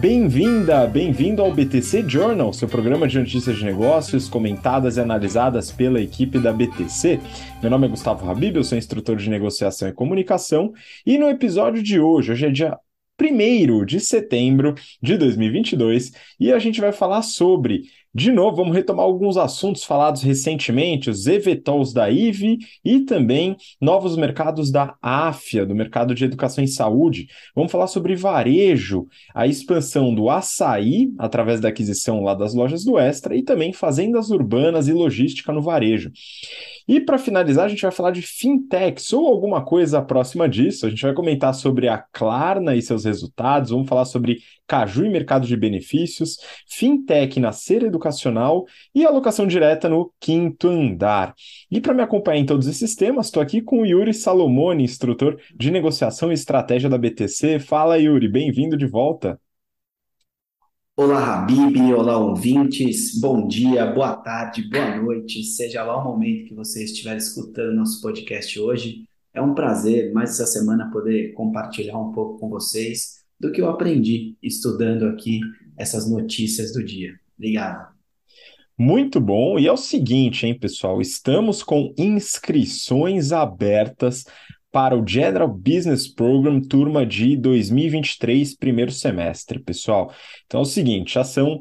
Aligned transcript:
Bem-vinda, 0.00 0.86
bem-vindo 0.86 1.42
ao 1.42 1.52
BTC 1.52 2.08
Journal, 2.08 2.52
seu 2.52 2.68
programa 2.68 3.08
de 3.08 3.18
notícias 3.18 3.56
de 3.56 3.64
negócios 3.64 4.28
comentadas 4.28 4.96
e 4.96 5.00
analisadas 5.00 5.72
pela 5.72 6.00
equipe 6.00 6.38
da 6.38 6.52
BTC. 6.52 7.18
Meu 7.60 7.68
nome 7.68 7.88
é 7.88 7.90
Gustavo 7.90 8.30
Habib, 8.30 8.54
eu 8.54 8.62
sou 8.62 8.78
instrutor 8.78 9.16
de 9.16 9.28
negociação 9.28 9.88
e 9.88 9.92
comunicação, 9.92 10.72
e 11.04 11.18
no 11.18 11.28
episódio 11.28 11.82
de 11.82 11.98
hoje, 11.98 12.30
hoje 12.30 12.46
é 12.46 12.50
dia 12.50 12.78
1 13.20 13.84
de 13.84 13.98
setembro 13.98 14.76
de 15.02 15.16
2022, 15.16 16.12
e 16.38 16.52
a 16.52 16.60
gente 16.60 16.80
vai 16.80 16.92
falar 16.92 17.22
sobre 17.22 17.82
de 18.14 18.32
novo, 18.32 18.56
vamos 18.56 18.74
retomar 18.74 19.04
alguns 19.04 19.36
assuntos 19.36 19.84
falados 19.84 20.22
recentemente, 20.22 21.10
os 21.10 21.26
EVTOLs 21.26 21.92
da 21.92 22.10
IVE 22.10 22.58
e 22.84 23.00
também 23.00 23.56
novos 23.80 24.16
mercados 24.16 24.70
da 24.70 24.96
AFIA, 25.02 25.66
do 25.66 25.74
mercado 25.74 26.14
de 26.14 26.24
educação 26.24 26.64
e 26.64 26.68
saúde. 26.68 27.28
Vamos 27.54 27.70
falar 27.70 27.86
sobre 27.86 28.16
varejo, 28.16 29.06
a 29.34 29.46
expansão 29.46 30.14
do 30.14 30.30
açaí 30.30 31.12
através 31.18 31.60
da 31.60 31.68
aquisição 31.68 32.22
lá 32.22 32.34
das 32.34 32.54
lojas 32.54 32.82
do 32.82 32.98
Extra 32.98 33.36
e 33.36 33.42
também 33.42 33.72
fazendas 33.72 34.30
urbanas 34.30 34.88
e 34.88 34.92
logística 34.92 35.52
no 35.52 35.60
varejo. 35.60 36.10
E 36.88 36.98
para 36.98 37.18
finalizar, 37.18 37.66
a 37.66 37.68
gente 37.68 37.82
vai 37.82 37.92
falar 37.92 38.12
de 38.12 38.22
fintechs 38.22 39.12
ou 39.12 39.26
alguma 39.26 39.62
coisa 39.62 40.00
próxima 40.00 40.48
disso. 40.48 40.86
A 40.86 40.88
gente 40.88 41.02
vai 41.02 41.12
comentar 41.12 41.54
sobre 41.54 41.86
a 41.86 41.98
Klarna 41.98 42.74
e 42.74 42.80
seus 42.80 43.04
resultados, 43.04 43.70
vamos 43.70 43.86
falar 43.86 44.06
sobre 44.06 44.38
Caju 44.66 45.04
e 45.04 45.10
mercado 45.10 45.46
de 45.46 45.54
benefícios, 45.54 46.38
fintech 46.66 47.38
na 47.38 47.52
ser 47.52 47.82
educacional 47.82 48.64
e 48.94 49.04
alocação 49.04 49.46
direta 49.46 49.86
no 49.86 50.10
quinto 50.18 50.68
andar. 50.68 51.34
E 51.70 51.78
para 51.78 51.92
me 51.92 52.02
acompanhar 52.02 52.40
em 52.40 52.46
todos 52.46 52.66
esses 52.66 52.94
temas, 52.94 53.26
estou 53.26 53.42
aqui 53.42 53.60
com 53.60 53.82
o 53.82 53.86
Yuri 53.86 54.14
Salomone, 54.14 54.82
instrutor 54.82 55.38
de 55.54 55.70
negociação 55.70 56.30
e 56.30 56.34
estratégia 56.34 56.88
da 56.88 56.96
BTC. 56.96 57.58
Fala, 57.58 57.98
Yuri, 57.98 58.28
bem-vindo 58.28 58.78
de 58.78 58.86
volta. 58.86 59.38
Olá, 61.00 61.42
Habib, 61.42 61.76
olá, 61.94 62.18
ouvintes, 62.18 63.20
bom 63.20 63.46
dia, 63.46 63.86
boa 63.86 64.16
tarde, 64.16 64.68
boa 64.68 64.96
noite, 64.96 65.44
seja 65.44 65.84
lá 65.84 65.96
o 65.96 66.04
momento 66.04 66.48
que 66.48 66.54
você 66.56 66.82
estiver 66.82 67.16
escutando 67.16 67.76
nosso 67.76 68.02
podcast 68.02 68.58
hoje. 68.58 69.04
É 69.32 69.40
um 69.40 69.54
prazer, 69.54 70.12
mais 70.12 70.30
essa 70.30 70.44
semana, 70.44 70.90
poder 70.90 71.34
compartilhar 71.34 71.96
um 71.96 72.10
pouco 72.10 72.40
com 72.40 72.48
vocês 72.48 73.22
do 73.38 73.52
que 73.52 73.60
eu 73.60 73.68
aprendi 73.68 74.36
estudando 74.42 75.06
aqui 75.06 75.38
essas 75.76 76.10
notícias 76.10 76.72
do 76.72 76.84
dia. 76.84 77.12
Obrigado. 77.38 77.94
Muito 78.76 79.20
bom. 79.20 79.56
E 79.56 79.68
é 79.68 79.72
o 79.72 79.76
seguinte, 79.76 80.48
hein, 80.48 80.58
pessoal? 80.58 81.00
Estamos 81.00 81.62
com 81.62 81.94
inscrições 81.96 83.30
abertas 83.30 84.24
para 84.70 84.96
o 84.96 85.06
General 85.06 85.48
Business 85.48 86.06
Program 86.06 86.60
turma 86.60 87.06
de 87.06 87.36
2023, 87.36 88.56
primeiro 88.56 88.90
semestre, 88.92 89.58
pessoal. 89.58 90.12
Então 90.46 90.60
é 90.60 90.62
o 90.62 90.66
seguinte, 90.66 91.14
já 91.14 91.24
são 91.24 91.60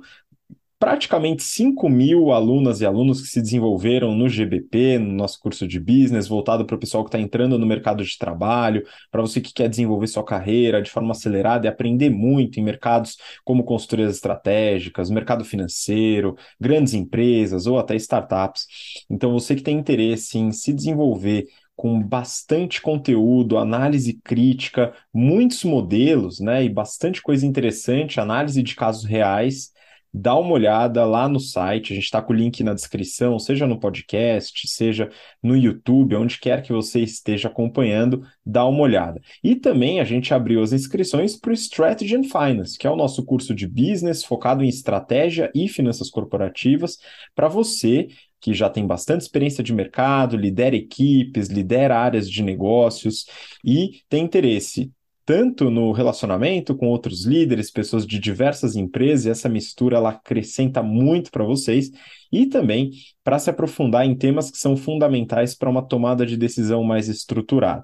praticamente 0.80 1.44
5 1.44 1.90
mil 1.90 2.32
alunas 2.32 2.82
e 2.82 2.86
alunos 2.86 3.22
que 3.22 3.28
se 3.28 3.42
desenvolveram 3.42 4.14
no 4.14 4.30
GBP, 4.30 5.00
no 5.00 5.12
nosso 5.12 5.40
curso 5.40 5.68
de 5.68 5.80
business, 5.80 6.28
voltado 6.28 6.66
para 6.66 6.76
o 6.76 6.80
pessoal 6.80 7.04
que 7.04 7.08
está 7.08 7.20
entrando 7.20 7.58
no 7.58 7.66
mercado 7.66 8.04
de 8.04 8.18
trabalho, 8.18 8.84
para 9.10 9.22
você 9.22 9.42
que 9.42 9.52
quer 9.54 9.70
desenvolver 9.70 10.08
sua 10.08 10.24
carreira 10.24 10.82
de 10.82 10.92
forma 10.92 11.12
acelerada 11.12 11.66
e 11.66 11.70
aprender 11.70 12.12
muito 12.12 12.60
em 12.60 12.64
mercados 12.64 13.18
como 13.44 13.64
consultorias 13.64 14.14
estratégicas, 14.14 15.10
mercado 15.10 15.44
financeiro, 15.44 16.36
grandes 16.60 16.94
empresas 16.94 17.66
ou 17.66 17.80
até 17.80 17.96
startups. 17.96 18.68
Então, 19.10 19.32
você 19.32 19.56
que 19.56 19.64
tem 19.64 19.78
interesse 19.78 20.38
em 20.38 20.52
se 20.52 20.72
desenvolver 20.74 21.48
com 21.78 22.02
bastante 22.02 22.82
conteúdo, 22.82 23.60
análise 23.60 24.20
crítica, 24.24 24.94
muitos 25.14 25.64
modelos, 25.64 26.40
né, 26.40 26.64
e 26.64 26.70
bastante 26.70 27.22
coisa 27.22 27.46
interessante, 27.46 28.20
análise 28.20 28.64
de 28.64 28.76
casos 28.76 29.06
reais. 29.06 29.72
Dá 30.12 30.36
uma 30.36 30.54
olhada 30.54 31.06
lá 31.06 31.30
no 31.30 31.40
site, 31.40 31.94
a 31.94 31.96
gente 31.96 32.06
está 32.06 32.20
com 32.20 32.34
o 32.34 32.36
link 32.36 32.64
na 32.64 32.74
descrição, 32.74 33.38
seja 33.38 33.68
no 33.68 33.80
podcast, 33.80 34.68
seja 34.68 35.12
no 35.44 35.56
YouTube, 35.56 36.16
onde 36.16 36.40
quer 36.40 36.64
que 36.64 36.74
você 36.74 37.02
esteja 37.02 37.48
acompanhando, 37.48 38.24
dá 38.44 38.66
uma 38.66 38.82
olhada. 38.82 39.22
E 39.44 39.56
também 39.56 40.00
a 40.00 40.04
gente 40.04 40.34
abriu 40.34 40.64
as 40.64 40.74
inscrições 40.74 41.36
para 41.36 41.52
o 41.52 41.54
Strategy 41.54 42.16
and 42.16 42.24
Finance, 42.24 42.76
que 42.76 42.88
é 42.88 42.90
o 42.90 42.96
nosso 42.96 43.24
curso 43.24 43.54
de 43.54 43.68
business 43.68 44.24
focado 44.24 44.64
em 44.64 44.70
estratégia 44.70 45.52
e 45.54 45.68
finanças 45.68 46.10
corporativas, 46.10 46.98
para 47.36 47.48
você 47.48 48.08
que 48.40 48.54
já 48.54 48.70
tem 48.70 48.86
bastante 48.86 49.22
experiência 49.22 49.64
de 49.64 49.74
mercado, 49.74 50.38
lidera 50.38 50.76
equipes, 50.76 51.48
lidera 51.48 52.00
áreas 52.00 52.30
de 52.30 52.44
negócios 52.44 53.26
e 53.64 54.02
tem 54.10 54.24
interesse 54.24 54.92
tanto 55.26 55.70
no 55.70 55.92
relacionamento 55.92 56.74
com 56.74 56.88
outros 56.88 57.26
líderes, 57.26 57.70
pessoas 57.70 58.08
de 58.08 58.18
diversas 58.18 58.78
empresas, 58.78 59.26
e 59.26 59.30
essa 59.30 59.50
mistura 59.50 59.98
ela 59.98 60.12
acrescenta 60.12 60.82
muito 60.82 61.30
para 61.32 61.44
vocês 61.44 61.92
e 62.32 62.46
também 62.46 62.92
para 63.28 63.40
se 63.40 63.50
aprofundar 63.50 64.06
em 64.06 64.16
temas 64.16 64.50
que 64.50 64.58
são 64.58 64.78
fundamentais 64.78 65.54
para 65.54 65.70
uma 65.70 65.82
tomada 65.82 66.26
de 66.26 66.38
decisão 66.38 66.82
mais 66.82 67.10
estruturada. 67.10 67.84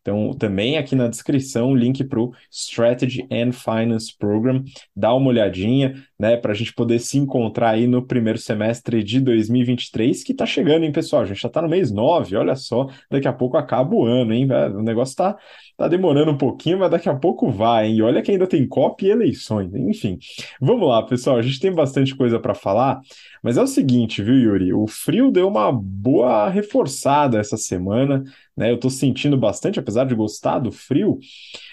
Então, 0.00 0.30
também 0.32 0.78
aqui 0.78 0.94
na 0.94 1.08
descrição, 1.08 1.74
link 1.74 2.04
para 2.04 2.20
o 2.20 2.32
Strategy 2.48 3.26
and 3.28 3.50
Finance 3.50 4.16
Program, 4.16 4.62
dá 4.94 5.12
uma 5.12 5.28
olhadinha, 5.28 6.00
né, 6.16 6.36
para 6.36 6.52
a 6.52 6.54
gente 6.54 6.72
poder 6.72 7.00
se 7.00 7.18
encontrar 7.18 7.70
aí 7.70 7.88
no 7.88 8.06
primeiro 8.06 8.38
semestre 8.38 9.02
de 9.02 9.20
2023, 9.20 10.22
que 10.22 10.30
está 10.30 10.46
chegando, 10.46 10.84
hein, 10.84 10.92
pessoal? 10.92 11.22
A 11.22 11.26
gente 11.26 11.42
já 11.42 11.48
está 11.48 11.60
no 11.60 11.68
mês 11.68 11.90
9, 11.90 12.36
olha 12.36 12.54
só, 12.54 12.86
daqui 13.10 13.26
a 13.26 13.32
pouco 13.32 13.56
acaba 13.56 13.92
o 13.92 14.04
ano, 14.04 14.32
hein? 14.32 14.46
O 14.72 14.82
negócio 14.82 15.10
está 15.10 15.36
tá 15.76 15.88
demorando 15.88 16.30
um 16.30 16.38
pouquinho, 16.38 16.78
mas 16.78 16.92
daqui 16.92 17.08
a 17.08 17.14
pouco 17.14 17.50
vai, 17.50 17.88
hein? 17.88 17.96
E 17.96 18.02
olha 18.02 18.22
que 18.22 18.30
ainda 18.30 18.46
tem 18.46 18.66
COP 18.68 19.04
e 19.04 19.10
eleições, 19.10 19.74
enfim. 19.74 20.16
Vamos 20.60 20.88
lá, 20.88 21.02
pessoal, 21.02 21.38
a 21.38 21.42
gente 21.42 21.58
tem 21.58 21.72
bastante 21.72 22.14
coisa 22.14 22.38
para 22.38 22.54
falar, 22.54 23.00
mas 23.42 23.56
é 23.56 23.62
o 23.62 23.66
seguinte, 23.76 24.22
viu, 24.22 24.34
Yuri? 24.34 24.72
O 24.72 24.86
frio 24.86 25.30
deu 25.30 25.46
uma 25.48 25.70
boa 25.70 26.48
reforçada 26.48 27.38
essa 27.38 27.56
semana, 27.56 28.24
né? 28.56 28.70
Eu 28.70 28.78
tô 28.80 28.88
sentindo 28.88 29.36
bastante, 29.36 29.78
apesar 29.78 30.04
de 30.06 30.14
gostar 30.14 30.58
do 30.58 30.72
frio, 30.72 31.18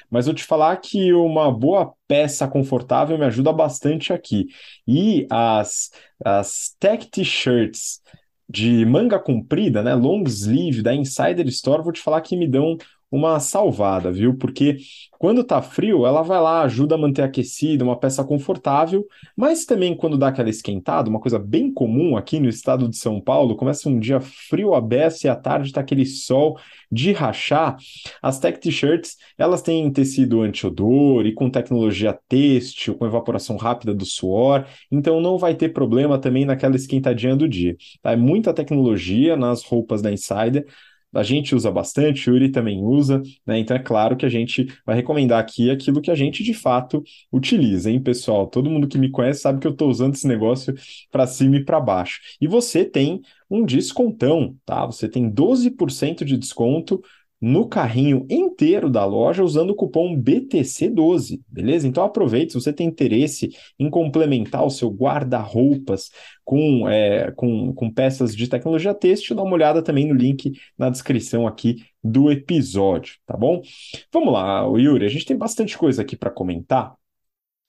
mas 0.09 0.25
vou 0.25 0.35
te 0.35 0.43
falar 0.43 0.77
que 0.77 1.13
uma 1.13 1.51
boa 1.51 1.93
peça 2.07 2.47
confortável 2.47 3.17
me 3.17 3.25
ajuda 3.25 3.53
bastante 3.53 4.13
aqui. 4.13 4.47
E 4.87 5.25
as, 5.29 5.91
as 6.23 6.75
tech 6.79 7.07
t-shirts 7.09 8.01
de 8.49 8.85
manga 8.85 9.17
comprida, 9.19 9.81
né, 9.81 9.95
long 9.95 10.23
sleeve 10.27 10.81
da 10.81 10.93
Insider 10.93 11.47
Store, 11.47 11.81
vou 11.83 11.93
te 11.93 12.01
falar 12.01 12.21
que 12.21 12.35
me 12.35 12.47
dão 12.47 12.77
uma 13.13 13.39
salvada, 13.39 14.11
viu? 14.11 14.35
Porque 14.35 14.77
quando 15.19 15.43
tá 15.43 15.61
frio, 15.61 16.03
ela 16.03 16.23
vai 16.23 16.41
lá, 16.41 16.63
ajuda 16.63 16.95
a 16.95 16.97
manter 16.97 17.21
aquecida, 17.21 17.83
uma 17.83 17.97
peça 17.97 18.23
confortável, 18.23 19.05
mas 19.37 19.65
também 19.65 19.95
quando 19.95 20.17
dá 20.17 20.29
aquela 20.29 20.49
esquentada, 20.49 21.11
uma 21.11 21.19
coisa 21.19 21.37
bem 21.37 21.71
comum 21.71 22.17
aqui 22.17 22.39
no 22.39 22.49
estado 22.49 22.89
de 22.89 22.97
São 22.97 23.21
Paulo, 23.21 23.55
começa 23.55 23.87
um 23.87 23.99
dia 23.99 24.19
frio 24.19 24.73
aberto 24.73 25.23
e 25.25 25.29
à 25.29 25.35
tarde 25.35 25.71
tá 25.71 25.79
aquele 25.79 26.07
sol 26.07 26.59
de 26.91 27.11
rachar, 27.11 27.77
as 28.19 28.39
tech 28.39 28.59
t-shirts, 28.59 29.15
elas 29.37 29.61
têm 29.61 29.91
tecido 29.91 30.41
anti-odor 30.41 31.27
e 31.27 31.33
com 31.33 31.51
tecnologia 31.51 32.17
têxtil, 32.27 32.95
com 32.95 33.05
evaporação 33.05 33.57
rápida 33.57 33.93
do 33.93 34.05
suor, 34.05 34.65
então 34.91 35.21
não 35.21 35.37
vai 35.37 35.53
ter 35.53 35.69
problema 35.69 36.17
também 36.17 36.45
naquela 36.45 36.75
esquentadinha 36.75 37.35
do 37.35 37.47
dia. 37.47 37.77
Tá? 38.01 38.11
É 38.11 38.15
muita 38.15 38.51
tecnologia 38.53 39.37
nas 39.37 39.63
roupas 39.63 40.01
da 40.01 40.11
Insider, 40.11 40.65
a 41.13 41.23
gente 41.23 41.55
usa 41.55 41.71
bastante, 41.71 42.29
o 42.29 42.33
Yuri 42.33 42.49
também 42.49 42.83
usa, 42.83 43.21
né? 43.45 43.59
Então 43.59 43.75
é 43.75 43.79
claro 43.79 44.17
que 44.17 44.25
a 44.25 44.29
gente 44.29 44.67
vai 44.85 44.95
recomendar 44.95 45.39
aqui 45.39 45.69
aquilo 45.69 46.01
que 46.01 46.11
a 46.11 46.15
gente 46.15 46.43
de 46.43 46.53
fato 46.53 47.03
utiliza, 47.31 47.91
hein, 47.91 48.01
pessoal? 48.01 48.47
Todo 48.47 48.69
mundo 48.69 48.87
que 48.87 48.97
me 48.97 49.09
conhece 49.09 49.41
sabe 49.41 49.59
que 49.59 49.67
eu 49.67 49.71
estou 49.71 49.89
usando 49.89 50.15
esse 50.15 50.27
negócio 50.27 50.73
para 51.11 51.27
cima 51.27 51.57
e 51.57 51.63
para 51.63 51.79
baixo. 51.79 52.19
E 52.41 52.47
você 52.47 52.83
tem 52.85 53.21
um 53.49 53.65
descontão, 53.65 54.55
tá? 54.65 54.85
Você 54.85 55.07
tem 55.07 55.29
12% 55.29 56.25
de 56.25 56.37
desconto 56.37 57.01
no 57.45 57.67
carrinho 57.67 58.25
inteiro 58.29 58.89
da 58.89 59.03
loja 59.03 59.43
usando 59.43 59.71
o 59.71 59.75
cupom 59.75 60.15
BTC12, 60.15 61.41
beleza? 61.45 61.85
Então 61.85 62.01
aproveite, 62.01 62.53
se 62.53 62.61
você 62.61 62.71
tem 62.71 62.87
interesse 62.87 63.49
em 63.77 63.89
complementar 63.89 64.65
o 64.65 64.69
seu 64.69 64.89
guarda-roupas 64.89 66.09
com, 66.45 66.87
é, 66.87 67.31
com, 67.31 67.73
com 67.73 67.91
peças 67.91 68.33
de 68.33 68.47
tecnologia 68.47 68.93
têxtil, 68.93 69.35
dá 69.35 69.43
uma 69.43 69.55
olhada 69.55 69.83
também 69.83 70.07
no 70.07 70.13
link 70.13 70.53
na 70.77 70.89
descrição 70.89 71.45
aqui 71.45 71.83
do 72.01 72.31
episódio, 72.31 73.17
tá 73.25 73.35
bom? 73.35 73.61
Vamos 74.09 74.31
lá, 74.31 74.61
Yuri, 74.77 75.05
a 75.05 75.09
gente 75.09 75.25
tem 75.25 75.35
bastante 75.35 75.77
coisa 75.77 76.01
aqui 76.01 76.15
para 76.15 76.31
comentar 76.31 76.95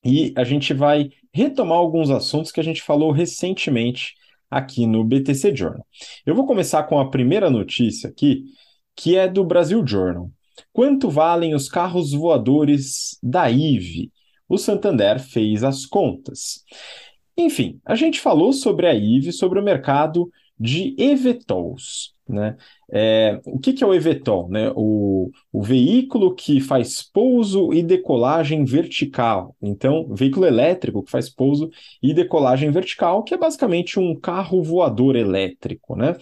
e 0.05 0.33
a 0.37 0.45
gente 0.45 0.73
vai 0.73 1.11
retomar 1.33 1.79
alguns 1.79 2.11
assuntos 2.11 2.53
que 2.53 2.61
a 2.61 2.65
gente 2.65 2.81
falou 2.81 3.11
recentemente 3.11 4.15
aqui 4.49 4.87
no 4.87 5.03
BTC 5.03 5.57
Journal. 5.57 5.85
Eu 6.25 6.37
vou 6.37 6.47
começar 6.47 6.85
com 6.85 7.01
a 7.01 7.11
primeira 7.11 7.51
notícia 7.51 8.09
aqui, 8.09 8.45
que 8.95 9.17
é 9.17 9.29
do 9.29 9.45
Brasil 9.45 9.85
Journal. 9.87 10.31
Quanto 10.73 11.11
valem 11.11 11.55
os 11.55 11.69
carros 11.69 12.13
voadores 12.13 13.19
da 13.23 13.51
IVE? 13.51 14.13
O 14.49 14.59
Santander 14.59 15.19
fez 15.19 15.65
as 15.65 15.87
contas. 15.87 16.65
Enfim, 17.37 17.81
a 17.85 17.95
gente 17.95 18.21
falou 18.21 18.53
sobre 18.53 18.87
a 18.87 18.95
IVE, 18.95 19.33
sobre 19.33 19.59
o 19.59 19.63
mercado 19.63 20.31
de 20.59 20.95
eVTOLs. 20.99 22.15
Né? 22.27 22.57
É, 22.91 23.39
o 23.45 23.59
que, 23.59 23.73
que 23.73 23.85
é 23.85 23.87
o 23.87 23.93
eVTOL? 23.93 24.49
Né? 24.49 24.73
O, 24.75 25.31
o 25.53 25.63
veículo 25.63 26.35
que 26.35 26.61
faz 26.61 27.03
pouso 27.03 27.73
e 27.73 27.83
decolagem 27.83 28.65
vertical. 28.65 29.55
Então, 29.61 30.09
veículo 30.15 30.47
elétrico 30.47 31.03
que 31.03 31.11
faz 31.11 31.29
pouso 31.29 31.69
e 32.03 32.15
decolagem 32.15 32.71
vertical, 32.71 33.23
que 33.23 33.35
é 33.35 33.37
basicamente 33.37 33.99
um 33.99 34.19
carro 34.19 34.63
voador 34.63 35.17
elétrico. 35.17 35.97
Né? 35.97 36.17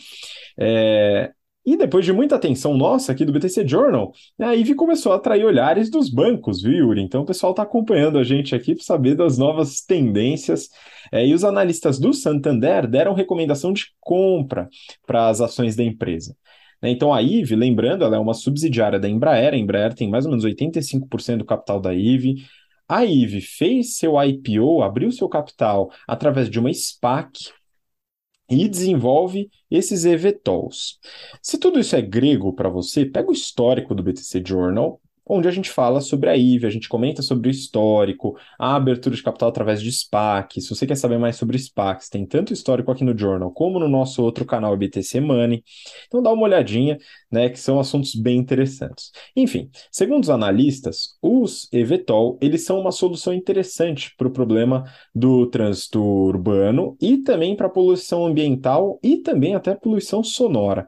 É, 0.59 1.31
e 1.65 1.77
depois 1.77 2.05
de 2.05 2.13
muita 2.13 2.35
atenção 2.35 2.77
nossa 2.77 3.13
aqui 3.13 3.25
do 3.25 3.33
BTC 3.33 3.67
Journal, 3.67 4.13
a 4.41 4.53
Ivy 4.53 4.75
começou 4.75 5.13
a 5.13 5.17
atrair 5.17 5.45
olhares 5.45 5.89
dos 5.89 6.11
bancos, 6.11 6.61
viu, 6.63 6.73
Yuri? 6.73 7.03
Então 7.03 7.23
o 7.23 7.27
pessoal 7.27 7.53
está 7.53 7.63
acompanhando 7.63 8.19
a 8.19 8.25
gente 8.25 8.55
aqui 8.55 8.75
para 8.75 8.85
saber 8.85 9.15
das 9.15 9.39
novas 9.39 9.81
tendências. 9.81 10.69
É, 11.13 11.27
e 11.27 11.33
os 11.33 11.45
analistas 11.45 11.99
do 11.99 12.13
Santander 12.13 12.89
deram 12.89 13.15
recomendação 13.15 13.73
de 13.73 13.87
compra 14.01 14.69
para 15.07 15.29
as 15.29 15.41
ações 15.41 15.77
da 15.77 15.85
empresa. 15.85 16.37
Né, 16.83 16.91
então 16.91 17.15
a 17.15 17.23
IVE, 17.23 17.55
lembrando, 17.55 18.05
ela 18.05 18.17
é 18.17 18.19
uma 18.19 18.35
subsidiária 18.35 18.99
da 18.99 19.09
Embraer, 19.09 19.55
a 19.55 19.57
Embraer 19.57 19.95
tem 19.95 20.11
mais 20.11 20.25
ou 20.25 20.31
menos 20.31 20.45
85% 20.45 21.39
do 21.39 21.45
capital 21.45 21.81
da 21.81 21.95
IVE. 21.95 22.45
A 22.89 23.05
IVE 23.05 23.41
fez 23.41 23.97
seu 23.97 24.21
IPO, 24.21 24.83
abriu 24.83 25.13
seu 25.13 25.29
capital 25.29 25.91
através 26.09 26.51
de 26.51 26.59
uma 26.59 26.73
SPAC, 26.73 27.53
e 28.53 28.69
desenvolve 28.69 29.51
esses 29.71 30.05
eVTOLs. 30.05 30.99
Se 31.43 31.59
tudo 31.59 31.79
isso 31.79 31.97
é 31.97 32.03
grego 32.03 32.53
para 32.53 32.69
você, 32.69 33.05
pega 33.05 33.31
o 33.31 33.33
histórico 33.33 33.95
do 33.95 34.03
BTC 34.03 34.43
Journal 34.47 35.01
onde 35.27 35.49
a 35.49 35.51
gente 35.51 35.71
fala 35.71 36.01
sobre 36.01 36.29
a 36.29 36.37
IVE, 36.37 36.67
a 36.67 36.71
gente 36.71 36.89
comenta 36.89 37.23
sobre 37.23 37.49
o 37.49 37.51
histórico, 37.51 38.37
a 38.59 38.75
abertura 38.75 39.15
de 39.15 39.23
capital 39.23 39.49
através 39.49 39.81
de 39.81 39.91
SPAC. 39.91 40.61
Se 40.61 40.69
você 40.69 40.87
quer 40.87 40.97
saber 40.97 41.19
mais 41.19 41.37
sobre 41.37 41.59
SPACs, 41.59 42.09
tem 42.09 42.27
tanto 42.27 42.53
histórico 42.53 42.91
aqui 42.91 43.05
no 43.05 43.17
Journal 43.17 43.51
como 43.51 43.79
no 43.79 43.89
nosso 43.89 44.23
outro 44.23 44.45
canal 44.45 44.77
BTC 44.77 45.21
Money. 45.21 45.63
Então 46.07 46.23
dá 46.23 46.33
uma 46.33 46.43
olhadinha, 46.43 46.99
né, 47.33 47.49
que 47.49 47.59
são 47.59 47.81
assuntos 47.81 48.15
bem 48.15 48.39
interessantes. 48.39 49.11
Enfim, 49.35 49.71
segundo 49.91 50.23
os 50.23 50.31
analistas, 50.31 51.17
os 51.23 51.69
eVTOL, 51.73 52.39
eles 52.41 52.65
são 52.65 52.79
uma 52.79 52.93
solução 52.93 53.33
interessante 53.33 54.15
para 54.17 54.29
o 54.29 54.33
problema 54.33 54.85
do 55.15 55.47
trânsito 55.47 56.01
urbano 56.01 56.97
e 57.01 57.17
também 57.17 57.57
para 57.57 57.67
a 57.67 57.71
poluição 57.71 58.27
ambiental 58.27 59.01
e 59.03 59.17
também 59.17 59.55
até 59.55 59.75
poluição 59.75 60.23
sonora. 60.23 60.87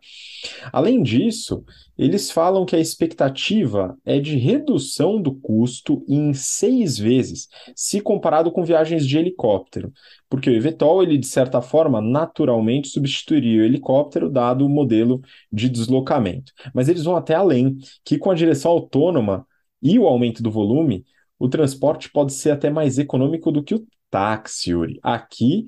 Além 0.71 1.03
disso, 1.03 1.65
eles 1.97 2.31
falam 2.31 2.67
que 2.67 2.75
a 2.75 2.81
expectativa 2.81 3.97
é 4.05 4.19
de 4.19 4.37
redução 4.37 5.21
do 5.23 5.33
custo 5.33 6.05
em 6.09 6.35
seis 6.35 6.99
vezes, 6.99 7.49
se 7.75 8.01
comparado 8.01 8.51
com 8.51 8.65
viagens 8.65 9.07
de 9.07 9.17
helicóptero, 9.17 9.93
porque 10.35 10.51
o 10.51 10.57
eVTOL, 10.57 11.05
ele 11.05 11.17
de 11.17 11.29
certa 11.29 11.63
forma, 11.63 12.01
naturalmente 12.01 12.89
substituiria 12.89 13.63
o 13.63 13.65
helicóptero, 13.65 14.29
dado 14.29 14.67
o 14.67 14.69
modelo 14.69 15.23
de 15.53 15.69
deslocamento. 15.69 16.53
Mas 16.75 16.89
eles 16.89 17.05
vão 17.05 17.15
até 17.15 17.37
além, 17.37 17.79
que 18.05 18.19
com 18.19 18.33
a 18.33 18.35
direção 18.35 18.73
autônoma 18.73 19.47
e 19.81 19.97
o 19.97 20.09
aumento 20.09 20.43
do 20.43 20.51
volume, 20.51 21.05
o 21.39 21.49
transporte 21.49 22.11
pode 22.11 22.33
ser 22.33 22.51
até 22.51 22.69
mais 22.69 22.99
econômico 22.99 23.53
do 23.53 23.63
que 23.63 23.77
o 23.77 23.87
táxi, 24.11 24.71
Yuri. 24.71 24.99
Aqui 25.05 25.67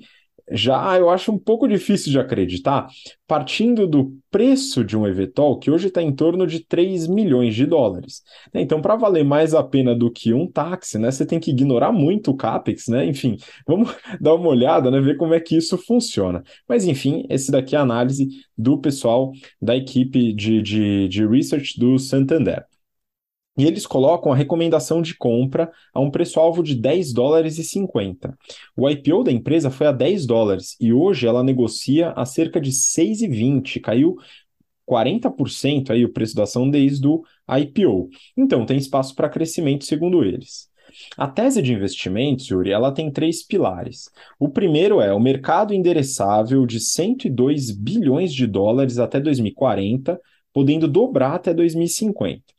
já 0.49 0.97
eu 0.97 1.09
acho 1.09 1.31
um 1.31 1.37
pouco 1.37 1.67
difícil 1.67 2.11
de 2.11 2.19
acreditar, 2.19 2.87
partindo 3.27 3.85
do 3.85 4.17
preço 4.31 4.83
de 4.83 4.95
um 4.97 5.05
eVTOL, 5.05 5.59
que 5.59 5.69
hoje 5.69 5.87
está 5.87 6.01
em 6.01 6.13
torno 6.13 6.47
de 6.47 6.65
3 6.65 7.07
milhões 7.07 7.53
de 7.55 7.65
dólares. 7.65 8.21
Então, 8.53 8.81
para 8.81 8.95
valer 8.95 9.25
mais 9.25 9.53
a 9.53 9.63
pena 9.63 9.93
do 9.93 10.11
que 10.11 10.33
um 10.33 10.49
táxi, 10.49 10.97
né, 10.97 11.11
você 11.11 11.25
tem 11.25 11.39
que 11.39 11.51
ignorar 11.51 11.91
muito 11.91 12.31
o 12.31 12.35
CAPEX, 12.37 12.87
né? 12.87 13.05
Enfim, 13.05 13.37
vamos 13.67 13.93
dar 14.21 14.35
uma 14.35 14.49
olhada, 14.49 14.89
né, 14.89 15.01
ver 15.01 15.17
como 15.17 15.33
é 15.33 15.39
que 15.39 15.57
isso 15.57 15.77
funciona. 15.77 16.43
Mas, 16.67 16.85
enfim, 16.85 17.25
esse 17.29 17.51
daqui 17.51 17.75
é 17.75 17.79
a 17.79 17.81
análise 17.81 18.27
do 18.57 18.79
pessoal 18.79 19.31
da 19.61 19.75
equipe 19.75 20.33
de, 20.33 20.61
de, 20.61 21.07
de 21.07 21.27
research 21.27 21.79
do 21.79 21.99
Santander. 21.99 22.65
E 23.57 23.65
eles 23.65 23.87
colocam 23.87 24.31
a 24.31 24.35
recomendação 24.35 25.01
de 25.01 25.15
compra 25.15 25.71
a 25.93 25.99
um 25.99 26.11
preço-alvo 26.11 26.61
de 26.61 26.75
10 26.75 27.11
dólares 27.11 27.57
e 27.57 27.63
50. 27.63 28.37
O 28.75 28.87
IPO 28.87 29.23
da 29.23 29.31
empresa 29.31 29.71
foi 29.71 29.87
a 29.87 29.91
10 29.91 30.25
dólares 30.25 30.75
e 30.79 30.93
hoje 30.93 31.25
ela 31.25 31.43
negocia 31.43 32.11
a 32.11 32.23
cerca 32.25 32.61
de 32.61 32.71
6,20, 32.71 33.81
caiu 33.81 34.15
40% 34.87 35.89
aí 35.89 36.05
o 36.05 36.13
preço 36.13 36.35
da 36.35 36.43
ação 36.43 36.69
desde 36.69 37.07
o 37.07 37.23
IPO. 37.49 38.09
Então 38.37 38.65
tem 38.65 38.77
espaço 38.77 39.15
para 39.15 39.29
crescimento 39.29 39.85
segundo 39.85 40.23
eles. 40.23 40.69
A 41.17 41.27
tese 41.27 41.61
de 41.61 41.73
investimentos, 41.73 42.47
Yuri, 42.47 42.71
ela 42.71 42.91
tem 42.91 43.11
três 43.11 43.45
pilares. 43.45 44.09
O 44.39 44.49
primeiro 44.49 45.01
é 45.01 45.13
o 45.13 45.19
mercado 45.19 45.73
endereçável 45.73 46.65
de 46.65 46.79
102 46.79 47.71
bilhões 47.71 48.33
de 48.33 48.47
dólares 48.47 48.97
até 48.97 49.19
2040, 49.19 50.19
podendo 50.53 50.87
dobrar 50.87 51.35
até 51.35 51.53
2050. 51.53 52.56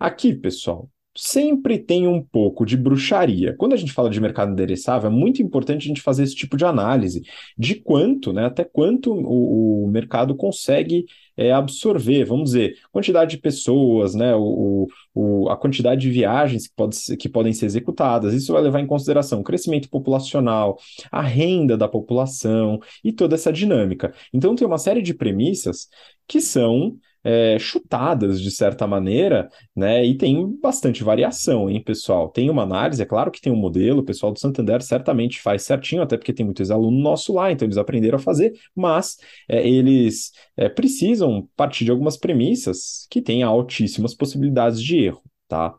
Aqui, 0.00 0.34
pessoal, 0.34 0.88
sempre 1.14 1.78
tem 1.78 2.06
um 2.08 2.22
pouco 2.22 2.64
de 2.64 2.74
bruxaria. 2.74 3.54
Quando 3.58 3.74
a 3.74 3.76
gente 3.76 3.92
fala 3.92 4.08
de 4.08 4.18
mercado 4.18 4.50
endereçável, 4.50 5.10
é 5.10 5.12
muito 5.12 5.42
importante 5.42 5.84
a 5.84 5.88
gente 5.88 6.00
fazer 6.00 6.22
esse 6.22 6.34
tipo 6.34 6.56
de 6.56 6.64
análise 6.64 7.22
de 7.58 7.74
quanto, 7.74 8.32
né, 8.32 8.46
até 8.46 8.64
quanto 8.64 9.12
o, 9.12 9.84
o 9.84 9.88
mercado 9.88 10.34
consegue 10.34 11.04
é, 11.36 11.52
absorver, 11.52 12.24
vamos 12.24 12.52
dizer, 12.52 12.78
quantidade 12.90 13.32
de 13.32 13.42
pessoas, 13.42 14.14
né, 14.14 14.34
o, 14.34 14.88
o, 15.14 15.50
a 15.50 15.56
quantidade 15.58 16.00
de 16.00 16.10
viagens 16.10 16.66
que, 16.66 16.74
pode, 16.74 16.96
que 17.18 17.28
podem 17.28 17.52
ser 17.52 17.66
executadas. 17.66 18.32
Isso 18.32 18.54
vai 18.54 18.62
levar 18.62 18.80
em 18.80 18.86
consideração 18.86 19.40
o 19.40 19.44
crescimento 19.44 19.90
populacional, 19.90 20.78
a 21.12 21.20
renda 21.20 21.76
da 21.76 21.86
população 21.88 22.78
e 23.04 23.12
toda 23.12 23.34
essa 23.34 23.52
dinâmica. 23.52 24.14
Então, 24.32 24.54
tem 24.56 24.66
uma 24.66 24.78
série 24.78 25.02
de 25.02 25.12
premissas 25.12 25.88
que 26.26 26.40
são 26.40 26.96
é, 27.22 27.58
chutadas 27.58 28.40
de 28.40 28.50
certa 28.50 28.86
maneira, 28.86 29.48
né? 29.74 30.04
E 30.04 30.16
tem 30.16 30.46
bastante 30.60 31.04
variação, 31.04 31.68
hein, 31.68 31.82
pessoal? 31.82 32.28
Tem 32.28 32.48
uma 32.50 32.62
análise, 32.62 33.02
é 33.02 33.06
claro 33.06 33.30
que 33.30 33.40
tem 33.40 33.52
um 33.52 33.56
modelo, 33.56 34.00
o 34.00 34.04
pessoal 34.04 34.32
do 34.32 34.38
Santander 34.38 34.82
certamente 34.82 35.40
faz 35.40 35.62
certinho, 35.62 36.02
até 36.02 36.16
porque 36.16 36.32
tem 36.32 36.44
muitos 36.44 36.70
alunos 36.70 37.02
nosso 37.02 37.32
lá, 37.34 37.52
então 37.52 37.66
eles 37.66 37.76
aprenderam 37.76 38.16
a 38.16 38.20
fazer, 38.20 38.52
mas 38.74 39.16
é, 39.48 39.66
eles 39.68 40.32
é, 40.56 40.68
precisam 40.68 41.48
partir 41.56 41.84
de 41.84 41.90
algumas 41.90 42.16
premissas 42.16 43.06
que 43.10 43.20
têm 43.22 43.42
altíssimas 43.42 44.14
possibilidades 44.14 44.82
de 44.82 44.96
erro, 45.04 45.22
tá? 45.48 45.74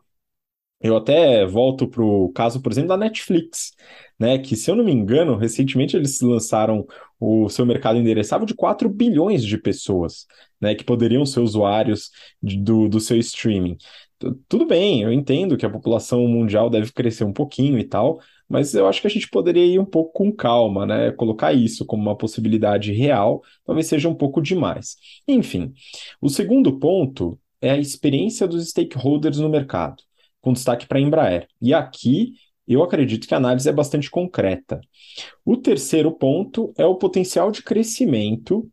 Eu 0.80 0.96
até 0.96 1.46
volto 1.46 1.86
para 1.88 2.02
o 2.02 2.32
caso, 2.32 2.60
por 2.60 2.72
exemplo, 2.72 2.88
da 2.88 2.96
Netflix, 2.96 3.72
né? 4.18 4.36
Que, 4.38 4.56
se 4.56 4.68
eu 4.70 4.74
não 4.74 4.84
me 4.84 4.90
engano, 4.92 5.36
recentemente 5.36 5.96
eles 5.96 6.20
lançaram 6.20 6.84
o 7.24 7.48
seu 7.48 7.64
mercado 7.64 8.00
endereçável 8.00 8.44
de 8.44 8.52
4 8.52 8.88
bilhões 8.88 9.44
de 9.44 9.56
pessoas, 9.56 10.26
né? 10.60 10.74
Que 10.74 10.82
poderiam 10.82 11.24
ser 11.24 11.38
usuários 11.38 12.10
de, 12.42 12.56
do, 12.56 12.88
do 12.88 12.98
seu 12.98 13.16
streaming. 13.16 13.76
Tudo 14.48 14.66
bem, 14.66 15.02
eu 15.02 15.12
entendo 15.12 15.56
que 15.56 15.64
a 15.64 15.70
população 15.70 16.26
mundial 16.26 16.68
deve 16.68 16.90
crescer 16.92 17.22
um 17.22 17.32
pouquinho 17.32 17.78
e 17.78 17.84
tal, 17.84 18.20
mas 18.48 18.74
eu 18.74 18.88
acho 18.88 19.00
que 19.00 19.06
a 19.06 19.10
gente 19.10 19.28
poderia 19.28 19.64
ir 19.64 19.78
um 19.78 19.84
pouco 19.84 20.12
com 20.12 20.32
calma, 20.32 20.84
né? 20.84 21.12
Colocar 21.12 21.52
isso 21.52 21.86
como 21.86 22.02
uma 22.02 22.16
possibilidade 22.16 22.92
real, 22.92 23.40
talvez 23.64 23.86
seja 23.86 24.08
um 24.08 24.14
pouco 24.16 24.42
demais. 24.42 24.96
Enfim, 25.26 25.72
o 26.20 26.28
segundo 26.28 26.76
ponto 26.80 27.38
é 27.60 27.70
a 27.70 27.78
experiência 27.78 28.48
dos 28.48 28.68
stakeholders 28.68 29.38
no 29.38 29.48
mercado 29.48 30.02
com 30.40 30.52
destaque 30.52 30.88
para 30.88 30.98
a 30.98 31.00
Embraer. 31.00 31.46
E 31.60 31.72
aqui 31.72 32.34
eu 32.66 32.82
acredito 32.82 33.26
que 33.26 33.34
a 33.34 33.38
análise 33.38 33.68
é 33.68 33.72
bastante 33.72 34.10
concreta. 34.10 34.80
O 35.44 35.56
terceiro 35.56 36.12
ponto 36.12 36.72
é 36.76 36.86
o 36.86 36.96
potencial 36.96 37.50
de 37.50 37.62
crescimento 37.62 38.70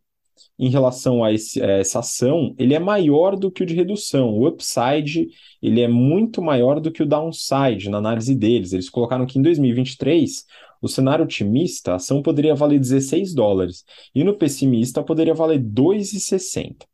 em 0.58 0.70
relação 0.70 1.24
a, 1.24 1.32
esse, 1.32 1.62
a, 1.62 1.68
essa 1.78 2.00
ação, 2.00 2.54
ele 2.58 2.74
é 2.74 2.80
maior 2.80 3.38
do 3.38 3.50
que 3.50 3.64
o 3.64 3.66
de 3.66 3.74
redução. 3.74 4.38
O 4.38 4.46
upside 4.46 5.30
ele 5.62 5.82
é 5.82 5.88
muito 5.88 6.42
maior 6.42 6.82
do 6.82 6.92
que 6.92 7.02
o 7.02 7.06
downside 7.06 7.90
na 7.90 7.98
análise 7.98 8.36
deles. 8.36 8.74
Eles 8.74 8.90
colocaram 8.90 9.26
que 9.26 9.40
em 9.40 9.42
2023 9.42 10.46
o 10.82 10.88
cenário 10.88 11.26
otimista, 11.26 11.94
a 11.94 11.96
ação 11.96 12.22
poderia 12.22 12.56
valer 12.56 12.80
16 12.80 13.34
dólares 13.34 13.84
e 14.14 14.24
no 14.24 14.38
pessimista 14.38 15.04
poderia 15.04 15.34
valer 15.34 15.60
2,60. 15.60 16.86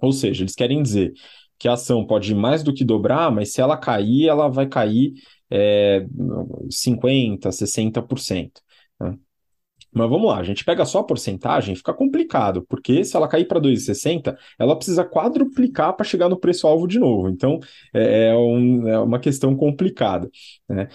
Ou 0.00 0.12
seja, 0.12 0.42
eles 0.42 0.54
querem 0.54 0.82
dizer 0.82 1.12
que 1.58 1.68
a 1.68 1.72
ação 1.72 2.06
pode 2.06 2.34
mais 2.34 2.62
do 2.62 2.72
que 2.72 2.84
dobrar, 2.84 3.32
mas 3.32 3.52
se 3.52 3.60
ela 3.60 3.76
cair, 3.76 4.28
ela 4.28 4.48
vai 4.48 4.66
cair 4.66 5.14
é, 5.50 6.06
50%, 6.70 7.50
60%. 7.50 8.60
Né? 9.00 9.18
Mas 9.92 10.10
vamos 10.10 10.28
lá, 10.28 10.38
a 10.38 10.42
gente 10.42 10.64
pega 10.64 10.84
só 10.84 10.98
a 11.00 11.04
porcentagem, 11.04 11.74
fica 11.74 11.94
complicado, 11.94 12.64
porque 12.68 13.02
se 13.04 13.16
ela 13.16 13.26
cair 13.28 13.46
para 13.46 13.60
2,60, 13.60 14.36
ela 14.58 14.76
precisa 14.76 15.04
quadruplicar 15.04 15.94
para 15.96 16.04
chegar 16.04 16.28
no 16.28 16.38
preço-alvo 16.38 16.86
de 16.86 16.98
novo. 16.98 17.28
Então, 17.30 17.58
é, 17.94 18.28
é, 18.28 18.36
um, 18.36 18.86
é, 18.86 18.98
uma 19.00 19.18
questão 19.18 19.56
complicada. 19.56 20.30
Né? 20.68 20.88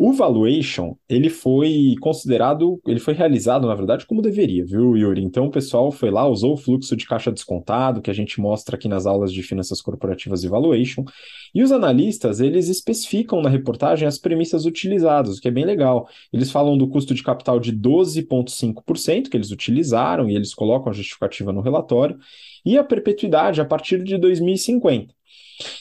O 0.00 0.12
valuation, 0.12 0.94
ele 1.08 1.28
foi 1.28 1.96
considerado, 2.00 2.80
ele 2.86 3.00
foi 3.00 3.14
realizado, 3.14 3.66
na 3.66 3.74
verdade, 3.74 4.06
como 4.06 4.22
deveria, 4.22 4.64
viu, 4.64 4.96
Yuri? 4.96 5.24
Então 5.24 5.46
o 5.46 5.50
pessoal 5.50 5.90
foi 5.90 6.08
lá, 6.08 6.24
usou 6.24 6.52
o 6.52 6.56
fluxo 6.56 6.94
de 6.94 7.04
caixa 7.04 7.32
descontado, 7.32 8.00
que 8.00 8.08
a 8.08 8.14
gente 8.14 8.40
mostra 8.40 8.76
aqui 8.76 8.86
nas 8.86 9.06
aulas 9.06 9.32
de 9.32 9.42
finanças 9.42 9.82
corporativas 9.82 10.44
e 10.44 10.48
valuation, 10.48 11.04
e 11.52 11.64
os 11.64 11.72
analistas, 11.72 12.38
eles 12.38 12.68
especificam 12.68 13.42
na 13.42 13.48
reportagem 13.48 14.06
as 14.06 14.18
premissas 14.18 14.66
utilizadas, 14.66 15.38
o 15.38 15.40
que 15.40 15.48
é 15.48 15.50
bem 15.50 15.64
legal. 15.64 16.08
Eles 16.32 16.52
falam 16.52 16.78
do 16.78 16.86
custo 16.86 17.12
de 17.12 17.22
capital 17.24 17.58
de 17.58 17.72
12,5% 17.72 19.28
que 19.28 19.36
eles 19.36 19.50
utilizaram, 19.50 20.30
e 20.30 20.36
eles 20.36 20.54
colocam 20.54 20.90
a 20.90 20.94
justificativa 20.94 21.52
no 21.52 21.60
relatório, 21.60 22.16
e 22.64 22.78
a 22.78 22.84
perpetuidade 22.84 23.60
a 23.60 23.64
partir 23.64 24.04
de 24.04 24.16
2050. 24.16 25.12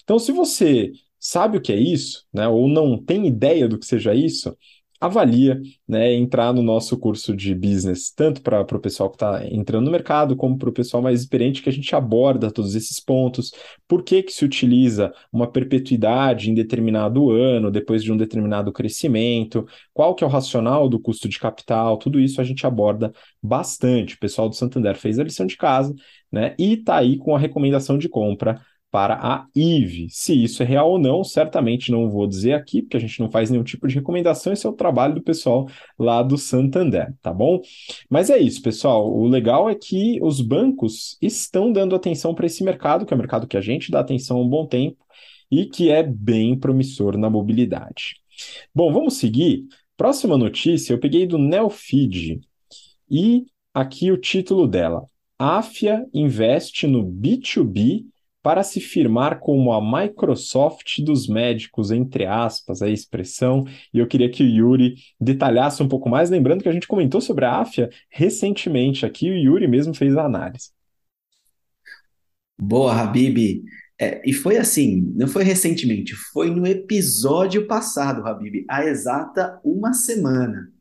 Então, 0.03 0.17
se 0.17 0.31
você 0.31 0.91
sabe 1.19 1.57
o 1.57 1.61
que 1.61 1.71
é 1.71 1.77
isso, 1.77 2.25
né, 2.33 2.47
ou 2.47 2.67
não 2.67 2.97
tem 3.01 3.27
ideia 3.27 3.67
do 3.67 3.77
que 3.79 3.85
seja 3.85 4.13
isso, 4.13 4.55
avalia 4.99 5.61
né, 5.87 6.13
entrar 6.13 6.51
no 6.53 6.63
nosso 6.63 6.97
curso 6.97 7.35
de 7.35 7.53
business, 7.53 8.11
tanto 8.11 8.41
para 8.41 8.61
o 8.61 8.79
pessoal 8.79 9.09
que 9.09 9.15
está 9.15 9.45
entrando 9.47 9.85
no 9.85 9.91
mercado, 9.91 10.35
como 10.35 10.57
para 10.57 10.69
o 10.69 10.73
pessoal 10.73 11.03
mais 11.03 11.21
experiente, 11.21 11.61
que 11.61 11.69
a 11.69 11.73
gente 11.73 11.95
aborda 11.95 12.51
todos 12.51 12.73
esses 12.75 12.99
pontos, 12.99 13.51
por 13.87 14.03
que, 14.03 14.23
que 14.23 14.31
se 14.31 14.43
utiliza 14.43 15.13
uma 15.31 15.49
perpetuidade 15.49 16.49
em 16.49 16.53
determinado 16.53 17.29
ano, 17.29 17.69
depois 17.69 18.03
de 18.03 18.11
um 18.11 18.17
determinado 18.17 18.71
crescimento, 18.71 19.67
qual 19.93 20.15
que 20.15 20.23
é 20.23 20.27
o 20.27 20.29
racional 20.29 20.89
do 20.89 20.99
custo 20.99 21.29
de 21.29 21.39
capital, 21.39 21.97
tudo 21.97 22.19
isso 22.19 22.41
a 22.41 22.43
gente 22.43 22.65
aborda 22.65 23.13
bastante. 23.41 24.15
O 24.15 24.19
pessoal 24.19 24.49
do 24.49 24.55
Santander 24.55 24.95
fez 24.97 25.19
a 25.19 25.23
lição 25.23 25.45
de 25.45 25.57
casa 25.57 25.93
né, 26.31 26.55
e 26.57 26.73
está 26.73 26.97
aí 26.97 27.17
com 27.17 27.35
a 27.35 27.39
recomendação 27.39 27.97
de 27.97 28.09
compra 28.09 28.59
para 28.97 29.13
a 29.21 29.45
IVE. 29.55 30.07
Se 30.09 30.33
isso 30.43 30.63
é 30.63 30.65
real 30.65 30.89
ou 30.89 30.97
não, 30.97 31.23
certamente 31.23 31.91
não 31.91 32.09
vou 32.09 32.25
dizer 32.25 32.53
aqui, 32.53 32.81
porque 32.81 32.97
a 32.97 32.99
gente 32.99 33.19
não 33.19 33.29
faz 33.29 33.51
nenhum 33.51 33.63
tipo 33.63 33.87
de 33.87 33.93
recomendação, 33.93 34.51
esse 34.51 34.65
é 34.65 34.69
o 34.69 34.73
trabalho 34.73 35.13
do 35.13 35.21
pessoal 35.21 35.69
lá 35.99 36.23
do 36.23 36.35
Santander, 36.35 37.13
tá 37.21 37.31
bom? 37.31 37.61
Mas 38.09 38.31
é 38.31 38.39
isso, 38.39 38.59
pessoal. 38.59 39.07
O 39.07 39.27
legal 39.27 39.69
é 39.69 39.75
que 39.75 40.17
os 40.23 40.41
bancos 40.41 41.15
estão 41.21 41.71
dando 41.71 41.95
atenção 41.95 42.33
para 42.33 42.47
esse 42.47 42.63
mercado, 42.63 43.05
que 43.05 43.13
é 43.13 43.15
o 43.15 43.19
mercado 43.19 43.45
que 43.45 43.55
a 43.55 43.61
gente 43.61 43.91
dá 43.91 43.99
atenção 43.99 44.37
há 44.37 44.41
um 44.41 44.49
bom 44.49 44.65
tempo 44.65 44.97
e 45.51 45.67
que 45.67 45.91
é 45.91 46.01
bem 46.01 46.57
promissor 46.57 47.19
na 47.19 47.29
mobilidade. 47.29 48.15
Bom, 48.73 48.91
vamos 48.91 49.17
seguir. 49.17 49.67
Próxima 49.95 50.35
notícia, 50.39 50.91
eu 50.91 50.99
peguei 50.99 51.27
do 51.27 51.37
Neofeed 51.37 52.41
e 53.11 53.45
aqui 53.71 54.11
o 54.11 54.17
título 54.17 54.67
dela. 54.67 55.05
Afia 55.37 56.03
investe 56.15 56.87
no 56.87 57.05
B2B 57.05 58.03
para 58.47 58.63
se 58.63 58.79
firmar 58.79 59.41
como 59.41 59.73
a 59.73 59.81
Microsoft 59.81 61.01
dos 61.01 61.27
médicos, 61.27 61.91
entre 61.91 62.25
aspas, 62.25 62.81
a 62.81 62.87
expressão, 62.87 63.65
e 63.93 63.99
eu 63.99 64.07
queria 64.07 64.31
que 64.31 64.41
o 64.41 64.47
Yuri 64.47 64.95
detalhasse 65.19 65.83
um 65.83 65.87
pouco 65.89 66.07
mais, 66.07 66.29
lembrando 66.29 66.63
que 66.63 66.69
a 66.69 66.71
gente 66.71 66.87
comentou 66.87 67.19
sobre 67.19 67.43
a 67.43 67.59
AFIA 67.59 67.89
recentemente 68.09 69.05
aqui, 69.05 69.29
o 69.29 69.35
Yuri 69.35 69.67
mesmo 69.67 69.93
fez 69.93 70.15
a 70.15 70.23
análise. 70.23 70.69
Boa, 72.57 72.93
Habib. 72.93 73.65
É, 73.99 74.21
e 74.25 74.31
foi 74.31 74.55
assim, 74.55 75.11
não 75.13 75.27
foi 75.27 75.43
recentemente, 75.43 76.15
foi 76.31 76.49
no 76.49 76.65
episódio 76.65 77.67
passado, 77.67 78.25
Habib, 78.25 78.63
há 78.69 78.85
exata 78.85 79.59
uma 79.61 79.91
semana. 79.91 80.71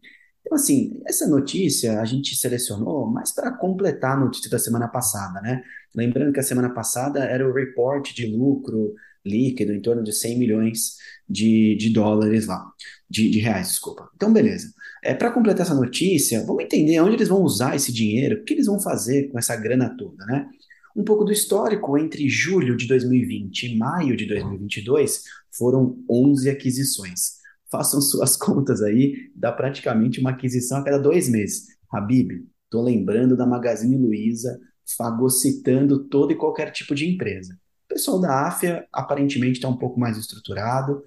Então, 0.47 0.55
assim, 0.55 1.01
essa 1.05 1.27
notícia 1.27 2.01
a 2.01 2.05
gente 2.05 2.37
selecionou 2.37 3.05
mais 3.11 3.35
para 3.35 3.51
completar 3.51 4.17
a 4.17 4.21
notícia 4.21 4.49
da 4.49 4.61
semana 4.61 4.87
passada, 4.87 5.41
né? 5.41 5.61
Lembrando 5.93 6.33
que 6.33 6.39
a 6.39 6.43
semana 6.43 6.71
passada 6.71 7.25
era 7.25 7.49
o 7.49 7.53
report 7.53 8.15
de 8.15 8.27
lucro 8.27 8.95
líquido 9.25 9.73
em 9.73 9.81
torno 9.81 10.05
de 10.05 10.13
100 10.13 10.39
milhões 10.39 10.99
de, 11.29 11.75
de 11.75 11.91
dólares 11.91 12.47
lá, 12.47 12.65
de, 13.11 13.29
de 13.29 13.41
reais, 13.41 13.71
desculpa. 13.71 14.09
Então, 14.15 14.33
beleza. 14.33 14.73
É, 15.03 15.15
para 15.15 15.33
completar 15.33 15.67
essa 15.67 15.75
notícia, 15.75 16.45
vamos 16.47 16.63
entender 16.63 17.01
onde 17.01 17.17
eles 17.17 17.29
vão 17.29 17.43
usar 17.43 17.75
esse 17.75 17.93
dinheiro, 17.93 18.41
o 18.41 18.45
que 18.45 18.55
eles 18.55 18.67
vão 18.67 18.79
fazer 18.79 19.29
com 19.33 19.39
essa 19.41 19.57
grana 19.57 19.97
toda, 19.99 20.25
né? 20.27 20.49
Um 20.95 21.03
pouco 21.03 21.25
do 21.25 21.33
histórico, 21.33 21.99
entre 21.99 22.29
julho 22.29 22.77
de 22.77 22.87
2020 22.87 23.65
e 23.65 23.77
maio 23.77 24.17
de 24.17 24.27
2022, 24.27 25.25
foram 25.51 25.99
11 26.09 26.49
aquisições. 26.49 27.37
Façam 27.71 28.01
suas 28.01 28.37
contas 28.39 28.83
aí, 28.83 29.31
dá 29.35 29.53
praticamente 29.53 30.21
uma 30.21 30.31
aquisição 30.31 30.79
a 30.79 30.85
cada 30.85 30.99
dois 30.99 31.29
meses. 31.29 31.67
Habib, 31.91 32.47
tô 32.71 32.83
lembrando 32.83 33.37
da 33.37 33.47
Magazine 33.47 33.97
Luiza, 33.97 34.59
fagocitando 34.97 36.05
todo 36.05 36.33
e 36.33 36.37
qualquer 36.37 36.71
tipo 36.71 36.95
de 36.95 37.09
empresa. 37.09 37.59
O 37.85 37.95
pessoal 37.95 38.21
da 38.21 38.47
AFIA 38.47 38.87
aparentemente 38.93 39.55
está 39.55 39.69
um 39.69 39.77
pouco 39.77 39.99
mais 39.99 40.17
estruturado 40.17 41.03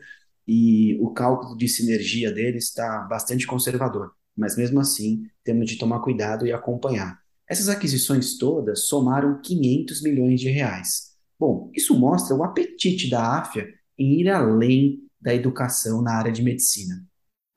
e 0.48 0.98
o 1.00 1.12
cálculo 1.12 1.56
de 1.56 1.68
sinergia 1.68 2.32
deles 2.32 2.66
está 2.66 3.02
bastante 3.02 3.46
conservador, 3.46 4.12
mas 4.36 4.58
mesmo 4.58 4.80
assim 4.80 5.24
temos 5.44 5.70
de 5.70 5.78
tomar 5.78 6.00
cuidado 6.00 6.46
e 6.46 6.52
acompanhar. 6.52 7.20
Essas 7.48 7.70
aquisições 7.70 8.38
todas 8.38 8.86
somaram 8.86 9.42
500 9.42 10.02
milhões 10.02 10.40
de 10.40 10.50
reais. 10.50 11.10
Bom, 11.40 11.72
isso 11.74 11.98
mostra 11.98 12.36
o 12.36 12.44
apetite 12.44 13.10
da 13.10 13.40
AFIA 13.40 13.68
em 13.98 14.22
ir 14.22 14.30
além 14.30 15.09
da 15.22 15.34
educação 15.34 16.02
na 16.02 16.14
área 16.14 16.32
de 16.32 16.42
medicina. 16.42 17.06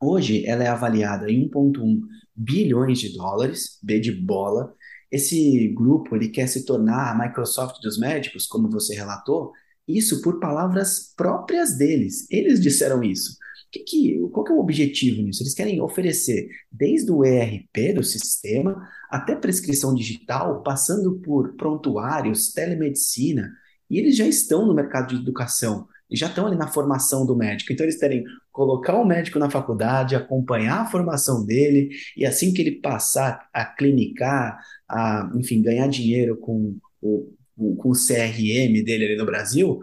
Hoje 0.00 0.45
ela 0.47 0.64
é 0.64 0.69
avaliada 0.69 1.31
em 1.31 1.49
1,1 1.49 2.00
bilhões 2.35 2.99
de 2.99 3.16
dólares, 3.16 3.78
B 3.83 4.00
de 4.00 4.11
bola, 4.12 4.75
esse 5.12 5.69
grupo 5.69 6.16
ele 6.16 6.31
quer 6.31 6.47
se 6.47 6.64
tornar 6.64 7.12
a 7.12 7.19
Microsoft 7.28 7.83
dos 7.83 7.99
médicos, 7.99 8.47
como 8.47 8.71
você 8.71 8.95
relatou, 8.95 9.52
isso 9.87 10.23
por 10.23 10.40
palavras 10.40 11.12
próprias 11.14 11.76
deles. 11.76 12.26
Eles 12.31 12.59
disseram 12.59 13.02
isso. 13.04 13.37
Que 13.71 13.81
que, 13.81 14.28
qual 14.33 14.45
que 14.45 14.52
é 14.52 14.54
o 14.54 14.59
objetivo 14.59 15.23
nisso? 15.23 15.42
Eles 15.42 15.54
querem 15.54 15.83
oferecer 15.83 16.49
desde 16.71 17.12
o 17.12 17.25
ERP 17.25 17.95
do 17.95 18.02
sistema 18.02 18.88
até 19.11 19.37
prescrição 19.37 19.95
digital, 19.95 20.62
passando 20.62 21.21
por 21.21 21.57
prontuários, 21.57 22.52
telemedicina, 22.52 23.52
e 23.90 23.99
eles 23.99 24.16
já 24.16 24.26
estão 24.26 24.66
no 24.66 24.75
mercado 24.75 25.14
de 25.14 25.21
educação 25.21 25.87
e 26.12 26.16
já 26.16 26.26
estão 26.26 26.47
ali 26.47 26.57
na 26.57 26.69
formação 26.69 27.25
do 27.25 27.35
médico. 27.35 27.73
Então 27.73 27.85
eles 27.85 27.99
querem 27.99 28.25
colocar 28.52 28.95
o 28.97 29.04
médico 29.04 29.38
na 29.38 29.50
faculdade, 29.50 30.14
acompanhar 30.14 30.83
a 30.83 30.90
formação 30.90 31.45
dele 31.45 31.90
e 32.16 32.26
assim 32.26 32.52
que 32.52 32.61
ele 32.61 32.73
passar 32.73 33.49
a 33.52 33.64
clinicar, 33.64 34.59
a, 34.88 35.31
enfim, 35.35 35.62
ganhar 35.62 35.88
dinheiro 35.88 36.37
com 36.37 36.76
o, 37.00 37.33
com 37.76 37.90
o 37.90 37.92
CRM 37.92 38.85
dele 38.85 39.07
ali 39.07 39.16
no 39.16 39.25
Brasil, 39.25 39.81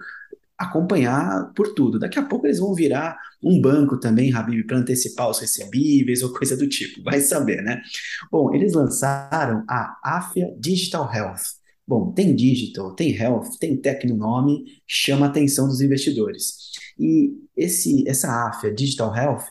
acompanhar 0.57 1.51
por 1.55 1.73
tudo. 1.73 1.97
Daqui 1.97 2.19
a 2.19 2.23
pouco 2.23 2.45
eles 2.45 2.59
vão 2.59 2.75
virar 2.75 3.17
um 3.41 3.59
banco 3.61 3.97
também, 3.97 4.33
Habib, 4.33 4.65
para 4.67 4.77
antecipar 4.77 5.29
os 5.29 5.39
recebíveis 5.39 6.21
ou 6.21 6.33
coisa 6.33 6.57
do 6.57 6.67
tipo, 6.67 7.01
vai 7.01 7.21
saber, 7.21 7.63
né? 7.63 7.81
Bom, 8.29 8.53
eles 8.53 8.73
lançaram 8.73 9.63
a 9.67 9.97
Afia 10.03 10.53
Digital 10.59 11.09
Health. 11.11 11.58
Bom, 11.89 12.11
tem 12.11 12.35
digital, 12.35 12.93
tem 12.93 13.09
health, 13.11 13.57
tem 13.59 13.75
tech 13.75 14.05
no 14.05 14.15
nome, 14.15 14.63
chama 14.85 15.25
a 15.25 15.29
atenção 15.29 15.67
dos 15.67 15.81
investidores. 15.81 16.53
E 16.99 17.31
esse, 17.57 18.07
essa 18.07 18.47
AFIA 18.47 18.71
Digital 18.71 19.15
Health 19.15 19.45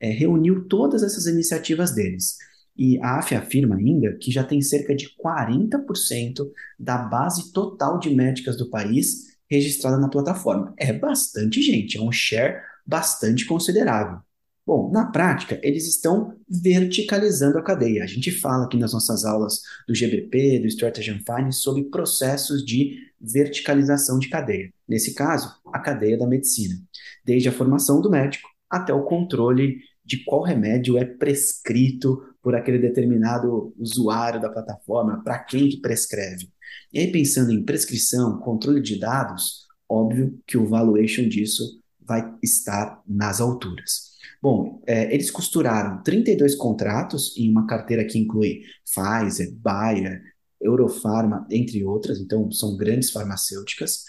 é, 0.00 0.08
reuniu 0.08 0.66
todas 0.68 1.02
essas 1.02 1.26
iniciativas 1.26 1.94
deles. 1.94 2.38
E 2.74 2.98
a 3.02 3.18
AFIA 3.18 3.40
afirma 3.40 3.76
ainda 3.76 4.16
que 4.16 4.32
já 4.32 4.42
tem 4.42 4.62
cerca 4.62 4.96
de 4.96 5.14
40% 5.22 6.50
da 6.78 6.96
base 6.96 7.52
total 7.52 7.98
de 7.98 8.08
médicas 8.08 8.56
do 8.56 8.70
país 8.70 9.36
registrada 9.50 9.98
na 9.98 10.08
plataforma. 10.08 10.72
É 10.78 10.94
bastante 10.94 11.60
gente, 11.60 11.98
é 11.98 12.00
um 12.00 12.10
share 12.10 12.62
bastante 12.86 13.44
considerável. 13.44 14.18
Bom, 14.64 14.92
na 14.92 15.06
prática, 15.06 15.58
eles 15.60 15.88
estão 15.88 16.36
verticalizando 16.48 17.58
a 17.58 17.62
cadeia. 17.62 18.04
A 18.04 18.06
gente 18.06 18.30
fala 18.30 18.64
aqui 18.64 18.76
nas 18.76 18.92
nossas 18.92 19.24
aulas 19.24 19.60
do 19.88 19.94
GBP, 19.94 20.60
do 20.60 20.68
Strategy 20.68 21.10
and 21.10 21.18
Finance, 21.26 21.60
sobre 21.60 21.84
processos 21.84 22.64
de 22.64 22.96
verticalização 23.20 24.20
de 24.20 24.28
cadeia. 24.28 24.72
Nesse 24.86 25.14
caso, 25.14 25.52
a 25.72 25.80
cadeia 25.80 26.16
da 26.16 26.28
medicina, 26.28 26.76
desde 27.24 27.48
a 27.48 27.52
formação 27.52 28.00
do 28.00 28.08
médico 28.10 28.48
até 28.70 28.94
o 28.94 29.02
controle 29.02 29.80
de 30.04 30.24
qual 30.24 30.42
remédio 30.42 30.96
é 30.96 31.04
prescrito 31.04 32.22
por 32.40 32.54
aquele 32.54 32.78
determinado 32.78 33.74
usuário 33.78 34.40
da 34.40 34.48
plataforma, 34.48 35.22
para 35.22 35.40
quem 35.40 35.68
que 35.68 35.80
prescreve. 35.80 36.48
E 36.92 37.00
aí, 37.00 37.10
pensando 37.10 37.52
em 37.52 37.64
prescrição, 37.64 38.38
controle 38.38 38.80
de 38.80 38.98
dados, 38.98 39.66
óbvio 39.88 40.40
que 40.46 40.56
o 40.56 40.66
valuation 40.66 41.28
disso 41.28 41.80
vai 42.00 42.34
estar 42.42 43.00
nas 43.06 43.40
alturas. 43.40 44.11
Bom, 44.42 44.82
é, 44.88 45.14
eles 45.14 45.30
costuraram 45.30 46.02
32 46.02 46.56
contratos 46.56 47.32
em 47.38 47.48
uma 47.48 47.64
carteira 47.64 48.04
que 48.04 48.18
inclui 48.18 48.62
Pfizer, 48.84 49.54
Bayer, 49.54 50.20
Eurofarma, 50.60 51.46
entre 51.48 51.84
outras, 51.84 52.18
então 52.18 52.50
são 52.50 52.76
grandes 52.76 53.12
farmacêuticas. 53.12 54.04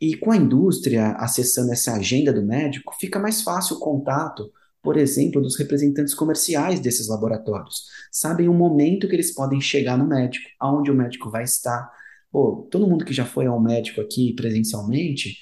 E 0.00 0.16
com 0.16 0.32
a 0.32 0.36
indústria 0.36 1.12
acessando 1.12 1.72
essa 1.72 1.94
agenda 1.94 2.32
do 2.32 2.44
médico, 2.44 2.96
fica 2.98 3.20
mais 3.20 3.42
fácil 3.42 3.76
o 3.76 3.80
contato, 3.80 4.50
por 4.82 4.96
exemplo, 4.96 5.40
dos 5.40 5.56
representantes 5.56 6.14
comerciais 6.14 6.80
desses 6.80 7.08
laboratórios. 7.08 7.84
Sabem 8.10 8.48
o 8.48 8.54
momento 8.54 9.08
que 9.08 9.14
eles 9.14 9.32
podem 9.32 9.60
chegar 9.60 9.96
no 9.96 10.06
médico, 10.06 10.48
aonde 10.58 10.90
o 10.90 10.94
médico 10.94 11.30
vai 11.30 11.44
estar. 11.44 11.88
Pô, 12.32 12.68
todo 12.72 12.88
mundo 12.88 13.04
que 13.04 13.14
já 13.14 13.24
foi 13.24 13.46
ao 13.46 13.60
médico 13.62 14.00
aqui 14.00 14.34
presencialmente 14.34 15.38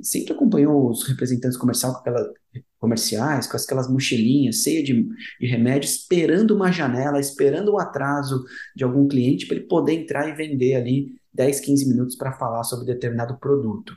sempre 0.00 0.32
acompanhou 0.32 0.90
os 0.90 1.06
representantes 1.06 1.56
comercial 1.56 1.92
com 1.92 2.00
aquela, 2.00 2.32
comerciais, 2.78 3.46
com 3.46 3.56
aquelas 3.56 3.88
mochilinhas 3.88 4.56
cheias 4.56 4.84
de, 4.84 5.08
de 5.40 5.46
remédio, 5.46 5.86
esperando 5.86 6.54
uma 6.54 6.70
janela, 6.70 7.18
esperando 7.18 7.72
o 7.72 7.78
atraso 7.78 8.44
de 8.74 8.84
algum 8.84 9.08
cliente 9.08 9.46
para 9.46 9.56
ele 9.56 9.66
poder 9.66 9.94
entrar 9.94 10.28
e 10.28 10.34
vender 10.34 10.74
ali 10.74 11.14
10, 11.32 11.60
15 11.60 11.88
minutos 11.88 12.16
para 12.16 12.32
falar 12.32 12.64
sobre 12.64 12.86
determinado 12.86 13.38
produto. 13.38 13.96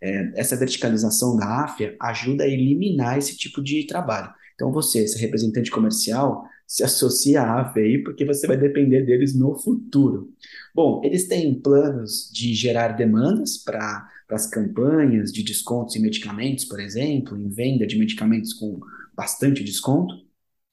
É, 0.00 0.32
essa 0.40 0.56
verticalização 0.56 1.36
da 1.36 1.64
AFIA 1.64 1.96
ajuda 2.00 2.44
a 2.44 2.48
eliminar 2.48 3.18
esse 3.18 3.36
tipo 3.36 3.62
de 3.62 3.86
trabalho. 3.86 4.30
Então, 4.54 4.72
você, 4.72 5.00
esse 5.00 5.18
representante 5.18 5.70
comercial, 5.70 6.44
se 6.66 6.82
associa 6.82 7.42
à 7.42 7.72
aí, 7.76 8.02
porque 8.02 8.24
você 8.24 8.46
vai 8.46 8.56
depender 8.56 9.02
deles 9.02 9.34
no 9.34 9.54
futuro. 9.56 10.32
Bom, 10.74 11.00
eles 11.04 11.28
têm 11.28 11.54
planos 11.60 12.30
de 12.32 12.54
gerar 12.54 12.88
demandas 12.88 13.56
para 13.58 14.08
as 14.30 14.46
campanhas 14.46 15.32
de 15.32 15.42
descontos 15.44 15.94
em 15.96 16.02
medicamentos, 16.02 16.64
por 16.64 16.80
exemplo, 16.80 17.38
em 17.38 17.48
venda 17.48 17.86
de 17.86 17.98
medicamentos 17.98 18.52
com 18.52 18.80
bastante 19.14 19.62
desconto. 19.62 20.14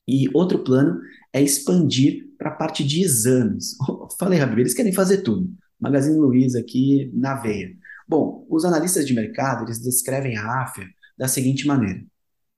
E 0.07 0.27
outro 0.33 0.59
plano 0.63 0.99
é 1.31 1.41
expandir 1.41 2.27
para 2.37 2.49
a 2.49 2.55
parte 2.55 2.83
de 2.83 3.01
exames. 3.01 3.77
Falei, 4.19 4.39
Rabi, 4.39 4.61
eles 4.61 4.73
querem 4.73 4.91
fazer 4.91 5.21
tudo. 5.21 5.49
Magazine 5.79 6.17
Luiza 6.17 6.59
aqui 6.59 7.11
na 7.13 7.35
veia. 7.35 7.75
Bom, 8.07 8.45
os 8.49 8.65
analistas 8.65 9.05
de 9.05 9.13
mercado, 9.13 9.65
eles 9.65 9.79
descrevem 9.79 10.37
a 10.37 10.63
AFIA 10.63 10.85
da 11.17 11.27
seguinte 11.27 11.65
maneira: 11.67 12.03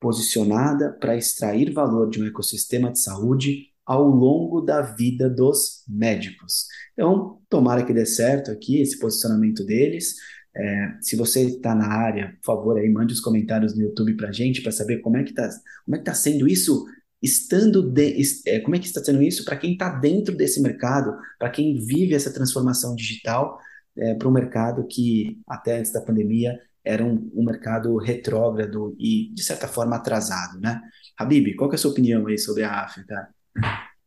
posicionada 0.05 0.95
para 0.99 1.17
extrair 1.17 1.73
valor 1.73 2.11
de 2.11 2.21
um 2.21 2.27
ecossistema 2.27 2.91
de 2.91 2.99
saúde 2.99 3.71
ao 3.83 4.07
longo 4.07 4.61
da 4.61 4.83
vida 4.83 5.27
dos 5.27 5.83
médicos. 5.87 6.67
Então, 6.93 7.39
tomara 7.49 7.83
que 7.83 7.91
dê 7.91 8.05
certo 8.05 8.51
aqui 8.51 8.79
esse 8.79 8.99
posicionamento 8.99 9.65
deles. 9.65 10.13
É, 10.55 10.91
se 11.01 11.15
você 11.15 11.45
está 11.45 11.73
na 11.73 11.87
área, 11.87 12.37
por 12.39 12.45
favor, 12.45 12.77
aí 12.77 12.87
mande 12.87 13.15
os 13.15 13.19
comentários 13.19 13.75
no 13.75 13.81
YouTube 13.81 14.15
para 14.15 14.29
a 14.29 14.31
gente 14.31 14.61
para 14.61 14.71
saber 14.71 14.99
como 14.99 15.17
é 15.17 15.23
que 15.23 15.31
está 15.31 15.49
como 15.83 15.95
é 15.95 15.97
que 15.97 16.05
tá 16.05 16.13
sendo 16.13 16.47
isso 16.47 16.85
estando 17.19 17.81
de, 17.81 18.15
é, 18.45 18.59
como 18.59 18.75
é 18.75 18.79
que 18.79 18.85
está 18.85 19.03
sendo 19.03 19.23
isso 19.23 19.43
para 19.43 19.57
quem 19.57 19.71
está 19.71 19.89
dentro 19.89 20.37
desse 20.37 20.61
mercado, 20.61 21.17
para 21.39 21.49
quem 21.49 21.83
vive 21.83 22.13
essa 22.13 22.31
transformação 22.31 22.93
digital 22.93 23.57
é, 23.97 24.13
para 24.13 24.27
um 24.27 24.31
mercado 24.31 24.85
que 24.85 25.41
até 25.47 25.79
antes 25.79 25.91
da 25.91 25.99
pandemia 25.99 26.59
era 26.85 27.03
um, 27.03 27.31
um, 27.33 27.43
mercado 27.43 27.97
retrógrado 27.97 28.95
e, 28.99 29.33
de 29.33 29.43
certa 29.43 29.67
forma, 29.67 29.95
atrasado, 29.95 30.59
né? 30.59 30.81
Habib, 31.17 31.55
qual 31.55 31.71
é 31.71 31.75
a 31.75 31.77
sua 31.77 31.91
opinião 31.91 32.27
aí 32.27 32.37
sobre 32.37 32.63
a 32.63 32.81
África? 32.81 33.27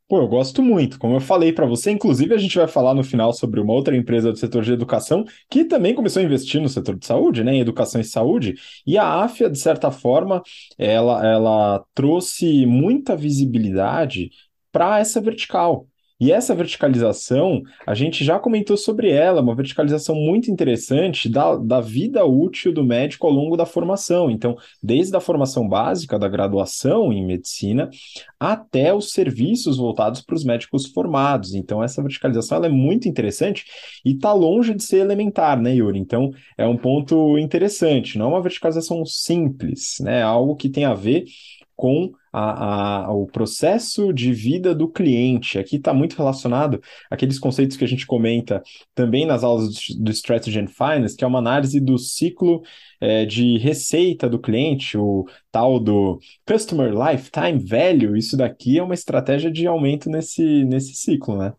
Pô, 0.08 0.18
eu 0.22 0.28
gosto 0.28 0.62
muito. 0.62 0.98
Como 0.98 1.16
eu 1.16 1.20
falei 1.20 1.52
para 1.52 1.66
você, 1.66 1.90
inclusive 1.90 2.34
a 2.34 2.38
gente 2.38 2.56
vai 2.56 2.66
falar 2.66 2.94
no 2.94 3.04
final 3.04 3.30
sobre 3.32 3.60
uma 3.60 3.74
outra 3.74 3.94
empresa 3.94 4.32
do 4.32 4.38
setor 4.38 4.62
de 4.62 4.72
educação 4.72 5.24
que 5.50 5.64
também 5.64 5.94
começou 5.94 6.22
a 6.22 6.24
investir 6.24 6.62
no 6.62 6.68
setor 6.68 6.96
de 6.96 7.04
saúde, 7.04 7.44
né, 7.44 7.54
em 7.54 7.60
educação 7.60 8.00
e 8.00 8.04
saúde. 8.04 8.54
E 8.86 8.96
a 8.96 9.22
AFIA, 9.24 9.50
de 9.50 9.58
certa 9.58 9.90
forma, 9.90 10.42
ela, 10.78 11.26
ela 11.26 11.84
trouxe 11.94 12.64
muita 12.64 13.16
visibilidade 13.16 14.30
para 14.72 14.98
essa 15.00 15.20
vertical. 15.20 15.87
E 16.20 16.32
essa 16.32 16.52
verticalização, 16.52 17.62
a 17.86 17.94
gente 17.94 18.24
já 18.24 18.40
comentou 18.40 18.76
sobre 18.76 19.10
ela, 19.10 19.40
uma 19.40 19.54
verticalização 19.54 20.16
muito 20.16 20.50
interessante 20.50 21.28
da, 21.28 21.54
da 21.54 21.80
vida 21.80 22.24
útil 22.24 22.72
do 22.72 22.82
médico 22.82 23.28
ao 23.28 23.32
longo 23.32 23.56
da 23.56 23.64
formação. 23.64 24.28
Então, 24.28 24.56
desde 24.82 25.16
a 25.16 25.20
formação 25.20 25.68
básica, 25.68 26.18
da 26.18 26.28
graduação 26.28 27.12
em 27.12 27.24
medicina, 27.24 27.88
até 28.38 28.92
os 28.92 29.10
serviços 29.10 29.76
voltados 29.76 30.20
para 30.20 30.34
os 30.34 30.44
médicos 30.44 30.86
formados. 30.86 31.54
Então, 31.54 31.82
essa 31.84 32.02
verticalização 32.02 32.64
é 32.64 32.68
muito 32.68 33.08
interessante 33.08 33.64
e 34.04 34.14
está 34.14 34.32
longe 34.32 34.74
de 34.74 34.82
ser 34.82 34.98
elementar, 34.98 35.60
né, 35.60 35.72
Yuri? 35.74 36.00
Então, 36.00 36.32
é 36.56 36.66
um 36.66 36.76
ponto 36.76 37.38
interessante, 37.38 38.18
não 38.18 38.26
é 38.26 38.28
uma 38.30 38.42
verticalização 38.42 39.04
simples, 39.06 39.98
né? 40.00 40.18
É 40.18 40.22
algo 40.22 40.56
que 40.56 40.68
tem 40.68 40.84
a 40.84 40.94
ver 40.94 41.24
com 41.76 42.10
a, 42.32 43.06
a, 43.06 43.12
o 43.12 43.26
processo 43.26 44.12
de 44.12 44.32
vida 44.32 44.74
do 44.74 44.88
cliente. 44.88 45.58
Aqui 45.58 45.76
está 45.76 45.92
muito 45.92 46.16
relacionado 46.16 46.80
àqueles 47.10 47.38
conceitos 47.38 47.76
que 47.76 47.84
a 47.84 47.88
gente 47.88 48.06
comenta 48.06 48.62
também 48.94 49.26
nas 49.26 49.44
aulas 49.44 49.68
do, 49.68 50.04
do 50.04 50.10
Strategy 50.10 50.58
and 50.58 50.68
Finance, 50.68 51.16
que 51.16 51.24
é 51.24 51.26
uma 51.26 51.38
análise 51.38 51.80
do 51.80 51.98
ciclo 51.98 52.62
é, 53.00 53.24
de 53.24 53.58
receita 53.58 54.28
do 54.28 54.38
cliente, 54.38 54.96
o 54.98 55.26
tal 55.50 55.78
do 55.80 56.18
Customer 56.46 56.92
Lifetime 56.92 57.58
Value. 57.58 58.16
Isso 58.16 58.36
daqui 58.36 58.78
é 58.78 58.82
uma 58.82 58.94
estratégia 58.94 59.50
de 59.50 59.66
aumento 59.66 60.10
nesse, 60.10 60.64
nesse 60.64 60.94
ciclo, 60.94 61.38
né? 61.38 61.52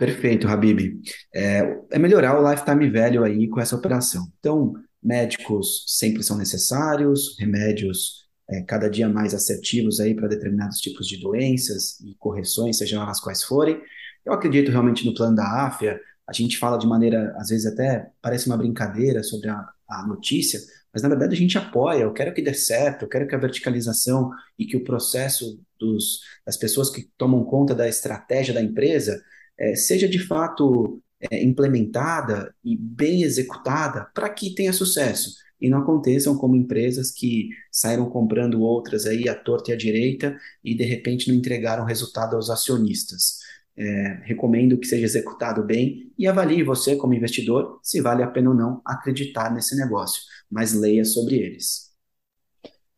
Perfeito, 0.00 0.48
Habib. 0.48 0.98
É, 1.34 1.78
é 1.90 1.98
melhorar 1.98 2.40
o 2.40 2.50
lifetime 2.50 2.88
value 2.88 3.22
aí 3.22 3.46
com 3.48 3.60
essa 3.60 3.76
operação. 3.76 4.32
Então, 4.38 4.72
médicos 5.02 5.84
sempre 5.86 6.22
são 6.22 6.38
necessários, 6.38 7.38
remédios 7.38 8.29
é, 8.50 8.62
cada 8.62 8.90
dia 8.90 9.08
mais 9.08 9.32
assertivos 9.32 10.00
aí 10.00 10.14
para 10.14 10.28
determinados 10.28 10.78
tipos 10.78 11.06
de 11.06 11.18
doenças 11.18 12.00
e 12.00 12.14
correções, 12.16 12.78
sejam 12.78 13.00
elas 13.00 13.20
quais 13.20 13.44
forem. 13.44 13.80
Eu 14.24 14.32
acredito 14.32 14.70
realmente 14.70 15.06
no 15.06 15.14
plano 15.14 15.36
da 15.36 15.66
AFIA, 15.66 16.00
a 16.26 16.32
gente 16.32 16.58
fala 16.58 16.76
de 16.76 16.86
maneira, 16.86 17.34
às 17.38 17.48
vezes 17.48 17.66
até 17.66 18.10
parece 18.20 18.46
uma 18.46 18.56
brincadeira 18.56 19.22
sobre 19.22 19.48
a, 19.48 19.68
a 19.88 20.06
notícia, 20.06 20.60
mas 20.92 21.02
na 21.02 21.08
verdade 21.08 21.34
a 21.34 21.38
gente 21.38 21.56
apoia, 21.56 22.02
eu 22.02 22.12
quero 22.12 22.34
que 22.34 22.42
dê 22.42 22.52
certo, 22.52 23.02
eu 23.02 23.08
quero 23.08 23.26
que 23.26 23.34
a 23.34 23.38
verticalização 23.38 24.30
e 24.58 24.66
que 24.66 24.76
o 24.76 24.84
processo 24.84 25.60
dos, 25.78 26.20
das 26.44 26.56
pessoas 26.56 26.90
que 26.90 27.08
tomam 27.16 27.44
conta 27.44 27.74
da 27.74 27.88
estratégia 27.88 28.52
da 28.52 28.62
empresa 28.62 29.22
é, 29.58 29.74
seja 29.76 30.08
de 30.08 30.18
fato 30.18 31.00
é, 31.30 31.42
implementada 31.42 32.52
e 32.64 32.76
bem 32.76 33.22
executada 33.22 34.08
para 34.14 34.28
que 34.28 34.54
tenha 34.54 34.72
sucesso 34.72 35.34
e 35.60 35.68
não 35.68 35.78
aconteçam 35.78 36.36
como 36.36 36.56
empresas 36.56 37.10
que 37.10 37.50
saíram 37.70 38.08
comprando 38.08 38.60
outras 38.60 39.06
aí 39.06 39.28
à 39.28 39.34
torta 39.34 39.70
e 39.70 39.74
à 39.74 39.76
direita 39.76 40.36
e 40.64 40.74
de 40.74 40.84
repente 40.84 41.28
não 41.28 41.36
entregaram 41.36 41.84
resultado 41.84 42.36
aos 42.36 42.50
acionistas. 42.50 43.38
É, 43.76 44.20
recomendo 44.24 44.76
que 44.76 44.86
seja 44.86 45.04
executado 45.04 45.64
bem 45.64 46.12
e 46.18 46.26
avalie 46.26 46.62
você, 46.62 46.96
como 46.96 47.14
investidor, 47.14 47.78
se 47.82 48.00
vale 48.00 48.22
a 48.22 48.26
pena 48.26 48.50
ou 48.50 48.56
não 48.56 48.82
acreditar 48.84 49.52
nesse 49.52 49.76
negócio, 49.76 50.22
mas 50.50 50.74
leia 50.74 51.04
sobre 51.04 51.36
eles. 51.36 51.90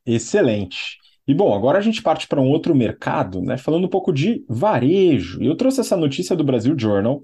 Excelente. 0.05 0.99
E 1.27 1.33
bom, 1.33 1.55
agora 1.55 1.79
a 1.79 1.81
gente 1.81 2.03
parte 2.03 2.27
para 2.27 2.41
um 2.41 2.49
outro 2.49 2.75
mercado, 2.75 3.41
né? 3.41 3.57
Falando 3.57 3.85
um 3.85 3.91
pouco 3.91 4.13
de 4.13 4.45
varejo. 4.49 5.41
Eu 5.41 5.57
trouxe 5.57 5.81
essa 5.81 5.97
notícia 5.97 6.35
do 6.35 6.43
Brasil 6.43 6.75
Journal 6.77 7.21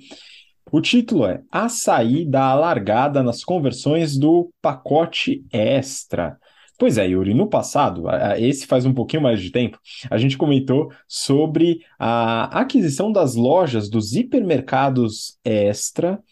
o 0.71 0.81
título 0.81 1.27
é 1.27 1.43
Açaí 1.51 2.25
dá 2.25 2.55
largada 2.55 3.23
nas 3.23 3.45
conversões 3.45 4.19
do 4.19 4.51
pacote 4.61 5.45
extra. 5.53 6.39
Pois 6.79 6.97
é, 6.97 7.09
Yuri, 7.09 7.35
no 7.35 7.49
passado, 7.49 8.05
esse 8.39 8.65
faz 8.65 8.87
um 8.87 8.95
pouquinho 8.95 9.23
mais 9.23 9.41
de 9.41 9.51
tempo, 9.51 9.81
a 10.09 10.17
gente 10.17 10.39
comentou 10.39 10.93
sobre 11.09 11.81
a 11.99 12.61
aquisição 12.61 13.11
das 13.11 13.35
lojas 13.35 13.91
dos 13.91 14.15
hipermercados 14.15 15.37
extra 15.45 16.23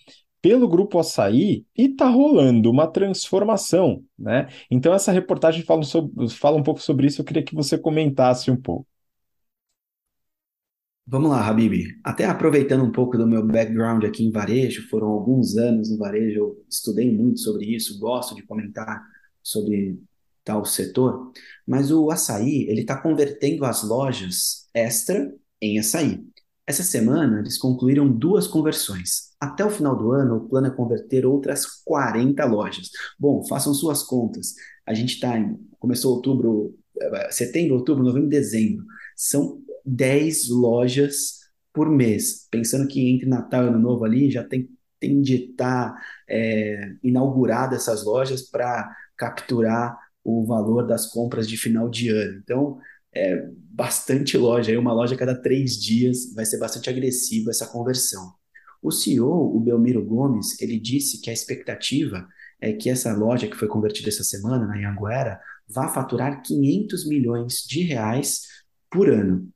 pelo 0.41 0.69
Grupo 0.69 1.01
Açaí 1.01 1.65
e 1.77 1.87
está 1.87 2.09
rolando 2.09 2.71
uma 2.71 2.87
transformação, 2.87 4.05
né? 4.17 4.47
Então 4.71 4.95
essa 4.95 5.11
reportagem 5.11 5.65
fala, 5.65 5.83
sobre, 5.83 6.29
fala 6.29 6.57
um 6.57 6.63
pouco 6.63 6.81
sobre 6.81 7.09
isso, 7.09 7.21
eu 7.21 7.25
queria 7.25 7.43
que 7.43 7.55
você 7.55 7.77
comentasse 7.77 8.49
um 8.49 8.57
pouco. 8.57 8.87
Vamos 11.09 11.31
lá, 11.31 11.47
Habib. 11.47 12.01
Até 12.03 12.25
aproveitando 12.25 12.83
um 12.83 12.91
pouco 12.91 13.17
do 13.17 13.27
meu 13.29 13.47
background 13.47 14.05
aqui 14.05 14.25
em 14.25 14.31
varejo, 14.33 14.89
foram 14.89 15.07
alguns 15.07 15.57
anos 15.57 15.89
no 15.89 15.99
varejo, 15.99 16.37
eu 16.37 16.65
estudei 16.69 17.15
muito 17.17 17.39
sobre 17.39 17.65
isso, 17.77 17.99
gosto 18.01 18.35
de 18.35 18.43
comentar 18.43 19.05
sobre 19.41 20.01
tal 20.45 20.65
setor, 20.65 21.31
mas 21.67 21.93
o 21.93 22.11
açaí, 22.11 22.67
ele 22.69 22.81
está 22.81 23.01
convertendo 23.01 23.65
as 23.65 23.85
lojas 23.85 24.69
extra 24.75 25.33
em 25.61 25.79
açaí. 25.79 26.25
Essa 26.67 26.83
semana, 26.83 27.39
eles 27.39 27.57
concluíram 27.57 28.09
duas 28.11 28.49
conversões. 28.49 29.31
Até 29.41 29.65
o 29.65 29.71
final 29.71 29.97
do 29.97 30.11
ano, 30.11 30.37
o 30.37 30.49
plano 30.49 30.67
é 30.67 30.71
converter 30.71 31.25
outras 31.25 31.67
40 31.85 32.45
lojas. 32.47 32.91
Bom, 33.19 33.45
façam 33.47 33.73
suas 33.73 34.03
contas. 34.03 34.55
A 34.85 34.93
gente 34.93 35.15
está. 35.15 35.33
Começou 35.79 36.17
outubro, 36.17 36.75
eh, 37.01 37.29
setembro, 37.31 37.77
outubro, 37.77 38.03
novembro, 38.03 38.29
dezembro. 38.29 38.85
São 39.15 39.63
10 39.87 40.49
lojas 40.51 41.41
por 41.73 41.89
mês. 41.89 42.49
Pensando 42.51 42.89
que 42.89 43.09
entre 43.09 43.29
Natal 43.29 43.65
e 43.65 43.69
Ano 43.69 43.79
Novo 43.79 44.05
ali 44.05 44.31
já 44.31 44.43
tem, 44.43 44.69
tem 44.99 45.21
de 45.21 45.51
estar 45.51 45.93
tá, 45.93 46.03
é, 46.29 46.95
inaugurada 47.03 47.77
essas 47.77 48.05
lojas 48.05 48.43
para 48.43 48.91
capturar 49.17 49.97
o 50.25 50.45
valor 50.45 50.87
das 50.87 51.07
compras 51.07 51.49
de 51.49 51.57
final 51.57 51.89
de 51.89 52.09
ano. 52.09 52.41
Então, 52.43 52.79
é 53.15 53.49
bastante 53.71 54.37
loja, 54.37 54.71
aí 54.71 54.77
uma 54.77 54.93
loja 54.93 55.15
a 55.15 55.19
cada 55.19 55.35
três 55.35 55.81
dias, 55.81 56.33
vai 56.35 56.45
ser 56.45 56.59
bastante 56.59 56.91
agressiva 56.91 57.51
essa 57.51 57.67
conversão. 57.67 58.35
O 58.83 58.91
CEO, 58.91 59.57
o 59.57 59.61
Belmiro 59.61 60.05
Gomes, 60.05 60.61
ele 60.61 60.79
disse 60.79 61.21
que 61.21 61.31
a 61.31 61.33
expectativa 61.33 62.27
é 62.61 62.73
que 62.73 62.91
essa 62.91 63.13
loja 63.15 63.47
que 63.47 63.57
foi 63.57 63.69
convertida 63.69 64.09
essa 64.09 64.25
semana 64.25 64.67
na 64.67 64.91
Anguera 64.91 65.41
vá 65.69 65.89
faturar 65.89 66.43
500 66.43 67.07
milhões 67.07 67.65
de 67.67 67.83
reais 67.83 68.43
por 68.91 69.09
ano. 69.09 69.49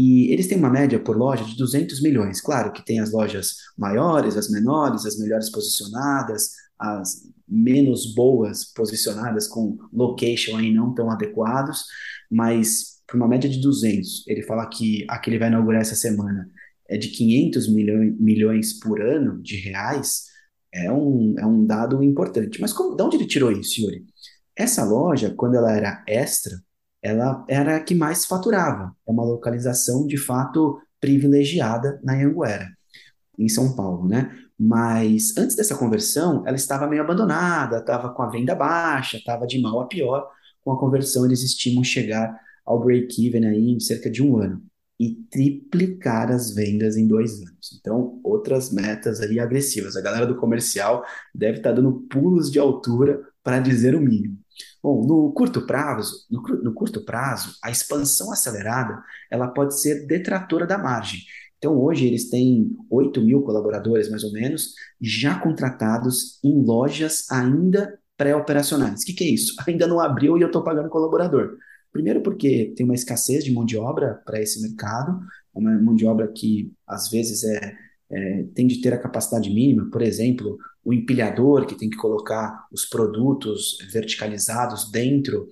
E 0.00 0.32
eles 0.32 0.46
têm 0.46 0.56
uma 0.56 0.70
média 0.70 1.00
por 1.00 1.16
loja 1.16 1.42
de 1.44 1.56
200 1.56 2.00
milhões. 2.00 2.40
Claro 2.40 2.70
que 2.70 2.84
tem 2.84 3.00
as 3.00 3.10
lojas 3.10 3.56
maiores, 3.76 4.36
as 4.36 4.48
menores, 4.48 5.04
as 5.04 5.18
melhores 5.18 5.50
posicionadas, 5.50 6.52
as 6.78 7.28
menos 7.48 8.14
boas 8.14 8.64
posicionadas, 8.64 9.48
com 9.48 9.76
location 9.92 10.56
aí 10.56 10.72
não 10.72 10.94
tão 10.94 11.10
adequados, 11.10 11.84
mas 12.30 13.02
por 13.08 13.16
uma 13.16 13.26
média 13.26 13.50
de 13.50 13.60
200, 13.60 14.24
ele 14.28 14.44
fala 14.44 14.68
que 14.68 15.04
a 15.10 15.18
que 15.18 15.30
ele 15.30 15.38
vai 15.40 15.48
inaugurar 15.48 15.80
essa 15.80 15.96
semana 15.96 16.48
é 16.88 16.96
de 16.96 17.08
500 17.08 17.68
milhões, 17.68 18.20
milhões 18.20 18.78
por 18.78 19.02
ano 19.02 19.42
de 19.42 19.56
reais, 19.56 20.26
é 20.72 20.92
um, 20.92 21.34
é 21.40 21.44
um 21.44 21.66
dado 21.66 22.00
importante. 22.04 22.60
Mas 22.60 22.72
como, 22.72 22.94
de 22.94 23.02
onde 23.02 23.16
ele 23.16 23.26
tirou 23.26 23.50
isso, 23.50 23.80
Yuri? 23.80 24.06
Essa 24.54 24.84
loja, 24.84 25.34
quando 25.36 25.56
ela 25.56 25.72
era 25.72 26.04
extra, 26.06 26.56
ela 27.02 27.44
era 27.48 27.76
a 27.76 27.80
que 27.80 27.94
mais 27.94 28.24
faturava. 28.24 28.94
É 29.06 29.10
uma 29.10 29.24
localização, 29.24 30.06
de 30.06 30.16
fato, 30.16 30.80
privilegiada 31.00 32.00
na 32.02 32.14
Anhanguera, 32.14 32.68
em 33.38 33.48
São 33.48 33.74
Paulo, 33.74 34.08
né? 34.08 34.36
Mas 34.58 35.36
antes 35.36 35.54
dessa 35.54 35.76
conversão, 35.76 36.44
ela 36.46 36.56
estava 36.56 36.88
meio 36.88 37.02
abandonada, 37.02 37.78
estava 37.78 38.10
com 38.10 38.22
a 38.22 38.28
venda 38.28 38.54
baixa, 38.54 39.16
estava 39.16 39.46
de 39.46 39.60
mal 39.60 39.80
a 39.80 39.86
pior. 39.86 40.28
Com 40.64 40.72
a 40.72 40.78
conversão, 40.78 41.24
eles 41.24 41.42
estimam 41.42 41.84
chegar 41.84 42.38
ao 42.66 42.80
break-even 42.80 43.46
aí 43.46 43.70
em 43.70 43.80
cerca 43.80 44.10
de 44.10 44.22
um 44.22 44.36
ano 44.36 44.62
e 44.98 45.14
triplicar 45.30 46.30
as 46.32 46.52
vendas 46.52 46.96
em 46.96 47.06
dois 47.06 47.40
anos. 47.40 47.78
Então, 47.80 48.20
outras 48.24 48.72
metas 48.72 49.20
aí 49.20 49.38
agressivas. 49.38 49.96
A 49.96 50.00
galera 50.00 50.26
do 50.26 50.36
comercial 50.36 51.04
deve 51.32 51.58
estar 51.58 51.70
tá 51.70 51.76
dando 51.76 52.00
pulos 52.10 52.50
de 52.50 52.58
altura 52.58 53.22
para 53.44 53.60
dizer 53.60 53.94
o 53.94 54.00
mínimo. 54.00 54.36
Bom, 54.82 55.04
no 55.06 55.32
curto 55.32 55.66
prazo, 55.66 56.26
no, 56.30 56.42
no, 56.62 56.72
curto 56.72 57.04
prazo, 57.04 57.56
a 57.62 57.70
expansão 57.70 58.32
acelerada 58.32 59.02
ela 59.30 59.48
pode 59.48 59.80
ser 59.80 60.06
detratora 60.06 60.66
da 60.66 60.78
margem. 60.78 61.20
Então, 61.58 61.76
hoje 61.76 62.06
eles 62.06 62.30
têm 62.30 62.70
8 62.88 63.20
mil 63.20 63.42
colaboradores, 63.42 64.08
mais 64.08 64.22
ou 64.22 64.32
menos, 64.32 64.74
já 65.00 65.38
contratados 65.40 66.38
em 66.44 66.62
lojas 66.62 67.28
ainda 67.30 67.98
pré-operacionais. 68.16 69.02
O 69.02 69.06
que, 69.06 69.12
que 69.12 69.24
é 69.24 69.28
isso? 69.28 69.54
Ainda 69.66 69.86
não 69.86 70.00
abriu 70.00 70.36
e 70.36 70.42
eu 70.42 70.48
estou 70.48 70.62
pagando 70.62 70.88
colaborador. 70.88 71.56
Primeiro 71.92 72.20
porque 72.20 72.72
tem 72.76 72.84
uma 72.84 72.94
escassez 72.94 73.44
de 73.44 73.52
mão 73.52 73.64
de 73.64 73.76
obra 73.76 74.20
para 74.26 74.40
esse 74.40 74.60
mercado, 74.60 75.20
uma 75.54 75.70
mão 75.80 75.94
de 75.94 76.04
obra 76.04 76.28
que 76.28 76.72
às 76.86 77.08
vezes 77.08 77.44
é, 77.44 77.76
é, 78.10 78.42
tem 78.54 78.66
de 78.66 78.80
ter 78.80 78.92
a 78.92 78.98
capacidade 78.98 79.48
mínima, 79.48 79.88
por 79.90 80.02
exemplo, 80.02 80.58
o 80.84 80.92
empilhador 80.92 81.66
que 81.66 81.74
tem 81.74 81.90
que 81.90 81.96
colocar 81.96 82.66
os 82.72 82.84
produtos 82.84 83.78
verticalizados 83.92 84.90
dentro 84.90 85.48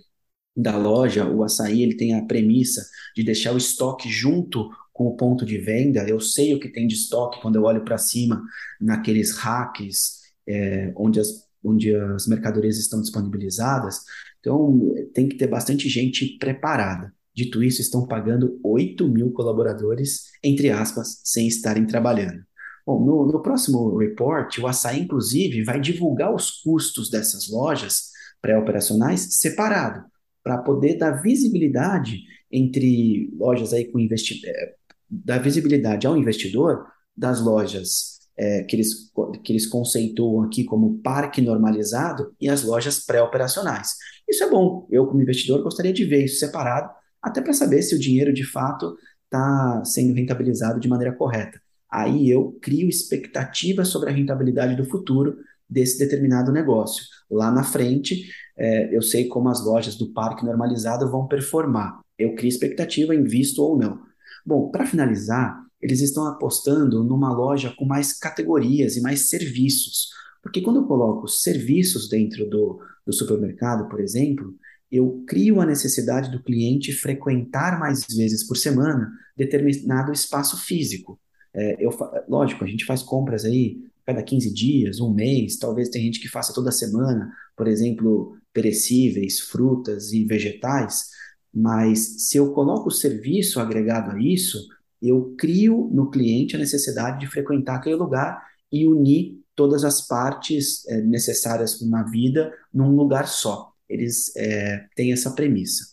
da 0.56 0.76
loja, 0.76 1.28
o 1.28 1.44
açaí 1.44 1.82
ele 1.82 1.96
tem 1.96 2.14
a 2.14 2.24
premissa 2.24 2.82
de 3.14 3.22
deixar 3.22 3.52
o 3.52 3.58
estoque 3.58 4.08
junto 4.08 4.70
com 4.92 5.06
o 5.06 5.16
ponto 5.16 5.44
de 5.44 5.58
venda. 5.58 6.08
Eu 6.08 6.18
sei 6.18 6.54
o 6.54 6.60
que 6.60 6.70
tem 6.70 6.86
de 6.86 6.94
estoque 6.94 7.40
quando 7.42 7.56
eu 7.56 7.64
olho 7.64 7.84
para 7.84 7.98
cima 7.98 8.42
naqueles 8.80 9.32
racks 9.32 10.22
é, 10.48 10.92
onde, 10.96 11.20
as, 11.20 11.28
onde 11.62 11.94
as 11.94 12.26
mercadorias 12.26 12.78
estão 12.78 13.02
disponibilizadas. 13.02 14.00
Então, 14.40 14.94
tem 15.12 15.28
que 15.28 15.36
ter 15.36 15.48
bastante 15.48 15.88
gente 15.88 16.38
preparada. 16.38 17.12
Dito 17.34 17.62
isso, 17.62 17.82
estão 17.82 18.06
pagando 18.06 18.58
8 18.62 19.06
mil 19.08 19.30
colaboradores, 19.32 20.30
entre 20.42 20.70
aspas, 20.70 21.20
sem 21.22 21.46
estarem 21.46 21.84
trabalhando. 21.84 22.45
Bom, 22.86 23.04
no, 23.04 23.26
no 23.26 23.42
próximo 23.42 23.96
report, 23.98 24.58
o 24.58 24.66
Açaí, 24.66 25.00
inclusive, 25.00 25.64
vai 25.64 25.80
divulgar 25.80 26.32
os 26.32 26.62
custos 26.62 27.10
dessas 27.10 27.50
lojas 27.50 28.12
pré-operacionais 28.40 29.38
separado, 29.40 30.04
para 30.42 30.58
poder 30.58 30.96
dar 30.96 31.20
visibilidade 31.20 32.20
entre 32.50 33.28
lojas 33.36 33.72
aí 33.72 33.90
com 33.90 33.98
investidor, 33.98 34.48
eh, 34.48 34.74
dar 35.10 35.38
visibilidade 35.38 36.06
ao 36.06 36.16
investidor 36.16 36.86
das 37.16 37.40
lojas 37.40 38.16
é, 38.36 38.62
que, 38.62 38.76
eles, 38.76 39.10
que 39.42 39.52
eles 39.52 39.66
conceituam 39.66 40.42
aqui 40.42 40.62
como 40.62 40.98
parque 40.98 41.40
normalizado 41.40 42.34
e 42.40 42.48
as 42.48 42.62
lojas 42.62 43.04
pré-operacionais. 43.04 43.94
Isso 44.28 44.44
é 44.44 44.50
bom. 44.50 44.86
Eu, 44.90 45.06
como 45.06 45.22
investidor, 45.22 45.62
gostaria 45.62 45.92
de 45.92 46.04
ver 46.04 46.24
isso 46.24 46.38
separado, 46.38 46.90
até 47.22 47.40
para 47.40 47.52
saber 47.52 47.82
se 47.82 47.94
o 47.94 47.98
dinheiro 47.98 48.32
de 48.32 48.44
fato 48.44 48.96
está 49.24 49.82
sendo 49.84 50.14
rentabilizado 50.14 50.78
de 50.78 50.88
maneira 50.88 51.14
correta. 51.14 51.60
Aí 51.96 52.28
eu 52.28 52.52
crio 52.60 52.90
expectativas 52.90 53.88
sobre 53.88 54.10
a 54.10 54.12
rentabilidade 54.12 54.76
do 54.76 54.84
futuro 54.84 55.38
desse 55.66 55.98
determinado 55.98 56.52
negócio. 56.52 57.02
Lá 57.30 57.50
na 57.50 57.64
frente, 57.64 58.28
é, 58.54 58.94
eu 58.94 59.00
sei 59.00 59.28
como 59.28 59.48
as 59.48 59.64
lojas 59.64 59.96
do 59.96 60.12
parque 60.12 60.44
normalizado 60.44 61.10
vão 61.10 61.26
performar. 61.26 61.98
Eu 62.18 62.34
crio 62.34 62.50
expectativa, 62.50 63.14
invisto 63.14 63.62
ou 63.62 63.78
não. 63.78 63.98
Bom, 64.44 64.70
para 64.70 64.84
finalizar, 64.84 65.58
eles 65.80 66.02
estão 66.02 66.26
apostando 66.26 67.02
numa 67.02 67.32
loja 67.32 67.72
com 67.78 67.86
mais 67.86 68.12
categorias 68.12 68.98
e 68.98 69.00
mais 69.00 69.30
serviços. 69.30 70.10
Porque 70.42 70.60
quando 70.60 70.80
eu 70.80 70.86
coloco 70.86 71.26
serviços 71.26 72.10
dentro 72.10 72.46
do, 72.46 72.78
do 73.06 73.12
supermercado, 73.14 73.88
por 73.88 74.00
exemplo, 74.00 74.54
eu 74.92 75.24
crio 75.26 75.62
a 75.62 75.66
necessidade 75.66 76.30
do 76.30 76.42
cliente 76.42 76.92
frequentar 76.92 77.80
mais 77.80 78.04
vezes 78.14 78.46
por 78.46 78.58
semana 78.58 79.10
determinado 79.34 80.12
espaço 80.12 80.58
físico. 80.58 81.18
É, 81.56 81.76
eu, 81.80 81.90
lógico, 82.28 82.64
a 82.64 82.66
gente 82.68 82.84
faz 82.84 83.02
compras 83.02 83.44
aí 83.44 83.78
cada 84.04 84.22
15 84.22 84.52
dias, 84.52 85.00
um 85.00 85.12
mês, 85.12 85.58
talvez 85.58 85.88
tem 85.88 86.02
gente 86.02 86.20
que 86.20 86.28
faça 86.28 86.52
toda 86.52 86.70
semana, 86.70 87.32
por 87.56 87.66
exemplo, 87.66 88.36
perecíveis, 88.52 89.40
frutas 89.40 90.12
e 90.12 90.24
vegetais, 90.24 91.10
mas 91.52 92.28
se 92.28 92.36
eu 92.36 92.52
coloco 92.52 92.88
o 92.88 92.92
serviço 92.92 93.58
agregado 93.58 94.12
a 94.12 94.20
isso, 94.20 94.58
eu 95.02 95.34
crio 95.38 95.90
no 95.92 96.10
cliente 96.10 96.54
a 96.54 96.58
necessidade 96.58 97.20
de 97.20 97.26
frequentar 97.26 97.76
aquele 97.76 97.96
lugar 97.96 98.42
e 98.70 98.86
unir 98.86 99.40
todas 99.54 99.84
as 99.84 100.06
partes 100.06 100.86
é, 100.86 101.00
necessárias 101.00 101.80
na 101.88 102.02
vida 102.04 102.52
num 102.72 102.94
lugar 102.94 103.26
só. 103.26 103.72
Eles 103.88 104.34
é, 104.36 104.86
têm 104.94 105.12
essa 105.12 105.30
premissa. 105.30 105.84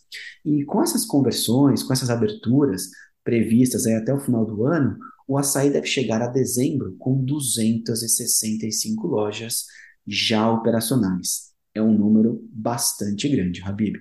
E 0.44 0.64
com 0.64 0.82
essas 0.82 1.04
conversões, 1.04 1.82
com 1.82 1.92
essas 1.92 2.10
aberturas 2.10 2.90
previstas 3.24 3.86
até 3.86 4.12
o 4.12 4.20
final 4.20 4.44
do 4.44 4.66
ano, 4.66 4.98
o 5.26 5.38
açaí 5.38 5.70
deve 5.70 5.86
chegar 5.86 6.20
a 6.22 6.28
dezembro 6.28 6.94
com 6.98 7.24
265 7.24 9.06
lojas 9.06 9.64
já 10.06 10.50
operacionais. 10.50 11.52
É 11.74 11.82
um 11.82 11.92
número 11.92 12.40
bastante 12.52 13.28
grande, 13.28 13.62
Habib. 13.62 13.96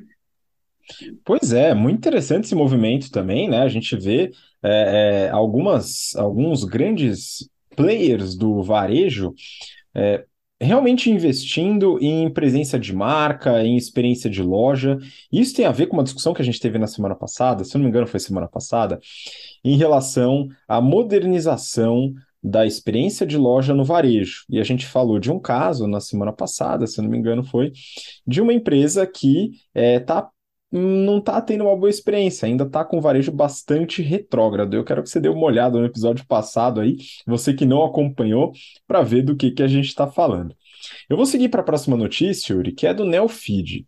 Pois 1.23 1.53
é, 1.53 1.73
muito 1.73 1.97
interessante 1.97 2.45
esse 2.45 2.55
movimento 2.55 3.09
também, 3.09 3.49
né? 3.49 3.61
A 3.61 3.69
gente 3.69 3.95
vê 3.95 4.31
é, 4.61 5.27
é, 5.27 5.29
algumas, 5.29 6.13
alguns 6.15 6.63
grandes 6.65 7.49
players 7.75 8.35
do 8.35 8.61
varejo 8.61 9.33
é, 9.95 10.25
realmente 10.61 11.09
investindo 11.09 11.97
em 12.01 12.29
presença 12.29 12.79
de 12.79 12.93
marca, 12.93 13.63
em 13.63 13.75
experiência 13.75 14.29
de 14.29 14.41
loja. 14.41 14.97
Isso 15.31 15.55
tem 15.55 15.65
a 15.65 15.71
ver 15.71 15.87
com 15.87 15.97
uma 15.97 16.03
discussão 16.03 16.33
que 16.33 16.41
a 16.41 16.45
gente 16.45 16.59
teve 16.59 16.77
na 16.77 16.87
semana 16.87 17.15
passada, 17.15 17.63
se 17.63 17.75
eu 17.75 17.79
não 17.79 17.85
me 17.85 17.89
engano, 17.89 18.07
foi 18.07 18.19
semana 18.19 18.47
passada, 18.47 18.99
em 19.63 19.77
relação 19.77 20.47
à 20.67 20.79
modernização 20.81 22.13
da 22.43 22.65
experiência 22.65 23.25
de 23.25 23.37
loja 23.37 23.73
no 23.73 23.85
varejo. 23.85 24.43
E 24.49 24.59
a 24.59 24.63
gente 24.63 24.85
falou 24.85 25.17
de 25.17 25.31
um 25.31 25.39
caso 25.39 25.87
na 25.87 26.01
semana 26.01 26.33
passada, 26.33 26.85
se 26.85 26.99
eu 26.99 27.03
não 27.03 27.09
me 27.09 27.17
engano, 27.17 27.43
foi 27.43 27.71
de 28.27 28.41
uma 28.41 28.53
empresa 28.53 29.07
que 29.07 29.51
está 29.73 30.19
é, 30.19 30.32
não 30.75 31.19
está 31.19 31.39
tendo 31.39 31.65
uma 31.65 31.77
boa 31.77 31.89
experiência, 31.89 32.47
ainda 32.47 32.63
está 32.63 32.83
com 32.83 32.99
varejo 32.99 33.31
bastante 33.31 34.01
retrógrado. 34.01 34.73
Eu 34.73 34.83
quero 34.83 35.03
que 35.03 35.09
você 35.09 35.19
dê 35.19 35.29
uma 35.29 35.45
olhada 35.45 35.77
no 35.77 35.85
episódio 35.85 36.25
passado 36.25 36.81
aí, 36.81 36.97
você 37.27 37.53
que 37.53 37.63
não 37.63 37.83
acompanhou, 37.85 38.51
para 38.87 39.03
ver 39.03 39.21
do 39.21 39.35
que, 39.35 39.51
que 39.51 39.61
a 39.61 39.67
gente 39.67 39.87
está 39.87 40.07
falando. 40.07 40.55
Eu 41.07 41.15
vou 41.15 41.27
seguir 41.27 41.49
para 41.49 41.61
a 41.61 41.63
próxima 41.63 41.95
notícia, 41.95 42.53
Yuri, 42.53 42.71
que 42.71 42.87
é 42.87 42.93
do 42.93 43.05
Neofeed. 43.05 43.85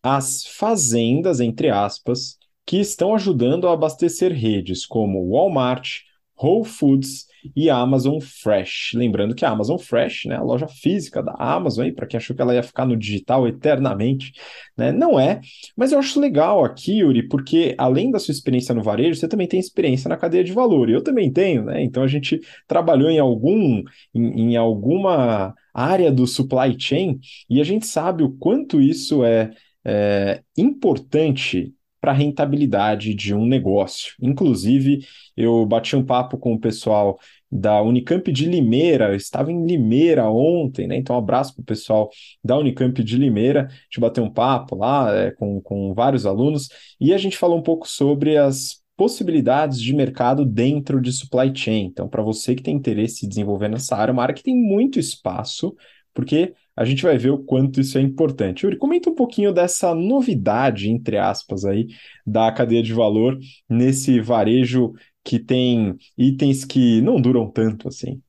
As 0.00 0.46
fazendas, 0.46 1.40
entre 1.40 1.70
aspas, 1.70 2.38
que 2.64 2.76
estão 2.76 3.12
ajudando 3.12 3.66
a 3.66 3.72
abastecer 3.72 4.32
redes 4.32 4.86
como 4.86 5.28
Walmart, 5.28 6.02
Whole 6.40 6.64
Foods 6.64 7.26
e 7.54 7.70
a 7.70 7.76
Amazon 7.76 8.18
Fresh. 8.20 8.92
Lembrando 8.94 9.34
que 9.34 9.44
a 9.44 9.50
Amazon 9.50 9.78
Fresh, 9.78 10.24
né, 10.26 10.36
a 10.36 10.42
loja 10.42 10.66
física 10.66 11.22
da 11.22 11.34
Amazon, 11.38 11.90
para 11.92 12.06
quem 12.06 12.18
achou 12.18 12.34
que 12.34 12.42
ela 12.42 12.54
ia 12.54 12.62
ficar 12.62 12.86
no 12.86 12.96
digital 12.96 13.46
eternamente, 13.46 14.32
né, 14.76 14.92
não 14.92 15.18
é. 15.18 15.40
Mas 15.76 15.92
eu 15.92 15.98
acho 15.98 16.20
legal 16.20 16.64
aqui, 16.64 16.98
Yuri, 16.98 17.28
porque 17.28 17.74
além 17.78 18.10
da 18.10 18.18
sua 18.18 18.32
experiência 18.32 18.74
no 18.74 18.82
varejo, 18.82 19.18
você 19.18 19.28
também 19.28 19.46
tem 19.46 19.60
experiência 19.60 20.08
na 20.08 20.16
cadeia 20.16 20.44
de 20.44 20.52
valor. 20.52 20.88
Eu 20.88 21.02
também 21.02 21.32
tenho, 21.32 21.64
né? 21.64 21.82
Então 21.82 22.02
a 22.02 22.08
gente 22.08 22.40
trabalhou 22.66 23.10
em 23.10 23.18
algum 23.18 23.82
em, 24.14 24.52
em 24.52 24.56
alguma 24.56 25.54
área 25.74 26.10
do 26.10 26.26
supply 26.26 26.74
chain 26.78 27.18
e 27.50 27.60
a 27.60 27.64
gente 27.64 27.86
sabe 27.86 28.22
o 28.22 28.30
quanto 28.30 28.80
isso 28.80 29.24
é, 29.24 29.50
é 29.84 30.42
importante 30.56 31.74
para 32.00 32.12
a 32.12 32.14
rentabilidade 32.14 33.14
de 33.14 33.34
um 33.34 33.44
negócio. 33.44 34.14
Inclusive, 34.20 35.00
eu 35.36 35.66
bati 35.66 35.96
um 35.96 36.04
papo 36.04 36.38
com 36.38 36.54
o 36.54 36.60
pessoal 36.60 37.18
da 37.50 37.80
Unicamp 37.82 38.30
de 38.32 38.46
Limeira, 38.46 39.08
eu 39.08 39.16
estava 39.16 39.52
em 39.52 39.64
Limeira 39.64 40.28
ontem, 40.28 40.86
né? 40.86 40.96
Então, 40.96 41.14
um 41.16 41.18
abraço 41.18 41.54
para 41.54 41.62
o 41.62 41.66
pessoal 41.66 42.10
da 42.42 42.58
Unicamp 42.58 43.02
de 43.02 43.16
Limeira. 43.16 43.66
A 43.66 43.72
gente 43.72 44.00
bateu 44.00 44.24
um 44.24 44.32
papo 44.32 44.76
lá 44.76 45.14
é, 45.14 45.30
com, 45.30 45.60
com 45.60 45.94
vários 45.94 46.26
alunos 46.26 46.68
e 47.00 47.14
a 47.14 47.18
gente 47.18 47.36
falou 47.36 47.58
um 47.58 47.62
pouco 47.62 47.88
sobre 47.88 48.36
as 48.36 48.82
possibilidades 48.96 49.80
de 49.80 49.94
mercado 49.94 50.44
dentro 50.44 51.00
de 51.00 51.12
supply 51.12 51.52
chain. 51.54 51.84
Então, 51.86 52.08
para 52.08 52.22
você 52.22 52.54
que 52.54 52.62
tem 52.62 52.74
interesse 52.74 53.26
em 53.26 53.28
desenvolver 53.28 53.68
nessa 53.68 53.94
área, 53.94 54.10
é 54.10 54.14
uma 54.14 54.22
área 54.22 54.34
que 54.34 54.42
tem 54.42 54.56
muito 54.56 54.98
espaço, 54.98 55.76
porque 56.14 56.54
a 56.74 56.84
gente 56.84 57.02
vai 57.02 57.16
ver 57.16 57.30
o 57.30 57.38
quanto 57.38 57.80
isso 57.80 57.96
é 57.98 58.00
importante. 58.00 58.64
Yuri, 58.64 58.76
comenta 58.76 59.08
um 59.08 59.14
pouquinho 59.14 59.52
dessa 59.52 59.94
novidade, 59.94 60.90
entre 60.90 61.16
aspas, 61.18 61.64
aí, 61.64 61.86
da 62.26 62.50
cadeia 62.52 62.82
de 62.82 62.92
valor 62.92 63.38
nesse 63.68 64.20
varejo 64.20 64.92
que 65.26 65.40
tem 65.40 65.98
itens 66.16 66.64
que 66.64 67.02
não 67.02 67.20
duram 67.20 67.50
tanto 67.50 67.88
assim. 67.88 68.22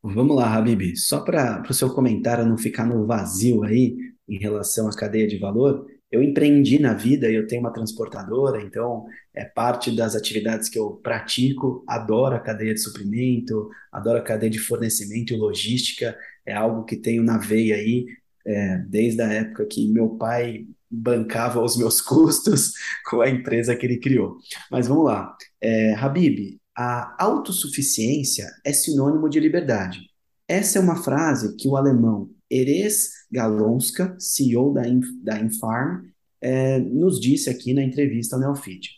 Vamos 0.00 0.36
lá, 0.36 0.54
Habib. 0.54 0.96
Só 0.96 1.20
para 1.20 1.66
o 1.68 1.74
seu 1.74 1.92
comentário 1.92 2.46
não 2.46 2.56
ficar 2.56 2.86
no 2.86 3.04
vazio 3.04 3.64
aí 3.64 3.96
em 4.28 4.38
relação 4.38 4.88
à 4.88 4.92
cadeia 4.94 5.26
de 5.26 5.36
valor, 5.36 5.86
eu 6.10 6.22
empreendi 6.22 6.78
na 6.78 6.94
vida 6.94 7.28
e 7.28 7.34
eu 7.34 7.48
tenho 7.48 7.62
uma 7.62 7.72
transportadora, 7.72 8.62
então 8.62 9.04
é 9.34 9.44
parte 9.44 9.90
das 9.90 10.14
atividades 10.14 10.68
que 10.68 10.78
eu 10.78 10.92
pratico. 11.02 11.84
Adoro 11.88 12.36
a 12.36 12.40
cadeia 12.40 12.72
de 12.72 12.80
suprimento, 12.80 13.68
adoro 13.90 14.18
a 14.18 14.22
cadeia 14.22 14.50
de 14.50 14.60
fornecimento 14.60 15.34
e 15.34 15.36
logística, 15.36 16.16
é 16.46 16.54
algo 16.54 16.84
que 16.84 16.96
tenho 16.96 17.24
na 17.24 17.38
veia 17.38 17.74
aí, 17.74 18.06
é, 18.46 18.78
desde 18.86 19.20
a 19.20 19.32
época 19.32 19.66
que 19.66 19.88
meu 19.88 20.10
pai 20.10 20.66
bancava 20.94 21.60
os 21.60 21.76
meus 21.76 22.00
custos 22.02 22.72
com 23.08 23.20
a 23.20 23.28
empresa 23.28 23.76
que 23.76 23.86
ele 23.86 23.98
criou. 23.98 24.38
Mas 24.70 24.86
vamos 24.86 25.04
lá. 25.04 25.36
É, 25.60 25.94
Habib, 25.94 26.58
a 26.76 27.14
autossuficiência 27.22 28.50
é 28.64 28.72
sinônimo 28.72 29.28
de 29.28 29.40
liberdade. 29.40 30.00
Essa 30.46 30.78
é 30.78 30.82
uma 30.82 31.02
frase 31.02 31.56
que 31.56 31.68
o 31.68 31.76
alemão 31.76 32.30
Erez 32.50 33.10
Galonska, 33.30 34.14
CEO 34.18 34.72
da, 34.72 34.86
Inf 34.86 35.06
da 35.22 35.38
Infarm, 35.38 36.02
é, 36.40 36.78
nos 36.78 37.18
disse 37.18 37.48
aqui 37.48 37.72
na 37.72 37.82
entrevista 37.82 38.36
ao 38.36 38.40
Neofit. 38.40 38.90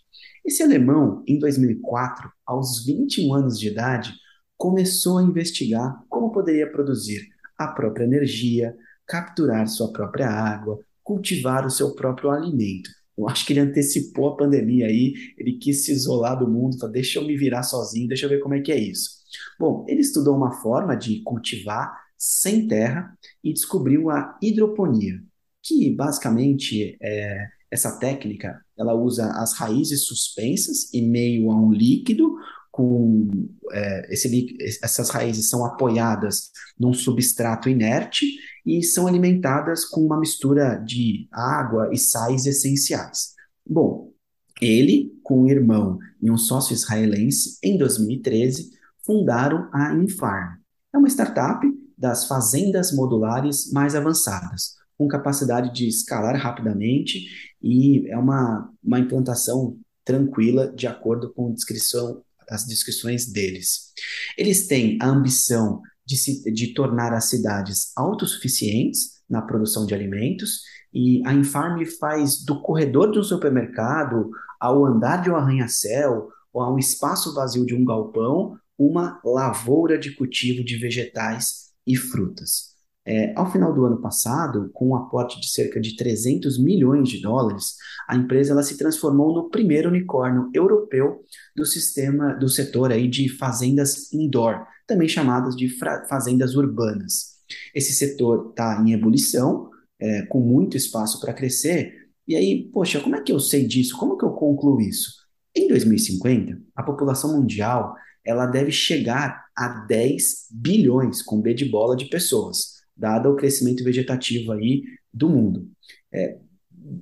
Esse 0.44 0.62
alemão, 0.62 1.22
em 1.26 1.38
2004, 1.38 2.30
aos 2.44 2.84
21 2.84 3.34
anos 3.34 3.58
de 3.58 3.68
idade, 3.68 4.14
começou 4.56 5.18
a 5.18 5.22
investigar 5.22 6.02
como 6.08 6.32
poderia 6.32 6.70
produzir 6.70 7.28
a 7.58 7.68
própria 7.68 8.04
energia, 8.04 8.76
capturar 9.06 9.66
sua 9.68 9.92
própria 9.92 10.28
água, 10.28 10.80
cultivar 11.06 11.64
o 11.64 11.70
seu 11.70 11.94
próprio 11.94 12.32
alimento. 12.32 12.90
Eu 13.16 13.28
acho 13.28 13.46
que 13.46 13.52
ele 13.52 13.60
antecipou 13.60 14.28
a 14.28 14.36
pandemia 14.36 14.86
aí, 14.86 15.14
ele 15.38 15.52
quis 15.52 15.84
se 15.84 15.92
isolar 15.92 16.36
do 16.36 16.48
mundo, 16.48 16.76
falou, 16.78 16.92
deixa 16.92 17.20
eu 17.20 17.24
me 17.24 17.36
virar 17.36 17.62
sozinho, 17.62 18.08
deixa 18.08 18.26
eu 18.26 18.28
ver 18.28 18.40
como 18.40 18.54
é 18.54 18.60
que 18.60 18.72
é 18.72 18.78
isso. 18.78 19.10
Bom, 19.58 19.86
ele 19.88 20.00
estudou 20.00 20.36
uma 20.36 20.60
forma 20.60 20.96
de 20.96 21.22
cultivar 21.22 21.96
sem 22.18 22.66
terra 22.66 23.16
e 23.42 23.52
descobriu 23.52 24.10
a 24.10 24.36
hidroponia, 24.42 25.22
que 25.62 25.94
basicamente 25.94 26.98
é 27.00 27.46
essa 27.70 27.98
técnica, 27.98 28.60
ela 28.76 28.94
usa 28.94 29.30
as 29.32 29.54
raízes 29.54 30.06
suspensas 30.06 30.92
em 30.92 31.08
meio 31.08 31.50
a 31.50 31.56
um 31.56 31.72
líquido 31.72 32.36
com 32.70 33.28
é, 33.72 34.12
esse, 34.12 34.56
essas 34.82 35.08
raízes 35.08 35.48
são 35.48 35.64
apoiadas 35.64 36.50
num 36.78 36.92
substrato 36.92 37.68
inerte 37.68 38.26
e 38.66 38.82
são 38.82 39.06
alimentadas 39.06 39.84
com 39.84 40.04
uma 40.04 40.18
mistura 40.18 40.76
de 40.84 41.28
água 41.30 41.88
e 41.92 41.96
sais 41.96 42.44
essenciais. 42.46 43.34
Bom, 43.64 44.12
ele, 44.60 45.12
com 45.22 45.42
o 45.42 45.48
irmão 45.48 45.98
e 46.20 46.30
um 46.30 46.36
sócio 46.36 46.74
israelense, 46.74 47.58
em 47.62 47.78
2013, 47.78 48.70
fundaram 49.04 49.70
a 49.72 49.94
Infarm. 49.94 50.58
É 50.92 50.98
uma 50.98 51.08
startup 51.08 51.64
das 51.96 52.26
fazendas 52.26 52.92
modulares 52.92 53.70
mais 53.70 53.94
avançadas, 53.94 54.74
com 54.98 55.06
capacidade 55.06 55.72
de 55.72 55.86
escalar 55.86 56.36
rapidamente 56.36 57.54
e 57.62 58.08
é 58.08 58.18
uma, 58.18 58.70
uma 58.82 58.98
implantação 58.98 59.78
tranquila 60.04 60.72
de 60.72 60.86
acordo 60.86 61.32
com 61.32 61.52
descrição, 61.52 62.22
as 62.48 62.64
descrições 62.66 63.26
deles. 63.26 63.92
Eles 64.36 64.66
têm 64.66 64.98
a 65.00 65.08
ambição 65.08 65.82
de, 66.06 66.16
se, 66.16 66.52
de 66.52 66.72
tornar 66.72 67.12
as 67.12 67.28
cidades 67.28 67.92
autossuficientes 67.96 69.16
na 69.28 69.42
produção 69.42 69.84
de 69.84 69.94
alimentos, 69.94 70.60
e 70.94 71.20
a 71.26 71.34
Infarm 71.34 71.84
faz 71.98 72.44
do 72.44 72.62
corredor 72.62 73.10
de 73.10 73.18
um 73.18 73.24
supermercado, 73.24 74.30
ao 74.60 74.86
andar 74.86 75.22
de 75.22 75.30
um 75.30 75.36
arranha-céu, 75.36 76.28
ou 76.52 76.62
a 76.62 76.72
um 76.72 76.78
espaço 76.78 77.34
vazio 77.34 77.66
de 77.66 77.74
um 77.74 77.84
galpão, 77.84 78.56
uma 78.78 79.20
lavoura 79.24 79.98
de 79.98 80.14
cultivo 80.14 80.64
de 80.64 80.76
vegetais 80.76 81.72
e 81.86 81.96
frutas. 81.96 82.75
É, 83.08 83.32
ao 83.36 83.50
final 83.52 83.72
do 83.72 83.84
ano 83.84 84.00
passado, 84.00 84.68
com 84.74 84.88
um 84.88 84.96
aporte 84.96 85.40
de 85.40 85.48
cerca 85.48 85.80
de 85.80 85.94
300 85.94 86.58
milhões 86.58 87.08
de 87.08 87.22
dólares, 87.22 87.76
a 88.08 88.16
empresa 88.16 88.52
ela 88.52 88.64
se 88.64 88.76
transformou 88.76 89.32
no 89.32 89.48
primeiro 89.48 89.88
unicórnio 89.88 90.50
europeu 90.52 91.20
do 91.54 91.64
sistema 91.64 92.34
do 92.34 92.48
setor 92.48 92.90
aí 92.90 93.06
de 93.06 93.28
fazendas 93.28 94.12
indoor, 94.12 94.66
também 94.88 95.06
chamadas 95.06 95.54
de 95.54 95.68
fazendas 96.08 96.56
urbanas. 96.56 97.36
Esse 97.72 97.92
setor 97.92 98.48
está 98.50 98.82
em 98.84 98.92
ebulição, 98.92 99.70
é, 100.00 100.22
com 100.22 100.40
muito 100.40 100.76
espaço 100.76 101.20
para 101.20 101.32
crescer. 101.32 101.94
E 102.26 102.34
aí, 102.34 102.68
poxa, 102.72 102.98
como 102.98 103.14
é 103.14 103.22
que 103.22 103.30
eu 103.30 103.38
sei 103.38 103.68
disso? 103.68 103.96
Como 103.96 104.18
que 104.18 104.24
eu 104.24 104.30
concluo 104.30 104.80
isso? 104.80 105.12
Em 105.54 105.68
2050, 105.68 106.60
a 106.74 106.82
população 106.82 107.40
mundial 107.40 107.94
ela 108.24 108.46
deve 108.46 108.72
chegar 108.72 109.44
a 109.56 109.68
10 109.86 110.48
bilhões, 110.50 111.22
com 111.22 111.40
B 111.40 111.54
de 111.54 111.64
bola, 111.66 111.94
de 111.94 112.06
pessoas 112.06 112.75
dado 112.96 113.28
o 113.28 113.36
crescimento 113.36 113.84
vegetativo 113.84 114.52
aí 114.52 114.82
do 115.12 115.28
mundo. 115.28 115.68
É, 116.12 116.38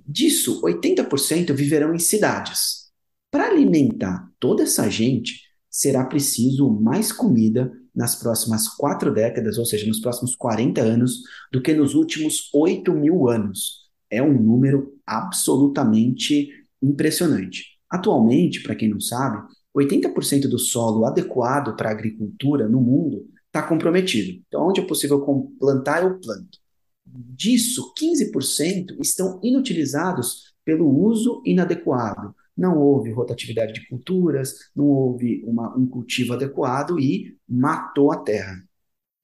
disso, 0.07 0.63
80% 0.63 1.53
viverão 1.53 1.95
em 1.95 1.99
cidades. 1.99 2.91
Para 3.31 3.49
alimentar 3.49 4.31
toda 4.39 4.63
essa 4.63 4.89
gente, 4.89 5.43
será 5.71 6.05
preciso 6.05 6.71
mais 6.71 7.13
comida 7.13 7.73
nas 7.95 8.17
próximas 8.17 8.69
quatro 8.69 9.13
décadas, 9.13 9.59
ou 9.59 9.65
seja, 9.65 9.87
nos 9.87 10.01
próximos 10.01 10.35
40 10.35 10.81
anos, 10.81 11.23
do 11.53 11.61
que 11.61 11.73
nos 11.75 11.95
últimos 11.95 12.51
8 12.53 12.93
mil 12.93 13.29
anos. 13.29 13.85
É 14.11 14.23
um 14.23 14.41
número 14.41 14.95
absolutamente 15.07 16.49
impressionante. 16.83 17.75
Atualmente, 17.91 18.63
para 18.63 18.75
quem 18.75 18.89
não 18.89 19.01
sabe, 19.01 19.43
80% 19.77 20.49
do 20.49 20.59
solo 20.59 21.05
adequado 21.05 21.77
para 21.77 21.89
a 21.89 21.93
agricultura 21.93 22.69
no 22.69 22.81
mundo 22.81 23.27
está 23.55 23.63
comprometido. 23.63 24.43
Então, 24.49 24.67
onde 24.67 24.81
é 24.81 24.85
possível 24.85 25.21
plantar, 25.61 26.03
eu 26.03 26.19
planto. 26.19 26.59
Disso, 27.07 27.95
15% 27.97 28.97
estão 29.01 29.41
inutilizados 29.45 30.53
pelo 30.65 30.89
uso 30.89 31.41
inadequado. 31.47 32.35
Não 32.57 32.79
houve 32.79 33.13
rotatividade 33.13 33.73
de 33.73 33.87
culturas, 33.89 34.71
não 34.75 34.87
houve 34.87 35.45
uma, 35.47 35.77
um 35.77 35.87
cultivo 35.87 36.33
adequado 36.33 36.99
e 36.99 37.37
matou 37.49 38.11
a 38.11 38.17
terra. 38.17 38.61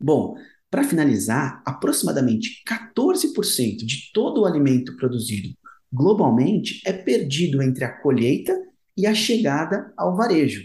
Bom, 0.00 0.36
para 0.70 0.84
finalizar, 0.84 1.60
aproximadamente 1.66 2.62
14% 2.64 3.84
de 3.84 4.12
todo 4.12 4.42
o 4.42 4.46
alimento 4.46 4.96
produzido 4.96 5.48
globalmente 5.92 6.80
é 6.84 6.92
perdido 6.92 7.60
entre 7.60 7.84
a 7.84 8.00
colheita 8.00 8.56
e 8.96 9.06
a 9.06 9.14
chegada 9.14 9.92
ao 9.96 10.14
varejo. 10.16 10.62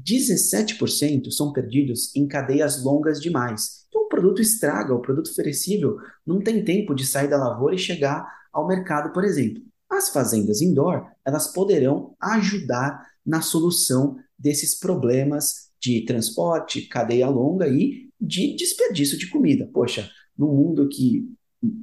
17% 0.00 1.30
são 1.30 1.52
perdidos 1.52 2.14
em 2.14 2.26
cadeias 2.26 2.82
longas 2.82 3.20
demais. 3.20 3.84
Então 3.88 4.02
o 4.02 4.08
produto 4.08 4.42
estraga, 4.42 4.94
o 4.94 5.00
produto 5.00 5.30
oferecível 5.30 5.96
não 6.26 6.40
tem 6.40 6.64
tempo 6.64 6.94
de 6.94 7.06
sair 7.06 7.28
da 7.28 7.38
lavoura 7.38 7.74
e 7.74 7.78
chegar 7.78 8.26
ao 8.52 8.66
mercado, 8.66 9.12
por 9.12 9.24
exemplo. 9.24 9.62
As 9.90 10.08
fazendas 10.08 10.60
indoor, 10.60 11.06
elas 11.24 11.52
poderão 11.52 12.14
ajudar 12.20 13.06
na 13.24 13.40
solução 13.40 14.16
desses 14.38 14.78
problemas 14.78 15.70
de 15.80 16.04
transporte, 16.04 16.82
cadeia 16.88 17.28
longa 17.28 17.68
e 17.68 18.08
de 18.20 18.56
desperdício 18.56 19.18
de 19.18 19.28
comida. 19.28 19.68
Poxa, 19.72 20.08
no 20.36 20.48
mundo 20.48 20.88
que 20.88 21.28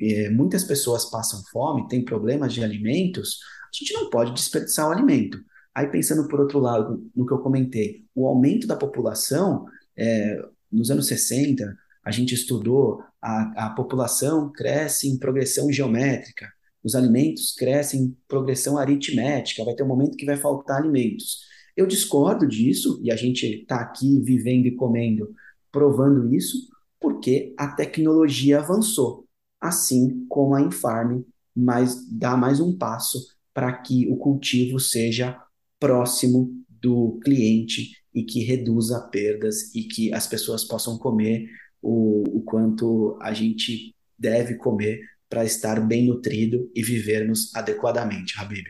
é, 0.01 0.29
muitas 0.29 0.63
pessoas 0.63 1.05
passam 1.09 1.41
fome, 1.51 1.87
tem 1.87 2.03
problemas 2.03 2.53
de 2.53 2.63
alimentos, 2.63 3.39
a 3.63 3.77
gente 3.77 3.93
não 3.93 4.09
pode 4.09 4.33
desperdiçar 4.33 4.87
o 4.87 4.91
alimento. 4.91 5.37
Aí, 5.73 5.87
pensando 5.87 6.27
por 6.27 6.39
outro 6.39 6.59
lado, 6.59 7.09
no 7.15 7.25
que 7.25 7.33
eu 7.33 7.39
comentei, 7.39 8.05
o 8.13 8.27
aumento 8.27 8.67
da 8.67 8.75
população, 8.75 9.65
é, 9.95 10.41
nos 10.71 10.91
anos 10.91 11.07
60, 11.07 11.75
a 12.03 12.11
gente 12.11 12.33
estudou 12.33 13.01
a, 13.21 13.67
a 13.67 13.69
população 13.69 14.51
cresce 14.51 15.07
em 15.07 15.17
progressão 15.17 15.71
geométrica, 15.71 16.47
os 16.83 16.95
alimentos 16.95 17.53
crescem 17.53 18.01
em 18.01 18.17
progressão 18.27 18.77
aritmética, 18.77 19.63
vai 19.63 19.75
ter 19.75 19.83
um 19.83 19.87
momento 19.87 20.17
que 20.17 20.25
vai 20.25 20.35
faltar 20.35 20.77
alimentos. 20.77 21.41
Eu 21.77 21.85
discordo 21.85 22.47
disso, 22.47 22.99
e 23.03 23.11
a 23.11 23.15
gente 23.15 23.45
está 23.45 23.77
aqui 23.77 24.19
vivendo 24.21 24.65
e 24.65 24.75
comendo, 24.75 25.33
provando 25.71 26.33
isso, 26.33 26.57
porque 26.99 27.53
a 27.57 27.67
tecnologia 27.67 28.59
avançou, 28.59 29.25
assim 29.59 30.25
como 30.27 30.55
a 30.55 30.61
Infarm 30.61 31.23
mas 31.55 32.07
dá 32.09 32.35
mais 32.37 32.59
um 32.59 32.77
passo 32.77 33.19
para 33.53 33.71
que 33.73 34.07
o 34.09 34.17
cultivo 34.17 34.79
seja 34.79 35.39
próximo 35.81 36.51
do 36.69 37.19
cliente 37.23 37.89
e 38.13 38.23
que 38.23 38.43
reduza 38.43 39.01
perdas 39.11 39.73
e 39.73 39.83
que 39.83 40.13
as 40.13 40.27
pessoas 40.27 40.63
possam 40.63 40.97
comer 40.97 41.47
o, 41.81 42.37
o 42.37 42.41
quanto 42.43 43.17
a 43.19 43.33
gente 43.33 43.95
deve 44.17 44.55
comer 44.55 45.01
para 45.27 45.43
estar 45.43 45.79
bem 45.79 46.05
nutrido 46.05 46.69
e 46.75 46.83
vivermos 46.83 47.55
adequadamente, 47.55 48.39
Habib. 48.39 48.65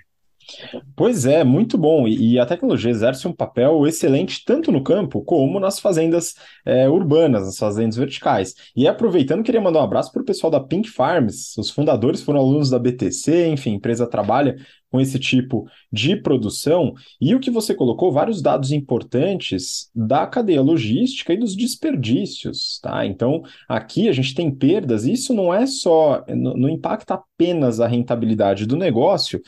Pois 0.96 1.26
é, 1.26 1.44
muito 1.44 1.78
bom. 1.78 2.08
E, 2.08 2.40
a 2.40 2.46
tecnologia 2.46 2.92
exerce 2.92 3.28
um 3.28 3.34
papel 3.34 3.86
excelente 3.88 4.44
tanto 4.44 4.72
no 4.72 4.84
campo 4.84 5.22
como 5.24 5.60
nas 5.60 5.80
fazendas 5.80 6.36
é, 6.66 6.90
urbanas, 6.90 7.46
nas 7.46 7.58
fazendas 7.58 7.96
verticais. 7.96 8.54
E 8.76 8.88
aproveitando, 8.88 9.44
queria 9.44 9.62
mandar 9.62 9.80
um 9.80 9.84
abraço 9.84 10.12
para 10.12 10.22
o 10.22 10.26
pessoal 10.26 10.52
da 10.52 10.60
Pink 10.60 10.90
Farms. 10.90 11.58
Os 11.58 11.70
fundadores 11.70 12.22
foram 12.22 12.40
alunos 12.40 12.70
da 12.70 12.80
BTC, 12.80 13.48
enfim, 13.48 13.72
a 13.72 13.76
empresa 13.76 14.08
trabalha 14.08 14.58
com 14.92 15.00
esse 15.00 15.18
tipo 15.18 15.66
de 15.92 16.16
produção. 16.18 16.94
E 17.20 17.34
o 17.34 17.40
que 17.40 17.50
você 17.50 17.74
colocou, 17.74 18.12
vários 18.12 18.42
dados 18.42 18.72
importantes 18.72 19.90
da 19.96 20.28
cadeia 20.28 20.62
logística 20.62 21.34
e 21.34 21.38
dos 21.38 21.56
desperdícios, 21.56 22.80
tá? 22.82 23.06
Então, 23.06 23.42
aqui 23.68 24.10
a 24.10 24.12
gente 24.12 24.36
tem 24.36 24.52
perdas, 24.52 25.06
e 25.06 25.14
isso 25.14 25.34
não 25.34 25.54
é 25.54 25.66
só, 25.66 26.24
não 26.28 26.68
impacta 26.68 27.14
apenas 27.14 27.80
a 27.80 27.88
rentabilidade 27.88 28.66
do 28.66 28.76
negócio, 28.76 29.42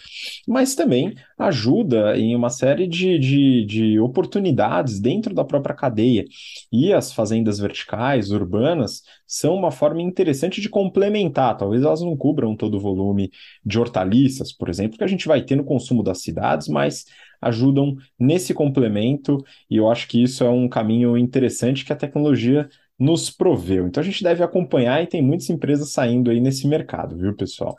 mas 0.47 0.73
também 0.73 1.13
ajuda 1.47 2.17
em 2.17 2.35
uma 2.35 2.49
série 2.49 2.87
de, 2.87 3.17
de, 3.19 3.65
de 3.65 3.99
oportunidades 3.99 4.99
dentro 4.99 5.33
da 5.33 5.43
própria 5.43 5.75
cadeia. 5.75 6.25
E 6.71 6.93
as 6.93 7.13
fazendas 7.13 7.59
verticais, 7.59 8.31
urbanas, 8.31 9.03
são 9.25 9.55
uma 9.55 9.71
forma 9.71 10.01
interessante 10.01 10.61
de 10.61 10.69
complementar. 10.69 11.57
Talvez 11.57 11.83
elas 11.83 12.01
não 12.01 12.15
cubram 12.15 12.55
todo 12.55 12.75
o 12.75 12.79
volume 12.79 13.31
de 13.65 13.79
hortaliças, 13.79 14.51
por 14.51 14.69
exemplo, 14.69 14.97
que 14.97 15.03
a 15.03 15.07
gente 15.07 15.27
vai 15.27 15.41
ter 15.41 15.55
no 15.55 15.63
consumo 15.63 16.03
das 16.03 16.21
cidades, 16.21 16.67
mas 16.67 17.05
ajudam 17.41 17.97
nesse 18.17 18.53
complemento, 18.53 19.43
e 19.69 19.75
eu 19.77 19.89
acho 19.91 20.07
que 20.07 20.21
isso 20.23 20.43
é 20.43 20.49
um 20.49 20.69
caminho 20.69 21.17
interessante 21.17 21.83
que 21.83 21.91
a 21.91 21.95
tecnologia 21.95 22.69
nos 23.03 23.29
proveu. 23.29 23.85
Então 23.85 24.01
a 24.01 24.05
gente 24.05 24.23
deve 24.23 24.41
acompanhar 24.43 25.03
e 25.03 25.07
tem 25.07 25.21
muitas 25.21 25.49
empresas 25.49 25.91
saindo 25.91 26.31
aí 26.31 26.39
nesse 26.39 26.67
mercado, 26.67 27.17
viu, 27.17 27.35
pessoal? 27.35 27.75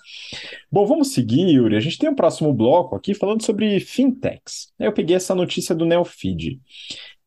Bom, 0.70 0.86
vamos 0.86 1.12
seguir, 1.12 1.48
Yuri. 1.48 1.76
A 1.76 1.80
gente 1.80 1.98
tem 1.98 2.08
um 2.08 2.14
próximo 2.14 2.52
bloco 2.52 2.94
aqui 2.94 3.14
falando 3.14 3.42
sobre 3.42 3.80
fintechs. 3.80 4.72
Eu 4.78 4.92
peguei 4.92 5.16
essa 5.16 5.34
notícia 5.34 5.74
do 5.74 5.86
Neofeed. 5.86 6.60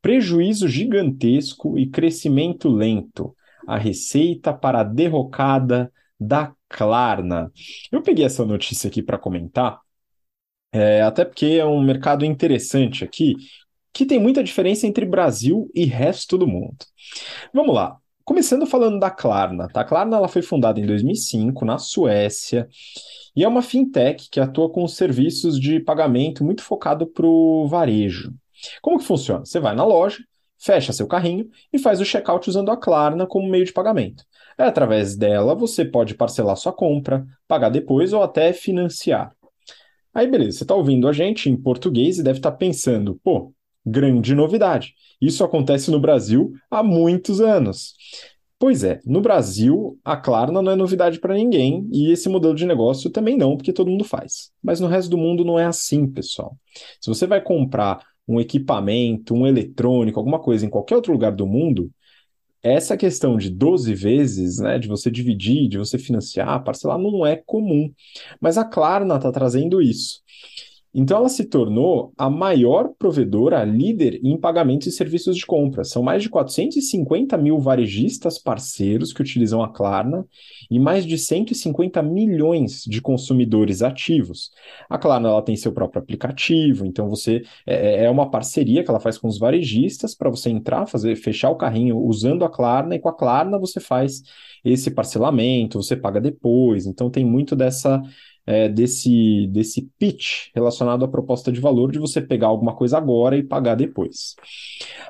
Prejuízo 0.02 0.68
gigantesco 0.68 1.78
e 1.78 1.88
crescimento 1.88 2.70
lento. 2.70 3.36
A 3.68 3.78
receita 3.78 4.54
para 4.54 4.82
a 4.82 4.84
derrocada 4.84 5.92
da 6.20 6.54
Klarna. 6.70 7.52
Eu 7.92 8.02
peguei 8.02 8.26
essa 8.26 8.46
notícia 8.46 8.88
aqui 8.88 9.02
para 9.02 9.18
comentar, 9.18 9.80
é, 10.72 11.02
até 11.02 11.24
porque 11.26 11.46
é 11.46 11.66
um 11.66 11.82
mercado 11.82 12.26
interessante 12.26 13.04
aqui, 13.04 13.36
que 13.98 14.06
tem 14.06 14.20
muita 14.20 14.44
diferença 14.44 14.86
entre 14.86 15.08
Brasil 15.08 15.72
e 15.74 15.84
resto 15.84 16.38
do 16.38 16.46
mundo. 16.46 16.78
Vamos 17.52 17.74
lá. 17.74 17.98
Começando 18.24 18.68
falando 18.68 19.00
da 19.00 19.10
Klarna, 19.10 19.68
tá? 19.70 19.82
A 19.82 19.84
Klarna 19.84 20.18
ela 20.18 20.28
foi 20.28 20.44
fundada 20.44 20.80
em 20.80 20.86
2005 20.86 21.66
na 21.66 21.80
Suécia 21.80 22.68
e 23.36 23.44
é 23.44 23.48
uma 23.48 23.64
fintech 23.64 24.30
que 24.30 24.40
atua 24.40 24.70
com 24.70 24.88
serviços 24.88 25.60
de 25.60 25.80
pagamento 25.80 26.44
muito 26.44 26.62
focado 26.62 27.08
para 27.08 27.26
o 27.26 27.68
varejo. 27.68 28.36
Como 28.84 29.00
que 29.00 29.04
funciona? 29.04 29.44
Você 29.44 29.60
vai 29.60 29.74
na 29.74 29.84
loja, 29.84 30.20
fecha 30.60 30.94
seu 30.94 31.08
carrinho 31.08 31.50
e 31.74 31.80
faz 31.80 32.00
o 32.00 32.06
checkout 32.06 32.48
usando 32.48 32.70
a 32.70 32.78
Klarna 32.78 33.26
como 33.26 33.50
meio 33.50 33.66
de 33.66 33.74
pagamento. 33.74 34.24
É, 34.60 34.66
através 34.66 35.16
dela 35.16 35.56
você 35.56 35.84
pode 35.84 36.14
parcelar 36.14 36.56
sua 36.56 36.72
compra, 36.72 37.26
pagar 37.48 37.70
depois 37.70 38.14
ou 38.14 38.22
até 38.22 38.54
financiar. 38.54 39.32
Aí 40.14 40.28
beleza, 40.28 40.60
você 40.60 40.64
está 40.66 40.76
ouvindo 40.76 41.08
a 41.08 41.14
gente 41.14 41.50
em 41.50 41.58
português 41.58 42.20
e 42.20 42.24
deve 42.24 42.38
estar 42.38 42.52
tá 42.52 42.58
pensando, 42.58 43.20
pô, 43.24 43.54
grande 43.90 44.36
novidade. 44.36 44.94
Isso 45.22 45.44
acontece 45.44 45.90
no 45.90 46.00
Brasil 46.00 46.54
há 46.70 46.84
muitos 46.84 47.42
anos. 47.42 47.96
Pois 48.60 48.84
é, 48.84 49.00
no 49.06 49.22
Brasil, 49.22 50.00
a 50.04 50.18
Klarna 50.18 50.62
não 50.64 50.72
é 50.72 50.76
novidade 50.76 51.20
para 51.20 51.36
ninguém 51.36 51.88
e 51.92 52.12
esse 52.12 52.28
modelo 52.28 52.56
de 52.56 52.66
negócio 52.66 53.10
também 53.12 53.38
não, 53.38 53.56
porque 53.56 53.72
todo 53.72 53.90
mundo 53.90 54.04
faz. 54.04 54.52
Mas 54.64 54.80
no 54.80 54.88
resto 54.88 55.12
do 55.12 55.18
mundo 55.18 55.46
não 55.46 55.60
é 55.60 55.66
assim, 55.66 56.08
pessoal. 56.08 56.58
Se 57.00 57.08
você 57.08 57.28
vai 57.28 57.40
comprar 57.40 58.04
um 58.28 58.42
equipamento, 58.42 59.36
um 59.36 59.46
eletrônico, 59.46 60.20
alguma 60.20 60.40
coisa 60.40 60.66
em 60.66 60.70
qualquer 60.70 60.96
outro 60.96 61.14
lugar 61.14 61.32
do 61.32 61.46
mundo, 61.46 61.92
essa 62.64 62.98
questão 62.98 63.38
de 63.38 63.50
12 63.50 63.94
vezes, 63.94 64.58
né, 64.58 64.80
de 64.80 64.88
você 64.88 65.12
dividir, 65.12 65.70
de 65.70 65.78
você 65.78 65.98
financiar, 66.00 66.64
parcelar, 66.64 66.98
não 66.98 67.26
é 67.26 67.36
comum. 67.36 67.92
Mas 68.42 68.58
a 68.58 68.66
Klarna 68.66 69.18
está 69.18 69.32
trazendo 69.32 69.82
isso. 69.82 70.22
Então, 71.00 71.20
ela 71.20 71.30
se 71.30 71.46
tornou 71.46 72.12
a 72.18 72.28
maior 72.28 72.90
provedora 72.98 73.64
líder 73.64 74.20
em 74.24 74.36
pagamentos 74.36 74.88
e 74.88 74.92
serviços 74.92 75.38
de 75.38 75.46
compra. 75.46 75.84
São 75.84 76.02
mais 76.02 76.24
de 76.24 76.30
450 76.30 77.38
mil 77.38 77.60
varejistas 77.60 78.40
parceiros 78.40 79.14
que 79.14 79.22
utilizam 79.22 79.62
a 79.62 79.72
Klarna 79.72 80.26
e 80.72 80.80
mais 80.80 81.06
de 81.06 81.16
150 81.16 82.02
milhões 82.02 82.84
de 82.84 83.00
consumidores 83.00 83.84
ativos. 83.84 84.50
A 84.90 84.98
Klarna 84.98 85.30
ela 85.30 85.44
tem 85.44 85.56
seu 85.56 85.72
próprio 85.72 86.02
aplicativo, 86.02 86.84
então 86.84 87.08
você 87.08 87.44
é, 87.68 88.02
é, 88.02 88.06
é 88.06 88.10
uma 88.10 88.32
parceria 88.32 88.84
que 88.84 88.90
ela 88.90 89.00
faz 89.00 89.20
com 89.20 89.28
os 89.28 89.38
varejistas 89.38 90.16
para 90.16 90.32
você 90.32 90.50
entrar, 90.50 90.88
fazer, 90.88 91.16
fechar 91.16 91.52
o 91.52 91.58
carrinho 91.58 92.00
usando 92.00 92.44
a 92.44 92.50
Klarna 92.50 92.96
e 92.96 93.00
com 93.00 93.08
a 93.08 93.16
Klarna 93.16 93.60
você 93.60 93.80
faz 93.80 94.24
esse 94.66 94.90
parcelamento, 94.90 95.80
você 95.80 95.96
paga 95.96 96.20
depois. 96.20 96.88
Então 96.88 97.08
tem 97.08 97.24
muito 97.24 97.56
dessa 97.56 98.02
é, 98.48 98.70
desse, 98.70 99.46
desse 99.48 99.92
pitch 100.00 100.50
relacionado 100.56 101.04
à 101.04 101.08
proposta 101.08 101.52
de 101.52 101.60
valor 101.60 101.92
de 101.92 102.00
você 102.00 102.22
pegar 102.22 102.48
alguma 102.48 102.74
coisa 102.74 102.98
agora 102.98 103.38
e 103.38 103.44
pagar 103.44 103.76
depois. 103.76 104.36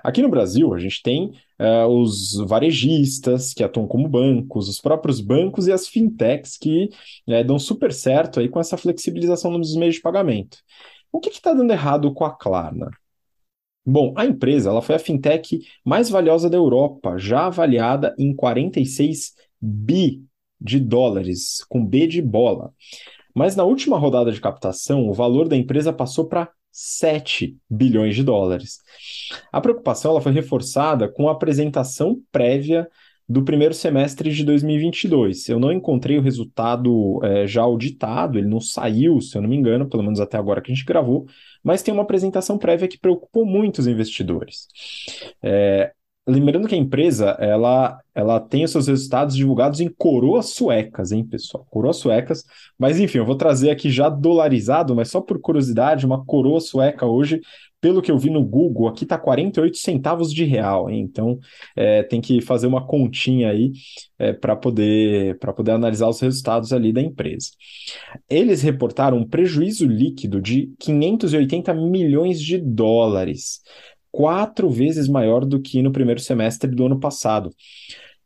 Aqui 0.03 0.23
no 0.23 0.29
Brasil, 0.29 0.73
a 0.73 0.79
gente 0.79 1.03
tem 1.03 1.31
é, 1.59 1.85
os 1.85 2.35
varejistas 2.47 3.53
que 3.53 3.63
atuam 3.63 3.87
como 3.87 4.09
bancos, 4.09 4.67
os 4.67 4.81
próprios 4.81 5.21
bancos 5.21 5.67
e 5.67 5.71
as 5.71 5.87
fintechs 5.87 6.57
que 6.57 6.89
é, 7.27 7.43
dão 7.43 7.59
super 7.59 7.93
certo 7.93 8.39
aí 8.39 8.49
com 8.49 8.59
essa 8.59 8.75
flexibilização 8.75 9.57
dos 9.59 9.75
meios 9.75 9.95
de 9.95 10.01
pagamento. 10.01 10.57
O 11.11 11.19
que 11.19 11.29
está 11.29 11.53
dando 11.53 11.71
errado 11.71 12.11
com 12.13 12.25
a 12.25 12.31
Klarna? 12.31 12.89
Bom, 13.85 14.13
a 14.17 14.25
empresa 14.25 14.69
ela 14.69 14.81
foi 14.81 14.95
a 14.95 14.99
fintech 14.99 15.61
mais 15.85 16.09
valiosa 16.09 16.49
da 16.49 16.57
Europa, 16.57 17.17
já 17.17 17.45
avaliada 17.45 18.13
em 18.19 18.35
46 18.35 19.33
bi 19.61 20.25
de 20.59 20.79
dólares, 20.79 21.63
com 21.69 21.85
B 21.85 22.05
de 22.07 22.21
bola. 22.21 22.73
Mas 23.37 23.55
na 23.55 23.63
última 23.63 23.99
rodada 23.99 24.31
de 24.31 24.41
captação, 24.41 25.07
o 25.07 25.13
valor 25.13 25.47
da 25.47 25.55
empresa 25.55 25.93
passou 25.93 26.25
para 26.25 26.49
7 26.71 27.55
bilhões 27.69 28.15
de 28.15 28.23
dólares. 28.23 28.79
A 29.51 29.61
preocupação 29.61 30.09
ela 30.09 30.21
foi 30.21 30.31
reforçada 30.31 31.07
com 31.07 31.29
a 31.29 31.33
apresentação 31.33 32.19
prévia 32.31 32.89
do 33.29 33.43
primeiro 33.43 33.75
semestre 33.75 34.31
de 34.31 34.43
2022. 34.43 35.49
Eu 35.49 35.59
não 35.59 35.71
encontrei 35.71 36.17
o 36.17 36.21
resultado 36.21 37.19
é, 37.23 37.45
já 37.45 37.61
auditado, 37.61 38.39
ele 38.39 38.47
não 38.47 38.59
saiu, 38.59 39.21
se 39.21 39.37
eu 39.37 39.41
não 39.43 39.49
me 39.49 39.55
engano, 39.55 39.87
pelo 39.87 40.01
menos 40.01 40.19
até 40.19 40.35
agora 40.35 40.59
que 40.59 40.71
a 40.71 40.73
gente 40.73 40.85
gravou, 40.85 41.27
mas 41.63 41.83
tem 41.83 41.93
uma 41.93 42.01
apresentação 42.01 42.57
prévia 42.57 42.87
que 42.87 42.97
preocupou 42.97 43.45
muito 43.45 43.77
os 43.77 43.85
investidores. 43.85 44.67
É, 45.43 45.91
Lembrando 46.27 46.67
que 46.67 46.75
a 46.75 46.77
empresa, 46.77 47.37
ela, 47.39 48.01
ela 48.13 48.37
tem 48.37 48.65
os 48.65 48.71
seus 48.71 48.87
resultados 48.87 49.33
divulgados 49.33 49.79
em 49.79 49.87
coroas 49.87 50.47
suecas, 50.47 51.13
hein, 51.13 51.25
pessoal? 51.25 51.65
Coroas 51.69 51.95
suecas. 51.97 52.43
Mas, 52.77 52.99
enfim, 52.99 53.19
eu 53.19 53.25
vou 53.25 53.35
trazer 53.35 53.69
aqui 53.69 53.89
já 53.89 54.09
dolarizado, 54.09 54.93
mas 54.93 55.09
só 55.09 55.21
por 55.21 55.39
curiosidade, 55.39 56.05
uma 56.05 56.25
coroa 56.25 56.59
sueca 56.59 57.05
hoje, 57.05 57.39
pelo 57.79 58.01
que 58.01 58.11
eu 58.11 58.17
vi 58.17 58.29
no 58.29 58.43
Google, 58.43 58.89
aqui 58.89 59.05
tá 59.05 59.17
48 59.17 59.77
centavos 59.77 60.33
de 60.33 60.43
real, 60.43 60.89
hein? 60.89 60.99
Então, 60.99 61.39
é, 61.73 62.03
tem 62.03 62.19
que 62.19 62.41
fazer 62.41 62.67
uma 62.67 62.85
continha 62.85 63.49
aí 63.49 63.71
é, 64.19 64.33
para 64.33 64.53
poder, 64.55 65.37
poder 65.39 65.71
analisar 65.71 66.09
os 66.09 66.19
resultados 66.19 66.73
ali 66.73 66.91
da 66.91 67.01
empresa. 67.01 67.51
Eles 68.29 68.61
reportaram 68.61 69.17
um 69.17 69.25
prejuízo 69.25 69.85
líquido 69.87 70.41
de 70.41 70.73
580 70.77 71.73
milhões 71.73 72.41
de 72.41 72.57
dólares 72.57 73.61
quatro 74.17 74.67
vezes 74.67 75.07
maior 75.07 75.45
do 75.45 75.61
que 75.61 75.79
no 75.83 75.91
primeiro 75.91 76.19
semestre 76.19 76.71
do 76.71 76.87
ano 76.87 76.99
passado. 76.99 77.51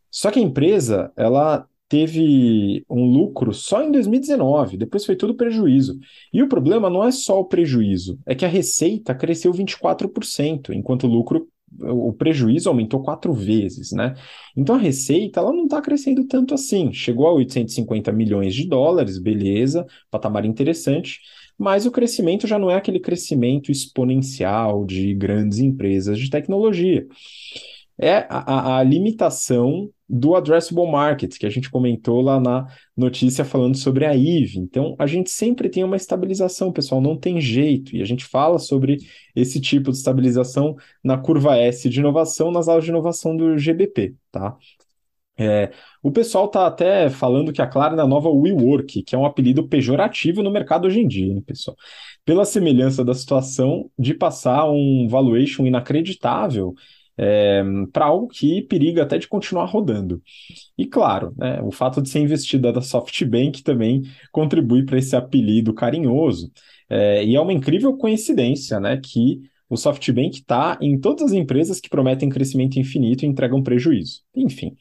Só 0.09 0.31
que 0.31 0.39
a 0.39 0.41
empresa, 0.41 1.11
ela 1.17 1.67
teve 1.89 2.85
um 2.89 3.03
lucro 3.03 3.53
só 3.53 3.83
em 3.83 3.91
2019, 3.91 4.77
depois 4.77 5.05
foi 5.05 5.17
tudo 5.17 5.35
prejuízo. 5.35 5.99
E 6.31 6.41
o 6.41 6.47
problema 6.47 6.89
não 6.89 7.03
é 7.03 7.11
só 7.11 7.41
o 7.41 7.45
prejuízo, 7.45 8.17
é 8.25 8.33
que 8.33 8.45
a 8.45 8.47
receita 8.47 9.13
cresceu 9.13 9.51
24%, 9.51 10.69
enquanto 10.73 11.03
o 11.03 11.09
lucro, 11.09 11.49
o 11.81 12.13
prejuízo 12.13 12.69
aumentou 12.69 13.03
quatro 13.03 13.33
vezes, 13.33 13.91
né? 13.91 14.13
Então 14.55 14.75
a 14.75 14.79
receita 14.79 15.41
ela 15.41 15.51
não 15.51 15.65
está 15.65 15.81
crescendo 15.81 16.25
tanto 16.25 16.53
assim. 16.53 16.93
Chegou 16.93 17.27
a 17.27 17.33
850 17.33 18.13
milhões 18.13 18.55
de 18.55 18.65
dólares, 18.65 19.17
beleza, 19.17 19.85
patamar 20.09 20.45
interessante, 20.45 21.19
mas 21.61 21.85
o 21.85 21.91
crescimento 21.91 22.47
já 22.47 22.57
não 22.57 22.71
é 22.71 22.75
aquele 22.75 22.99
crescimento 22.99 23.71
exponencial 23.71 24.83
de 24.83 25.13
grandes 25.13 25.59
empresas 25.59 26.17
de 26.17 26.27
tecnologia. 26.27 27.05
É 27.99 28.25
a, 28.27 28.79
a 28.79 28.83
limitação 28.83 29.91
do 30.09 30.35
addressable 30.35 30.91
market, 30.91 31.37
que 31.37 31.45
a 31.45 31.51
gente 31.51 31.69
comentou 31.69 32.19
lá 32.19 32.39
na 32.39 32.65
notícia 32.97 33.45
falando 33.45 33.77
sobre 33.77 34.05
a 34.05 34.15
IVE. 34.15 34.57
Então, 34.57 34.95
a 34.97 35.05
gente 35.05 35.29
sempre 35.29 35.69
tem 35.69 35.83
uma 35.83 35.95
estabilização, 35.95 36.71
pessoal, 36.71 36.99
não 36.99 37.15
tem 37.15 37.39
jeito. 37.39 37.95
E 37.95 38.01
a 38.01 38.05
gente 38.05 38.25
fala 38.25 38.57
sobre 38.57 38.97
esse 39.35 39.61
tipo 39.61 39.91
de 39.91 39.97
estabilização 39.97 40.75
na 41.03 41.15
curva 41.15 41.57
S 41.57 41.87
de 41.87 41.99
inovação, 41.99 42.51
nas 42.51 42.67
aulas 42.67 42.85
de 42.85 42.89
inovação 42.89 43.37
do 43.37 43.55
GBP, 43.55 44.15
tá? 44.31 44.57
É, 45.41 45.71
o 46.03 46.11
pessoal 46.11 46.45
está 46.45 46.67
até 46.67 47.09
falando 47.09 47.51
que 47.51 47.63
a 47.63 47.67
Klarna 47.67 48.03
é 48.03 48.05
a 48.05 48.07
nova 48.07 48.29
WeWork, 48.29 49.01
que 49.01 49.15
é 49.15 49.17
um 49.17 49.25
apelido 49.25 49.67
pejorativo 49.67 50.43
no 50.43 50.51
mercado 50.51 50.85
hoje 50.85 50.99
em 50.99 51.07
dia, 51.07 51.33
hein, 51.33 51.41
pessoal? 51.41 51.75
Pela 52.23 52.45
semelhança 52.45 53.03
da 53.03 53.15
situação 53.15 53.89
de 53.97 54.13
passar 54.13 54.69
um 54.69 55.07
valuation 55.09 55.65
inacreditável 55.65 56.75
é, 57.17 57.63
para 57.91 58.05
algo 58.05 58.27
que 58.27 58.61
periga 58.63 59.01
até 59.01 59.17
de 59.17 59.27
continuar 59.27 59.65
rodando. 59.65 60.21
E 60.77 60.85
claro, 60.85 61.33
né, 61.35 61.59
o 61.63 61.71
fato 61.71 62.03
de 62.03 62.09
ser 62.09 62.19
investida 62.19 62.71
da 62.71 62.81
SoftBank 62.81 63.63
também 63.63 64.03
contribui 64.31 64.85
para 64.85 64.99
esse 64.99 65.15
apelido 65.15 65.73
carinhoso. 65.73 66.51
É, 66.87 67.25
e 67.25 67.35
é 67.35 67.41
uma 67.41 67.53
incrível 67.53 67.97
coincidência 67.97 68.79
né, 68.79 68.99
que 69.03 69.41
o 69.71 69.77
SoftBank 69.77 70.39
está 70.39 70.77
em 70.81 70.99
todas 70.99 71.27
as 71.27 71.31
empresas 71.31 71.79
que 71.79 71.87
prometem 71.87 72.27
crescimento 72.27 72.77
infinito 72.77 73.23
e 73.23 73.25
entregam 73.25 73.63
prejuízo. 73.63 74.19
Enfim, 74.35 74.75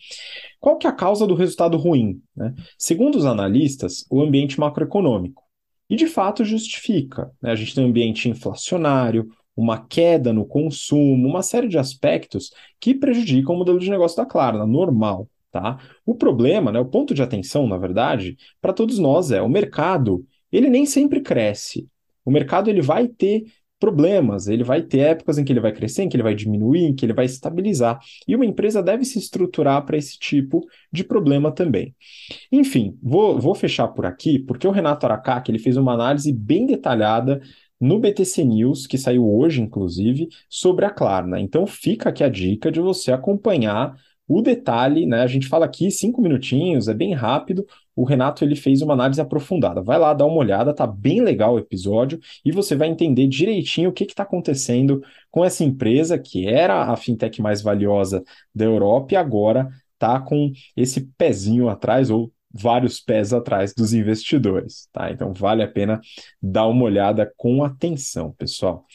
qual 0.59 0.77
que 0.77 0.85
é 0.85 0.91
a 0.91 0.93
causa 0.93 1.29
do 1.29 1.37
resultado 1.37 1.77
ruim? 1.79 2.21
Né? 2.37 2.53
Segundo 2.77 3.15
os 3.15 3.25
analistas, 3.25 4.05
o 4.11 4.21
ambiente 4.21 4.59
macroeconômico. 4.59 5.45
E 5.89 5.95
de 5.95 6.09
fato 6.09 6.45
justifica. 6.45 7.31
Né? 7.41 7.53
A 7.53 7.55
gente 7.55 7.73
tem 7.73 7.85
um 7.85 7.87
ambiente 7.87 8.29
inflacionário, 8.29 9.29
uma 9.57 9.79
queda 9.79 10.33
no 10.33 10.45
consumo, 10.45 11.29
uma 11.29 11.43
série 11.43 11.69
de 11.69 11.79
aspectos 11.79 12.51
que 12.81 12.93
prejudicam 12.93 13.55
o 13.55 13.59
modelo 13.59 13.79
de 13.79 13.89
negócio 13.89 14.17
da 14.17 14.27
Klarna, 14.27 14.67
normal. 14.67 15.29
Tá? 15.53 15.79
O 16.05 16.17
problema, 16.17 16.73
né, 16.73 16.81
o 16.81 16.87
ponto 16.87 17.15
de 17.15 17.23
atenção, 17.23 17.69
na 17.69 17.79
verdade, 17.79 18.37
para 18.61 18.73
todos 18.73 18.99
nós 18.99 19.31
é 19.31 19.41
o 19.41 19.49
mercado, 19.49 20.27
ele 20.51 20.69
nem 20.69 20.85
sempre 20.85 21.21
cresce. 21.21 21.89
O 22.25 22.31
mercado 22.31 22.69
ele 22.69 22.83
vai 22.83 23.07
ter 23.07 23.45
problemas, 23.81 24.47
ele 24.47 24.63
vai 24.63 24.83
ter 24.83 25.01
épocas 25.01 25.39
em 25.39 25.45
que 25.45 25.53
ele 25.53 25.61
vai 25.61 25.73
crescer, 25.73 26.03
em 26.03 26.09
que 26.09 26.17
ele 26.17 26.23
vai 26.23 26.35
diminuir, 26.35 26.85
em 26.85 26.95
que 26.95 27.07
ele 27.07 27.15
vai 27.15 27.25
estabilizar. 27.25 27.99
E 28.29 28.37
uma 28.37 28.45
empresa 28.45 28.83
deve 28.83 29.05
se 29.05 29.19
estruturar 29.19 29.85
para 29.87 29.97
esse 29.97 30.19
tipo 30.19 30.65
de 30.93 31.03
problema 31.03 31.51
também. 31.51 31.95
Enfim, 32.53 32.99
vou, 33.03 33.41
vou 33.41 33.55
fechar 33.55 33.89
por 33.89 34.05
aqui, 34.05 34.39
porque 34.39 34.69
o 34.69 34.71
Renato 34.71 35.07
Aracaki 35.07 35.51
ele 35.51 35.59
fez 35.59 35.77
uma 35.77 35.95
análise 35.95 36.33
bem 36.33 36.67
detalhada 36.67 37.41
no 37.81 37.99
BTC 37.99 38.45
News, 38.45 38.87
que 38.87 38.99
saiu 38.99 39.27
hoje, 39.27 39.63
inclusive, 39.63 40.29
sobre 40.49 40.85
a 40.85 40.91
Klarna. 40.91 41.41
Então 41.41 41.67
fica 41.67 42.11
aqui 42.11 42.23
a 42.23 42.29
dica 42.29 42.71
de 42.71 42.79
você 42.79 43.11
acompanhar 43.11 43.97
o 44.29 44.43
detalhe, 44.43 45.07
né? 45.07 45.23
A 45.23 45.27
gente 45.27 45.49
fala 45.49 45.65
aqui 45.65 45.91
cinco 45.91 46.21
minutinhos, 46.23 46.87
é 46.87 46.95
bem 46.95 47.15
rápido. 47.15 47.67
O 48.01 48.05
Renato 48.05 48.43
ele 48.43 48.57
fez 48.57 48.81
uma 48.81 48.95
análise 48.95 49.21
aprofundada. 49.21 49.83
Vai 49.83 49.99
lá 49.99 50.15
dar 50.15 50.25
uma 50.25 50.39
olhada, 50.39 50.75
tá 50.75 50.87
bem 50.87 51.21
legal 51.21 51.55
o 51.55 51.59
episódio 51.59 52.19
e 52.43 52.51
você 52.51 52.75
vai 52.75 52.89
entender 52.89 53.27
direitinho 53.27 53.91
o 53.91 53.93
que 53.93 54.05
está 54.05 54.23
acontecendo 54.23 55.03
com 55.31 55.45
essa 55.45 55.63
empresa 55.65 56.19
que 56.19 56.49
era 56.49 56.85
a 56.85 56.97
fintech 56.97 57.43
mais 57.43 57.61
valiosa 57.61 58.25
da 58.55 58.65
Europa 58.65 59.13
e 59.13 59.17
agora 59.19 59.69
tá 59.99 60.19
com 60.19 60.51
esse 60.75 61.03
pezinho 61.19 61.69
atrás 61.69 62.09
ou 62.09 62.33
vários 62.51 63.01
pés 63.01 63.35
atrás 63.35 63.75
dos 63.75 63.93
investidores, 63.93 64.89
tá? 64.91 65.11
Então 65.11 65.35
vale 65.35 65.63
a 65.63 65.69
pena 65.69 66.01
dar 66.43 66.67
uma 66.69 66.85
olhada 66.85 67.31
com 67.37 67.63
atenção, 67.63 68.33
pessoal. 68.33 68.87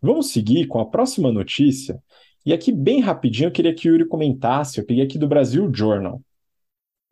Vamos 0.00 0.30
seguir 0.30 0.68
com 0.68 0.78
a 0.78 0.88
próxima 0.88 1.32
notícia 1.32 2.00
e 2.46 2.52
aqui, 2.52 2.70
bem 2.70 3.00
rapidinho, 3.00 3.48
eu 3.48 3.52
queria 3.52 3.74
que 3.74 3.88
o 3.88 3.92
Yuri 3.92 4.06
comentasse. 4.06 4.78
Eu 4.78 4.86
peguei 4.86 5.04
aqui 5.04 5.18
do 5.18 5.28
Brasil 5.28 5.68
Journal. 5.74 6.22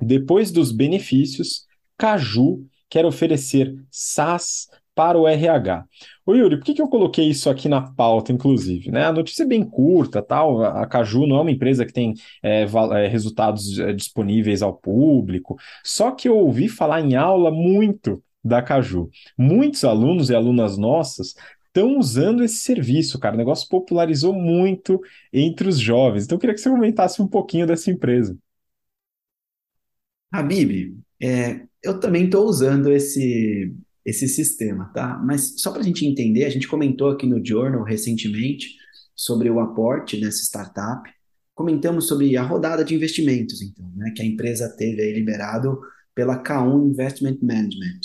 Depois 0.00 0.50
dos 0.50 0.72
benefícios, 0.72 1.66
Caju 1.96 2.64
quer 2.88 3.04
oferecer 3.04 3.74
SaaS 3.90 4.68
para 4.94 5.18
o 5.18 5.26
RH. 5.26 5.84
Ô 6.26 6.34
Yuri, 6.34 6.58
por 6.58 6.64
que, 6.64 6.74
que 6.74 6.82
eu 6.82 6.88
coloquei 6.88 7.26
isso 7.28 7.48
aqui 7.48 7.68
na 7.68 7.80
pauta, 7.80 8.32
inclusive? 8.32 8.90
Né? 8.90 9.04
A 9.04 9.12
notícia 9.12 9.44
é 9.44 9.46
bem 9.46 9.64
curta, 9.64 10.20
tal. 10.20 10.62
A 10.62 10.86
Caju 10.86 11.26
não 11.26 11.36
é 11.36 11.40
uma 11.40 11.50
empresa 11.50 11.86
que 11.86 11.92
tem 11.92 12.14
é, 12.42 12.62
é, 12.64 13.08
resultados 13.08 13.78
é, 13.78 13.92
disponíveis 13.92 14.60
ao 14.60 14.74
público. 14.74 15.56
Só 15.84 16.10
que 16.10 16.28
eu 16.28 16.36
ouvi 16.36 16.68
falar 16.68 17.00
em 17.00 17.14
aula 17.14 17.50
muito 17.50 18.22
da 18.44 18.60
Caju. 18.60 19.08
Muitos 19.38 19.84
alunos 19.84 20.28
e 20.28 20.34
alunas 20.34 20.76
nossas 20.76 21.34
estão 21.66 21.98
usando 21.98 22.42
esse 22.42 22.58
serviço, 22.58 23.18
cara. 23.18 23.34
O 23.34 23.38
negócio 23.38 23.68
popularizou 23.68 24.34
muito 24.34 25.00
entre 25.32 25.68
os 25.68 25.78
jovens. 25.78 26.24
Então, 26.24 26.36
eu 26.36 26.40
queria 26.40 26.54
que 26.54 26.60
você 26.60 26.68
comentasse 26.68 27.22
um 27.22 27.28
pouquinho 27.28 27.66
dessa 27.66 27.90
empresa. 27.90 28.36
Habib, 30.32 30.96
é, 31.20 31.62
eu 31.82 31.98
também 31.98 32.26
estou 32.26 32.46
usando 32.46 32.92
esse, 32.92 33.74
esse 34.04 34.28
sistema, 34.28 34.90
tá? 34.94 35.20
Mas 35.24 35.60
só 35.60 35.70
para 35.70 35.80
a 35.80 35.84
gente 35.84 36.06
entender, 36.06 36.44
a 36.44 36.50
gente 36.50 36.68
comentou 36.68 37.10
aqui 37.10 37.26
no 37.26 37.44
Journal 37.44 37.82
recentemente 37.82 38.68
sobre 39.14 39.50
o 39.50 39.60
aporte 39.60 40.20
nessa 40.20 40.42
startup. 40.42 41.08
Comentamos 41.54 42.06
sobre 42.06 42.36
a 42.36 42.42
rodada 42.42 42.84
de 42.84 42.94
investimentos, 42.94 43.60
então, 43.60 43.90
né, 43.94 44.12
que 44.16 44.22
a 44.22 44.24
empresa 44.24 44.68
teve 44.76 45.02
aí 45.02 45.12
liberado 45.12 45.78
pela 46.14 46.42
K1 46.42 46.90
Investment 46.90 47.38
Management. 47.42 48.00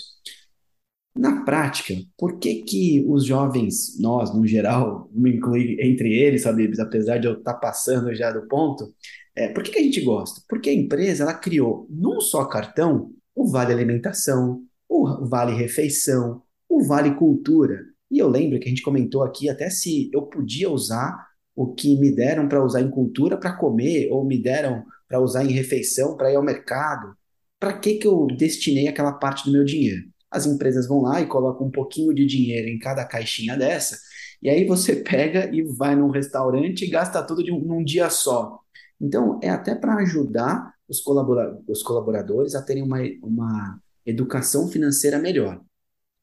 Na 1.17 1.45
prática, 1.45 1.93
por 2.17 2.39
que 2.39 2.63
que 2.63 3.05
os 3.07 3.25
jovens, 3.25 3.97
nós, 3.99 4.35
no 4.35 4.45
geral, 4.45 5.09
me 5.13 5.35
inclui 5.35 5.77
entre 5.81 6.13
eles, 6.13 6.41
sabe, 6.41 6.69
apesar 6.79 7.17
de 7.17 7.27
eu 7.27 7.37
estar 7.37 7.53
tá 7.53 7.59
passando 7.59 8.13
já 8.13 8.31
do 8.31 8.47
ponto, 8.47 8.93
é, 9.35 9.47
por 9.49 9.63
que 9.63 9.71
que 9.71 9.79
a 9.79 9.83
gente 9.83 10.01
gosta? 10.01 10.41
Porque 10.49 10.69
a 10.69 10.73
empresa, 10.73 11.23
ela 11.23 11.33
criou 11.33 11.87
num 11.89 12.19
só 12.19 12.45
cartão 12.45 13.11
o 13.33 13.47
Vale 13.47 13.73
Alimentação, 13.73 14.63
o 14.87 15.25
Vale 15.25 15.53
Refeição, 15.53 16.41
o 16.69 16.83
Vale 16.83 17.15
Cultura. 17.15 17.81
E 18.11 18.19
eu 18.19 18.29
lembro 18.29 18.59
que 18.59 18.65
a 18.65 18.69
gente 18.69 18.81
comentou 18.81 19.23
aqui 19.23 19.49
até 19.49 19.69
se 19.69 20.09
eu 20.13 20.23
podia 20.23 20.69
usar 20.69 21.27
o 21.55 21.73
que 21.73 21.97
me 21.97 22.13
deram 22.13 22.47
para 22.47 22.63
usar 22.63 22.81
em 22.81 22.89
cultura 22.89 23.37
para 23.37 23.55
comer, 23.55 24.09
ou 24.11 24.25
me 24.25 24.41
deram 24.41 24.83
para 25.07 25.21
usar 25.21 25.45
em 25.45 25.51
refeição 25.51 26.15
para 26.17 26.31
ir 26.31 26.35
ao 26.35 26.43
mercado. 26.43 27.15
Para 27.59 27.77
que 27.77 27.95
que 27.95 28.07
eu 28.07 28.27
destinei 28.27 28.87
aquela 28.87 29.13
parte 29.13 29.45
do 29.45 29.51
meu 29.51 29.63
dinheiro? 29.63 30.14
As 30.35 30.45
empresas 30.45 30.87
vão 30.87 31.01
lá 31.01 31.21
e 31.21 31.27
colocam 31.27 31.67
um 31.67 31.71
pouquinho 31.71 32.13
de 32.13 32.25
dinheiro 32.25 32.67
em 32.67 32.77
cada 32.77 33.05
caixinha 33.05 33.57
dessa, 33.57 33.97
e 34.41 34.49
aí 34.49 34.65
você 34.65 34.97
pega 35.03 35.49
e 35.53 35.63
vai 35.63 35.95
num 35.95 36.09
restaurante 36.09 36.83
e 36.83 36.89
gasta 36.89 37.23
tudo 37.23 37.43
de 37.43 37.51
um, 37.51 37.59
num 37.59 37.83
dia 37.83 38.09
só. 38.09 38.59
Então, 38.99 39.39
é 39.41 39.49
até 39.49 39.75
para 39.75 39.95
ajudar 39.97 40.73
os, 40.87 41.01
colabora 41.01 41.57
os 41.67 41.83
colaboradores 41.83 42.55
a 42.55 42.61
terem 42.61 42.83
uma, 42.83 42.99
uma 43.21 43.79
educação 44.05 44.67
financeira 44.67 45.19
melhor. 45.19 45.61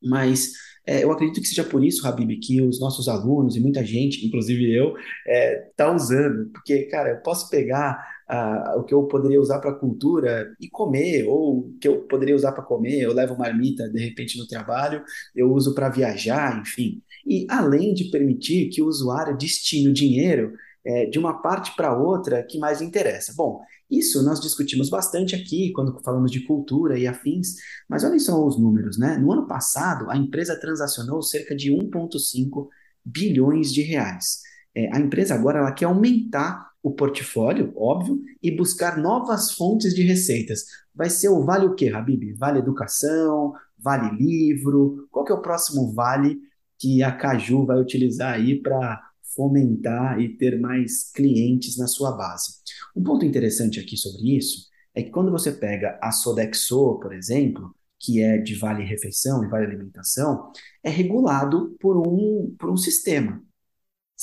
Mas 0.03 0.53
é, 0.87 1.05
eu 1.05 1.13
acredito 1.13 1.41
que 1.41 1.47
seja 1.47 1.65
por 1.65 1.85
isso, 1.85 2.07
Habib, 2.07 2.39
que 2.41 2.61
os 2.61 2.81
nossos 2.81 3.09
alunos 3.09 3.57
e 3.57 3.61
muita 3.61 3.85
gente, 3.85 4.27
inclusive 4.27 4.73
eu, 4.73 4.95
é, 5.27 5.71
tá 5.77 5.93
usando. 5.95 6.51
Porque, 6.51 6.85
cara, 6.85 7.11
eu 7.11 7.17
posso 7.23 7.49
pegar 7.49 8.12
ah, 8.33 8.77
o 8.79 8.85
que 8.85 8.95
eu 8.95 9.03
poderia 9.05 9.39
usar 9.39 9.59
para 9.59 9.75
cultura 9.75 10.57
e 10.59 10.67
comer, 10.67 11.25
ou 11.29 11.59
o 11.59 11.79
que 11.79 11.87
eu 11.87 12.01
poderia 12.05 12.35
usar 12.35 12.53
para 12.53 12.65
comer, 12.65 13.03
eu 13.03 13.13
levo 13.13 13.37
marmita 13.37 13.87
de 13.91 14.03
repente 14.03 14.39
no 14.39 14.47
trabalho, 14.47 15.05
eu 15.37 15.53
uso 15.53 15.75
para 15.75 15.91
viajar, 15.91 16.59
enfim. 16.59 17.03
E 17.27 17.47
além 17.51 17.93
de 17.93 18.05
permitir 18.11 18.71
que 18.71 18.81
o 18.81 18.87
usuário 18.87 19.37
destine 19.37 19.89
o 19.89 19.93
dinheiro 19.93 20.55
é, 20.83 21.05
de 21.05 21.19
uma 21.19 21.43
parte 21.43 21.77
para 21.77 21.95
outra 21.95 22.43
que 22.43 22.59
mais 22.59 22.81
interessa. 22.81 23.35
Bom, 23.37 23.61
isso 23.91 24.23
nós 24.23 24.41
discutimos 24.41 24.89
bastante 24.89 25.37
aqui 25.37 25.71
quando 25.73 26.01
falamos 26.03 26.31
de 26.31 26.41
cultura 26.41 26.99
e 26.99 27.07
afins, 27.07 27.57
mas 27.87 28.03
olhem 28.03 28.19
só 28.19 28.43
os 28.43 28.59
números, 28.59 28.97
né? 28.97 29.19
No 29.19 29.31
ano 29.31 29.47
passado, 29.47 30.11
a 30.11 30.17
empresa 30.17 30.59
transacionou 30.59 31.21
cerca 31.21 31.55
de 31.55 31.71
1,5 31.71 32.67
bilhões 33.05 33.71
de 33.75 33.83
reais. 33.83 34.41
É, 34.75 34.91
a 34.97 34.99
empresa 34.99 35.35
agora 35.35 35.59
ela 35.59 35.73
quer 35.73 35.85
aumentar 35.85 36.72
o 36.83 36.91
portfólio, 36.91 37.73
óbvio, 37.77 38.21
e 38.43 38.51
buscar 38.51 38.99
novas 38.99 39.53
fontes 39.53 39.95
de 39.95 40.03
receitas. 40.03 40.65
Vai 40.95 41.09
ser 41.09 41.29
o 41.29 41.45
vale 41.45 41.67
o 41.67 41.75
quê, 41.75 41.89
Habib? 41.89 42.35
Vale 42.37 42.59
educação, 42.59 43.53
vale 43.79 44.17
livro? 44.17 45.07
Qual 45.11 45.25
que 45.25 45.33
é 45.33 45.35
o 45.35 45.43
próximo 45.43 45.93
vale 45.93 46.39
que 46.79 47.03
a 47.03 47.13
Caju 47.13 47.65
vai 47.65 47.81
utilizar 47.81 48.35
aí 48.35 48.61
para 48.61 49.01
fomentar 49.35 50.21
e 50.21 50.37
ter 50.37 50.61
mais 50.61 51.11
clientes 51.11 51.77
na 51.77 51.87
sua 51.87 52.13
base. 52.13 52.57
Um 52.95 53.03
ponto 53.03 53.25
interessante 53.25 53.81
aqui 53.81 53.97
sobre 53.97 54.37
isso 54.37 54.67
é 54.95 55.03
que 55.03 55.11
quando 55.11 55.31
você 55.31 55.53
pega 55.53 55.99
a 56.03 56.13
Sodexo, 56.13 56.99
por 57.01 57.15
exemplo, 57.15 57.75
que 57.99 58.21
é 58.21 58.37
de 58.37 58.55
vale 58.55 58.85
refeição 58.85 59.45
e 59.45 59.49
vale 59.49 59.67
alimentação, 59.67 60.51
é 60.83 60.91
regulado 60.91 61.75
por 61.81 61.97
um, 61.97 62.55
por 62.59 62.71
um 62.71 62.77
sistema. 62.77 63.43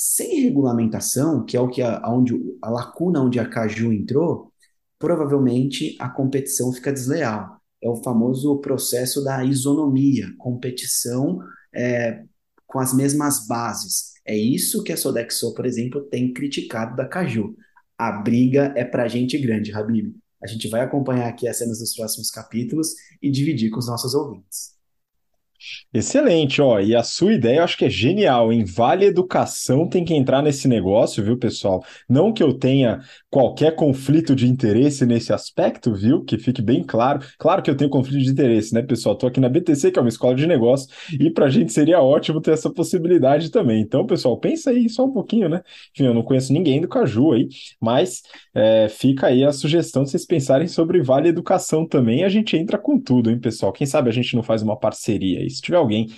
Sem 0.02 0.40
regulamentação, 0.40 1.44
que 1.44 1.58
é 1.58 1.60
o 1.60 1.68
que 1.68 1.82
a, 1.82 2.00
onde, 2.10 2.32
a 2.62 2.70
lacuna 2.70 3.20
onde 3.20 3.38
a 3.38 3.46
Caju 3.46 3.92
entrou, 3.92 4.50
provavelmente 4.98 5.94
a 6.00 6.08
competição 6.08 6.72
fica 6.72 6.90
desleal. 6.90 7.60
É 7.82 7.86
o 7.86 8.02
famoso 8.02 8.58
processo 8.60 9.22
da 9.22 9.44
isonomia, 9.44 10.34
competição 10.38 11.40
é, 11.74 12.24
com 12.66 12.78
as 12.78 12.94
mesmas 12.94 13.46
bases. 13.46 14.14
É 14.24 14.34
isso 14.34 14.82
que 14.82 14.90
a 14.90 14.96
Sodexo, 14.96 15.52
por 15.52 15.66
exemplo, 15.66 16.00
tem 16.04 16.32
criticado 16.32 16.96
da 16.96 17.06
Caju. 17.06 17.54
A 17.98 18.10
briga 18.10 18.72
é 18.74 18.86
para 18.86 19.06
gente 19.06 19.36
grande, 19.36 19.70
Habib. 19.70 20.16
A 20.42 20.46
gente 20.46 20.66
vai 20.68 20.80
acompanhar 20.80 21.28
aqui 21.28 21.46
as 21.46 21.58
cenas 21.58 21.78
dos 21.78 21.94
próximos 21.94 22.30
capítulos 22.30 22.94
e 23.20 23.30
dividir 23.30 23.68
com 23.68 23.78
os 23.78 23.86
nossos 23.86 24.14
ouvintes. 24.14 24.79
Excelente, 25.92 26.62
ó. 26.62 26.80
E 26.80 26.94
a 26.94 27.02
sua 27.02 27.32
ideia 27.34 27.58
eu 27.58 27.64
acho 27.64 27.76
que 27.76 27.84
é 27.84 27.90
genial, 27.90 28.52
hein? 28.52 28.64
Vale 28.64 29.04
Educação 29.04 29.88
tem 29.88 30.04
que 30.04 30.14
entrar 30.14 30.42
nesse 30.42 30.66
negócio, 30.68 31.22
viu, 31.22 31.36
pessoal? 31.36 31.84
Não 32.08 32.32
que 32.32 32.42
eu 32.42 32.54
tenha 32.54 33.00
qualquer 33.28 33.74
conflito 33.74 34.34
de 34.34 34.48
interesse 34.48 35.04
nesse 35.04 35.32
aspecto, 35.32 35.94
viu? 35.94 36.24
Que 36.24 36.38
fique 36.38 36.62
bem 36.62 36.82
claro. 36.82 37.20
Claro 37.38 37.62
que 37.62 37.70
eu 37.70 37.76
tenho 37.76 37.90
conflito 37.90 38.22
de 38.22 38.30
interesse, 38.30 38.72
né, 38.74 38.82
pessoal? 38.82 39.14
Tô 39.16 39.26
aqui 39.26 39.40
na 39.40 39.48
BTC, 39.48 39.90
que 39.90 39.98
é 39.98 40.02
uma 40.02 40.08
escola 40.08 40.34
de 40.34 40.46
negócio, 40.46 40.88
e 41.18 41.30
pra 41.30 41.48
gente 41.48 41.72
seria 41.72 42.00
ótimo 42.00 42.40
ter 42.40 42.52
essa 42.52 42.70
possibilidade 42.72 43.50
também. 43.50 43.80
Então, 43.82 44.06
pessoal, 44.06 44.38
pensa 44.38 44.70
aí 44.70 44.88
só 44.88 45.04
um 45.04 45.12
pouquinho, 45.12 45.48
né? 45.48 45.62
Enfim, 45.94 46.06
eu 46.06 46.14
não 46.14 46.22
conheço 46.22 46.52
ninguém 46.52 46.80
do 46.80 46.88
Caju 46.88 47.32
aí, 47.32 47.48
mas 47.80 48.22
é, 48.54 48.88
fica 48.88 49.26
aí 49.26 49.44
a 49.44 49.52
sugestão 49.52 50.04
de 50.04 50.10
vocês 50.10 50.24
pensarem 50.24 50.66
sobre 50.66 51.02
Vale 51.02 51.28
Educação 51.28 51.86
também. 51.86 52.24
A 52.24 52.28
gente 52.28 52.56
entra 52.56 52.78
com 52.78 52.98
tudo, 52.98 53.30
hein, 53.30 53.38
pessoal? 53.38 53.72
Quem 53.72 53.86
sabe 53.86 54.08
a 54.08 54.12
gente 54.12 54.34
não 54.34 54.42
faz 54.42 54.62
uma 54.62 54.78
parceria 54.78 55.40
aí. 55.40 55.49
Se 55.50 55.60
tiver 55.60 55.76
alguém 55.76 56.08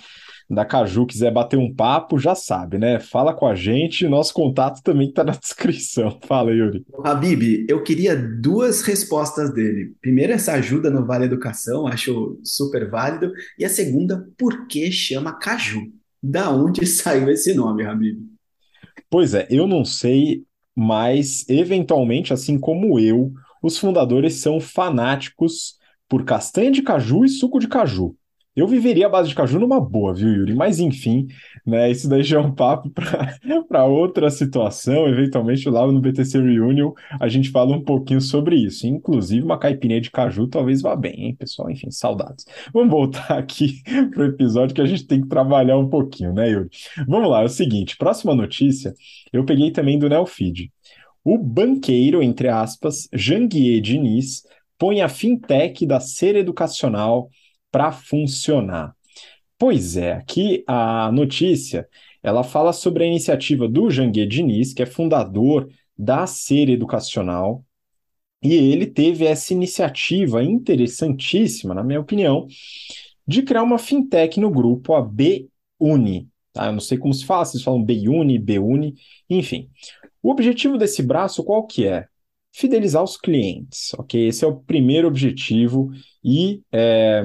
da 0.49 0.65
Caju 0.65 1.05
quiser 1.05 1.31
bater 1.31 1.57
um 1.57 1.73
papo, 1.73 2.19
já 2.19 2.35
sabe, 2.35 2.77
né? 2.77 2.99
Fala 2.99 3.33
com 3.33 3.47
a 3.47 3.55
gente, 3.55 4.07
nosso 4.07 4.33
contato 4.33 4.81
também 4.83 5.09
está 5.09 5.23
na 5.23 5.33
descrição. 5.39 6.19
Fala, 6.25 6.51
Yuri. 6.51 6.85
Habib, 7.03 7.65
eu 7.67 7.83
queria 7.83 8.15
duas 8.15 8.81
respostas 8.81 9.53
dele. 9.53 9.93
Primeiro, 10.01 10.33
essa 10.33 10.53
ajuda 10.53 10.89
no 10.89 11.05
Vale 11.05 11.25
Educação, 11.25 11.87
acho 11.87 12.39
super 12.43 12.89
válido. 12.89 13.31
E 13.57 13.65
a 13.65 13.69
segunda, 13.69 14.27
por 14.37 14.67
que 14.67 14.91
chama 14.91 15.33
Caju? 15.33 15.81
Da 16.21 16.51
onde 16.51 16.85
saiu 16.87 17.29
esse 17.29 17.53
nome, 17.53 17.85
Habib? 17.85 18.19
Pois 19.09 19.33
é, 19.33 19.47
eu 19.49 19.67
não 19.67 19.85
sei, 19.85 20.43
mas 20.75 21.47
eventualmente, 21.47 22.33
assim 22.33 22.59
como 22.59 22.99
eu, 22.99 23.31
os 23.61 23.77
fundadores 23.77 24.35
são 24.35 24.59
fanáticos 24.59 25.77
por 26.09 26.23
castanha 26.23 26.71
de 26.71 26.81
caju 26.81 27.23
e 27.23 27.29
suco 27.29 27.59
de 27.59 27.67
caju. 27.67 28.15
Eu 28.55 28.67
viveria 28.67 29.07
a 29.07 29.09
base 29.09 29.29
de 29.29 29.35
caju 29.35 29.59
numa 29.59 29.81
boa, 29.81 30.13
viu, 30.13 30.29
Yuri? 30.29 30.53
Mas 30.53 30.79
enfim, 30.79 31.27
né? 31.65 31.89
Isso 31.89 32.07
daí 32.07 32.21
já 32.21 32.37
é 32.37 32.39
um 32.39 32.53
papo 32.53 32.91
para 33.67 33.85
outra 33.85 34.29
situação. 34.29 35.07
Eventualmente, 35.07 35.67
lá 35.69 35.85
no 35.91 35.99
BTC 35.99 36.39
Reunion, 36.39 36.91
a 37.19 37.27
gente 37.27 37.49
fala 37.49 37.75
um 37.75 37.83
pouquinho 37.83 38.21
sobre 38.21 38.55
isso. 38.55 38.85
Inclusive, 38.85 39.43
uma 39.43 39.57
caipirinha 39.57 39.99
de 39.99 40.11
caju 40.11 40.47
talvez 40.47 40.81
vá 40.83 40.95
bem, 40.95 41.25
hein, 41.25 41.35
pessoal? 41.35 41.71
Enfim, 41.71 41.89
saudades. 41.89 42.45
Vamos 42.71 42.91
voltar 42.91 43.31
aqui 43.39 43.81
pro 44.11 44.25
episódio 44.25 44.75
que 44.75 44.81
a 44.81 44.85
gente 44.85 45.07
tem 45.07 45.21
que 45.21 45.27
trabalhar 45.27 45.77
um 45.77 45.89
pouquinho, 45.89 46.31
né, 46.31 46.51
Yuri? 46.51 46.69
Vamos 47.07 47.29
lá, 47.29 47.41
é 47.41 47.45
o 47.45 47.49
seguinte: 47.49 47.97
próxima 47.97 48.35
notícia, 48.35 48.93
eu 49.31 49.43
peguei 49.43 49.71
também 49.71 49.97
do 49.97 50.07
Neofeed. 50.07 50.71
O 51.23 51.39
banqueiro, 51.39 52.21
entre 52.21 52.49
aspas, 52.49 53.07
Janguier 53.13 53.81
Diniz, 53.81 54.43
põe 54.77 55.01
a 55.01 55.09
fintech 55.09 55.85
da 55.87 55.99
Ser 55.99 56.35
Educacional 56.35 57.29
para 57.73 57.91
funcionar. 57.91 58.95
Pois 59.57 59.97
é, 59.97 60.11
aqui 60.13 60.63
a 60.67 61.11
notícia 61.11 61.89
ela 62.21 62.43
fala 62.43 62.71
sobre 62.71 63.03
a 63.03 63.07
iniciativa 63.07 63.67
do 63.67 63.89
Janguier 63.89 64.27
Diniz, 64.27 64.73
que 64.73 64.83
é 64.83 64.85
fundador 64.85 65.67
da 65.97 66.27
Ser 66.27 66.69
Educacional, 66.69 67.65
e 68.43 68.53
ele 68.53 68.85
teve 68.85 69.25
essa 69.25 69.53
iniciativa 69.53 70.43
interessantíssima, 70.43 71.73
na 71.73 71.83
minha 71.83 71.99
opinião, 71.99 72.45
de 73.25 73.41
criar 73.41 73.63
uma 73.63 73.79
fintech 73.79 74.39
no 74.39 74.51
grupo, 74.51 74.93
a 74.93 75.01
B-Uni. 75.01 76.29
Tá? 76.51 76.67
Eu 76.67 76.73
não 76.73 76.79
sei 76.79 76.97
como 76.97 77.13
se 77.13 77.25
fala, 77.25 77.45
vocês 77.45 77.63
falam 77.63 77.83
B-Uni, 77.83 78.37
B-Uni, 78.37 78.93
enfim. 79.27 79.69
O 80.21 80.29
objetivo 80.29 80.77
desse 80.77 81.01
braço 81.01 81.43
qual 81.43 81.65
que 81.65 81.87
é? 81.87 82.05
Fidelizar 82.51 83.03
os 83.03 83.17
clientes, 83.17 83.93
ok? 83.97 84.27
Esse 84.27 84.45
é 84.45 84.47
o 84.47 84.57
primeiro 84.57 85.07
objetivo 85.07 85.89
e 86.23 86.61
é, 86.71 87.23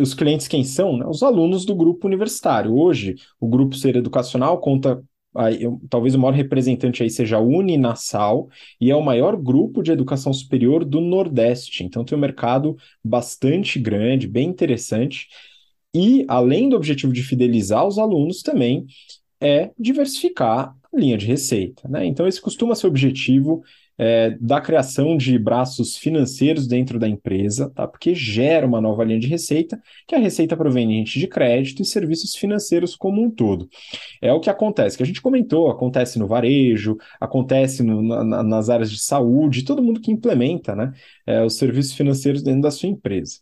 os 0.00 0.14
clientes 0.14 0.48
quem 0.48 0.64
são? 0.64 0.96
Né? 0.96 1.06
Os 1.06 1.22
alunos 1.22 1.64
do 1.64 1.74
grupo 1.74 2.06
universitário. 2.06 2.74
Hoje, 2.74 3.16
o 3.40 3.48
grupo 3.48 3.76
Ser 3.76 3.96
Educacional 3.96 4.58
conta 4.58 5.02
Aí, 5.34 5.62
eu, 5.62 5.80
talvez 5.88 6.14
o 6.14 6.18
maior 6.18 6.34
representante 6.34 7.02
aí 7.02 7.10
seja 7.10 7.36
a 7.36 7.40
Uninasal, 7.40 8.48
e 8.80 8.90
é 8.90 8.96
o 8.96 9.02
maior 9.02 9.36
grupo 9.36 9.82
de 9.82 9.92
educação 9.92 10.32
superior 10.32 10.84
do 10.84 11.00
Nordeste. 11.00 11.84
Então 11.84 12.04
tem 12.04 12.18
um 12.18 12.20
mercado 12.20 12.76
bastante 13.04 13.78
grande, 13.78 14.26
bem 14.26 14.48
interessante. 14.48 15.28
E, 15.94 16.24
além 16.28 16.68
do 16.68 16.76
objetivo 16.76 17.12
de 17.12 17.22
fidelizar 17.22 17.86
os 17.86 17.98
alunos, 17.98 18.42
também 18.42 18.86
é 19.40 19.70
diversificar 19.78 20.74
a 20.92 20.96
linha 20.98 21.16
de 21.16 21.26
receita. 21.26 21.88
Né? 21.88 22.06
Então, 22.06 22.26
esse 22.26 22.40
costuma 22.40 22.74
ser 22.74 22.86
o 22.86 22.90
objetivo 22.90 23.62
é, 24.02 24.30
da 24.40 24.62
criação 24.62 25.14
de 25.14 25.38
braços 25.38 25.94
financeiros 25.94 26.66
dentro 26.66 26.98
da 26.98 27.06
empresa, 27.06 27.68
tá? 27.68 27.86
porque 27.86 28.14
gera 28.14 28.66
uma 28.66 28.80
nova 28.80 29.04
linha 29.04 29.20
de 29.20 29.26
receita, 29.26 29.78
que 30.08 30.14
é 30.14 30.18
a 30.18 30.20
receita 30.20 30.56
proveniente 30.56 31.18
de 31.18 31.26
crédito 31.26 31.82
e 31.82 31.84
serviços 31.84 32.34
financeiros 32.34 32.96
como 32.96 33.22
um 33.22 33.30
todo. 33.30 33.68
É 34.22 34.32
o 34.32 34.40
que 34.40 34.48
acontece, 34.48 34.96
que 34.96 35.02
a 35.02 35.06
gente 35.06 35.20
comentou, 35.20 35.70
acontece 35.70 36.18
no 36.18 36.26
varejo, 36.26 36.96
acontece 37.20 37.82
no, 37.82 38.00
na, 38.00 38.42
nas 38.42 38.70
áreas 38.70 38.90
de 38.90 38.98
saúde, 38.98 39.66
todo 39.66 39.82
mundo 39.82 40.00
que 40.00 40.10
implementa 40.10 40.74
né, 40.74 40.92
é, 41.26 41.44
os 41.44 41.58
serviços 41.58 41.92
financeiros 41.92 42.42
dentro 42.42 42.62
da 42.62 42.70
sua 42.70 42.88
empresa. 42.88 43.40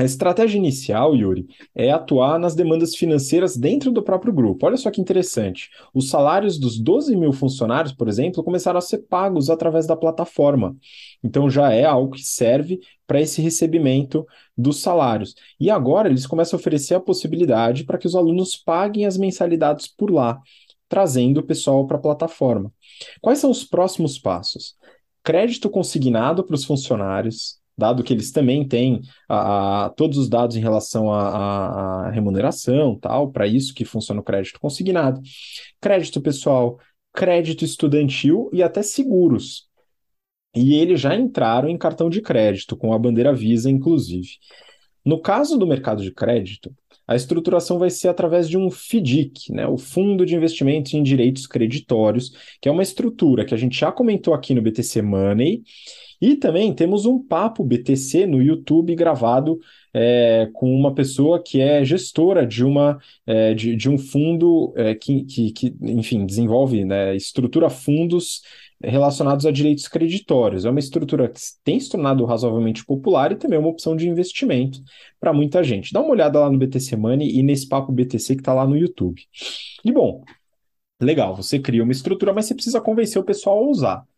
A 0.00 0.04
estratégia 0.04 0.56
inicial, 0.56 1.14
Yuri, 1.14 1.46
é 1.74 1.90
atuar 1.90 2.38
nas 2.38 2.54
demandas 2.54 2.96
financeiras 2.96 3.54
dentro 3.54 3.92
do 3.92 4.02
próprio 4.02 4.32
grupo. 4.32 4.64
Olha 4.64 4.78
só 4.78 4.90
que 4.90 4.98
interessante. 4.98 5.68
Os 5.92 6.08
salários 6.08 6.58
dos 6.58 6.78
12 6.78 7.14
mil 7.14 7.34
funcionários, 7.34 7.92
por 7.92 8.08
exemplo, 8.08 8.42
começaram 8.42 8.78
a 8.78 8.80
ser 8.80 9.00
pagos 9.00 9.50
através 9.50 9.86
da 9.86 9.94
plataforma. 9.94 10.74
Então 11.22 11.50
já 11.50 11.70
é 11.70 11.84
algo 11.84 12.14
que 12.14 12.22
serve 12.22 12.80
para 13.06 13.20
esse 13.20 13.42
recebimento 13.42 14.26
dos 14.56 14.80
salários. 14.80 15.34
E 15.60 15.68
agora 15.68 16.08
eles 16.08 16.26
começam 16.26 16.56
a 16.56 16.60
oferecer 16.60 16.94
a 16.94 17.00
possibilidade 17.00 17.84
para 17.84 17.98
que 17.98 18.06
os 18.06 18.14
alunos 18.14 18.56
paguem 18.56 19.04
as 19.04 19.18
mensalidades 19.18 19.86
por 19.86 20.10
lá, 20.10 20.40
trazendo 20.88 21.40
o 21.40 21.46
pessoal 21.46 21.86
para 21.86 21.98
a 21.98 22.00
plataforma. 22.00 22.72
Quais 23.20 23.38
são 23.38 23.50
os 23.50 23.64
próximos 23.64 24.18
passos? 24.18 24.76
Crédito 25.22 25.68
consignado 25.68 26.42
para 26.42 26.54
os 26.54 26.64
funcionários, 26.64 27.59
dado 27.80 28.04
que 28.04 28.12
eles 28.12 28.30
também 28.30 28.66
têm 28.68 29.00
a, 29.28 29.86
a 29.86 29.90
todos 29.90 30.18
os 30.18 30.28
dados 30.28 30.54
em 30.54 30.60
relação 30.60 31.12
à 31.12 32.10
remuneração, 32.10 32.98
tal, 32.98 33.32
para 33.32 33.46
isso 33.46 33.74
que 33.74 33.84
funciona 33.84 34.20
o 34.20 34.24
crédito 34.24 34.60
consignado, 34.60 35.20
crédito 35.80 36.20
pessoal, 36.20 36.78
crédito 37.12 37.64
estudantil 37.64 38.50
e 38.52 38.62
até 38.62 38.82
seguros. 38.82 39.68
E 40.54 40.74
eles 40.74 41.00
já 41.00 41.14
entraram 41.14 41.68
em 41.68 41.78
cartão 41.78 42.10
de 42.10 42.20
crédito, 42.20 42.76
com 42.76 42.92
a 42.92 42.98
bandeira 42.98 43.32
Visa, 43.32 43.70
inclusive. 43.70 44.28
No 45.04 45.20
caso 45.20 45.56
do 45.56 45.66
mercado 45.66 46.02
de 46.02 46.12
crédito, 46.12 46.74
a 47.10 47.16
estruturação 47.16 47.76
vai 47.76 47.90
ser 47.90 48.06
através 48.06 48.48
de 48.48 48.56
um 48.56 48.70
FDIC, 48.70 49.52
né, 49.52 49.66
o 49.66 49.76
Fundo 49.76 50.24
de 50.24 50.36
Investimentos 50.36 50.94
em 50.94 51.02
Direitos 51.02 51.44
Creditórios, 51.44 52.30
que 52.62 52.68
é 52.68 52.72
uma 52.72 52.84
estrutura 52.84 53.44
que 53.44 53.52
a 53.52 53.56
gente 53.56 53.76
já 53.76 53.90
comentou 53.90 54.32
aqui 54.32 54.54
no 54.54 54.62
BTC 54.62 55.02
Money. 55.02 55.64
E 56.22 56.36
também 56.36 56.72
temos 56.72 57.06
um 57.06 57.18
papo 57.18 57.64
BTC 57.64 58.26
no 58.26 58.40
YouTube 58.40 58.94
gravado 58.94 59.58
é, 59.92 60.48
com 60.52 60.72
uma 60.72 60.94
pessoa 60.94 61.42
que 61.42 61.60
é 61.60 61.84
gestora 61.84 62.46
de, 62.46 62.64
uma, 62.64 62.96
é, 63.26 63.54
de, 63.54 63.74
de 63.74 63.90
um 63.90 63.98
fundo 63.98 64.72
é, 64.76 64.94
que, 64.94 65.24
que, 65.24 65.50
que, 65.50 65.74
enfim, 65.82 66.24
desenvolve, 66.24 66.84
né, 66.84 67.16
estrutura 67.16 67.68
fundos 67.68 68.42
relacionados 68.82 69.44
a 69.44 69.50
direitos 69.50 69.86
creditórios. 69.88 70.64
É 70.64 70.70
uma 70.70 70.78
estrutura 70.78 71.28
que 71.28 71.40
tem 71.62 71.78
se 71.78 71.90
tornado 71.90 72.24
razoavelmente 72.24 72.84
popular 72.84 73.32
e 73.32 73.36
também 73.36 73.56
é 73.56 73.60
uma 73.60 73.68
opção 73.68 73.94
de 73.94 74.08
investimento 74.08 74.80
para 75.18 75.32
muita 75.32 75.62
gente. 75.62 75.92
Dá 75.92 76.00
uma 76.00 76.10
olhada 76.10 76.40
lá 76.40 76.50
no 76.50 76.58
BTC 76.58 76.96
Money 76.96 77.38
e 77.38 77.42
nesse 77.42 77.68
papo 77.68 77.92
BTC 77.92 78.36
que 78.36 78.40
está 78.40 78.54
lá 78.54 78.66
no 78.66 78.76
YouTube. 78.76 79.22
E 79.84 79.92
bom, 79.92 80.22
legal, 81.00 81.36
você 81.36 81.58
cria 81.58 81.82
uma 81.82 81.92
estrutura, 81.92 82.32
mas 82.32 82.46
você 82.46 82.54
precisa 82.54 82.80
convencer 82.80 83.20
o 83.20 83.24
pessoal 83.24 83.58
a 83.58 83.68
usar. 83.68 84.09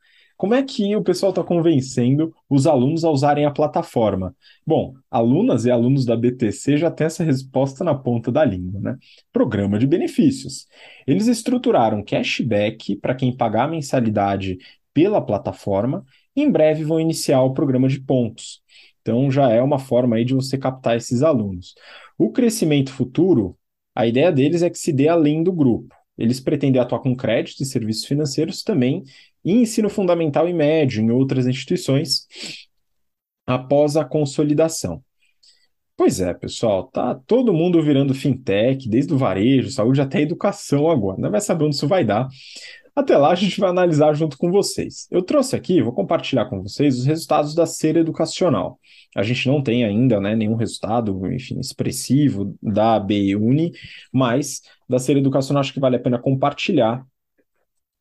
Como 0.42 0.54
é 0.54 0.62
que 0.64 0.96
o 0.96 1.04
pessoal 1.04 1.30
está 1.30 1.44
convencendo 1.44 2.34
os 2.50 2.66
alunos 2.66 3.04
a 3.04 3.10
usarem 3.12 3.44
a 3.44 3.50
plataforma? 3.52 4.34
Bom, 4.66 4.92
alunas 5.08 5.66
e 5.66 5.70
alunos 5.70 6.04
da 6.04 6.16
BTC 6.16 6.78
já 6.78 6.90
têm 6.90 7.06
essa 7.06 7.22
resposta 7.22 7.84
na 7.84 7.94
ponta 7.94 8.32
da 8.32 8.44
língua, 8.44 8.80
né? 8.80 8.98
Programa 9.32 9.78
de 9.78 9.86
benefícios. 9.86 10.66
Eles 11.06 11.28
estruturaram 11.28 12.02
cashback 12.02 12.96
para 12.96 13.14
quem 13.14 13.36
pagar 13.36 13.66
a 13.66 13.68
mensalidade 13.68 14.58
pela 14.92 15.24
plataforma 15.24 16.04
e 16.34 16.42
em 16.42 16.50
breve 16.50 16.82
vão 16.82 16.98
iniciar 16.98 17.40
o 17.42 17.54
programa 17.54 17.88
de 17.88 18.00
pontos. 18.00 18.62
Então 19.00 19.30
já 19.30 19.48
é 19.48 19.62
uma 19.62 19.78
forma 19.78 20.16
aí 20.16 20.24
de 20.24 20.34
você 20.34 20.58
captar 20.58 20.96
esses 20.96 21.22
alunos. 21.22 21.76
O 22.18 22.32
crescimento 22.32 22.92
futuro, 22.92 23.56
a 23.94 24.08
ideia 24.08 24.32
deles 24.32 24.60
é 24.64 24.68
que 24.68 24.78
se 24.78 24.92
dê 24.92 25.06
além 25.06 25.44
do 25.44 25.52
grupo. 25.52 25.94
Eles 26.18 26.40
pretendem 26.40 26.80
atuar 26.80 26.98
com 26.98 27.16
crédito 27.16 27.62
e 27.62 27.66
serviços 27.66 28.04
financeiros 28.04 28.64
também 28.64 29.04
e 29.44 29.52
ensino 29.52 29.88
fundamental 29.88 30.48
e 30.48 30.52
médio 30.52 31.02
em 31.02 31.10
outras 31.10 31.46
instituições 31.46 32.26
após 33.46 33.96
a 33.96 34.04
consolidação. 34.04 35.02
Pois 35.96 36.20
é, 36.20 36.32
pessoal, 36.32 36.84
tá 36.84 37.14
todo 37.26 37.52
mundo 37.52 37.82
virando 37.82 38.14
fintech, 38.14 38.88
desde 38.88 39.12
o 39.12 39.18
varejo, 39.18 39.70
saúde 39.70 40.00
até 40.00 40.20
educação 40.20 40.90
agora. 40.90 41.20
Não 41.20 41.30
vai 41.30 41.40
saber 41.40 41.64
onde 41.64 41.76
isso 41.76 41.86
vai 41.86 42.04
dar. 42.04 42.28
Até 42.94 43.16
lá 43.16 43.30
a 43.30 43.34
gente 43.34 43.58
vai 43.58 43.70
analisar 43.70 44.12
junto 44.14 44.36
com 44.36 44.50
vocês. 44.50 45.06
Eu 45.10 45.22
trouxe 45.22 45.56
aqui, 45.56 45.80
vou 45.80 45.92
compartilhar 45.92 46.46
com 46.46 46.62
vocês 46.62 46.98
os 46.98 47.06
resultados 47.06 47.54
da 47.54 47.64
cera 47.64 48.00
educacional. 48.00 48.78
A 49.16 49.22
gente 49.22 49.48
não 49.48 49.62
tem 49.62 49.84
ainda 49.84 50.20
né, 50.20 50.34
nenhum 50.36 50.56
resultado, 50.56 51.26
enfim, 51.32 51.58
expressivo 51.58 52.54
da 52.62 52.98
BUNI, 52.98 53.72
mas 54.12 54.60
da 54.88 54.98
cera 54.98 55.18
educacional 55.18 55.60
acho 55.60 55.72
que 55.72 55.80
vale 55.80 55.96
a 55.96 56.00
pena 56.00 56.18
compartilhar. 56.18 57.06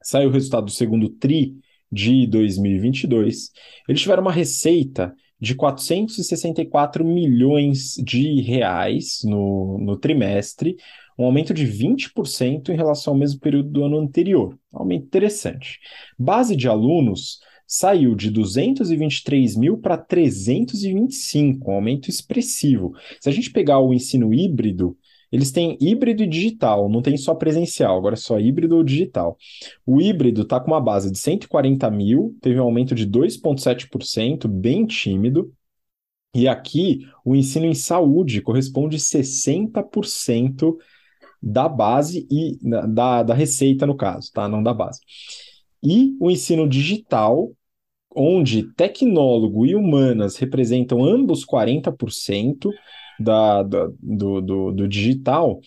Saiu 0.01 0.29
o 0.29 0.31
resultado 0.31 0.65
do 0.65 0.71
segundo 0.71 1.09
TRI 1.09 1.55
de 1.91 2.25
2022. 2.27 3.51
Eles 3.87 4.01
tiveram 4.01 4.21
uma 4.21 4.31
receita 4.31 5.13
de 5.39 5.55
464 5.55 7.03
milhões 7.03 7.95
de 7.95 8.41
reais 8.41 9.21
no, 9.23 9.77
no 9.79 9.97
trimestre, 9.97 10.75
um 11.17 11.25
aumento 11.25 11.53
de 11.53 11.65
20% 11.65 12.69
em 12.69 12.75
relação 12.75 13.13
ao 13.13 13.19
mesmo 13.19 13.39
período 13.39 13.69
do 13.69 13.83
ano 13.83 13.97
anterior. 13.97 14.57
Um 14.71 14.79
aumento 14.79 15.05
interessante. 15.05 15.79
Base 16.17 16.55
de 16.55 16.67
alunos 16.67 17.39
saiu 17.67 18.15
de 18.15 18.29
223 18.29 19.55
mil 19.55 19.77
para 19.77 19.97
325, 19.97 21.71
um 21.71 21.75
aumento 21.75 22.09
expressivo. 22.09 22.93
Se 23.19 23.29
a 23.29 23.31
gente 23.31 23.49
pegar 23.49 23.79
o 23.79 23.93
ensino 23.93 24.33
híbrido, 24.33 24.97
eles 25.31 25.51
têm 25.51 25.77
híbrido 25.79 26.23
e 26.23 26.27
digital, 26.27 26.89
não 26.89 27.01
tem 27.01 27.15
só 27.15 27.33
presencial, 27.33 27.97
agora 27.97 28.15
é 28.15 28.17
só 28.17 28.39
híbrido 28.39 28.75
ou 28.75 28.83
digital. 28.83 29.37
O 29.85 30.01
híbrido 30.01 30.41
está 30.41 30.59
com 30.59 30.71
uma 30.71 30.81
base 30.81 31.09
de 31.09 31.17
140 31.17 31.89
mil, 31.89 32.35
teve 32.41 32.59
um 32.59 32.63
aumento 32.63 32.93
de 32.93 33.07
2,7%, 33.07 34.47
bem 34.47 34.85
tímido. 34.85 35.53
E 36.33 36.47
aqui, 36.47 37.07
o 37.23 37.35
ensino 37.35 37.65
em 37.65 37.73
saúde 37.73 38.41
corresponde 38.41 38.97
a 38.97 38.99
60% 38.99 40.75
da 41.41 41.67
base 41.67 42.27
e 42.29 42.57
da, 42.61 43.23
da 43.23 43.33
receita, 43.33 43.85
no 43.85 43.95
caso, 43.95 44.31
tá? 44.33 44.47
Não 44.47 44.61
da 44.61 44.73
base. 44.73 44.99
E 45.83 46.15
o 46.19 46.29
ensino 46.29 46.67
digital, 46.67 47.51
onde 48.15 48.63
tecnólogo 48.73 49.65
e 49.65 49.75
humanas 49.75 50.35
representam 50.35 51.03
ambos 51.03 51.45
40% 51.45 52.69
da, 53.21 53.63
da 53.63 53.87
do, 53.99 54.41
do, 54.41 54.71
do 54.71 54.87
digital, 54.87 55.59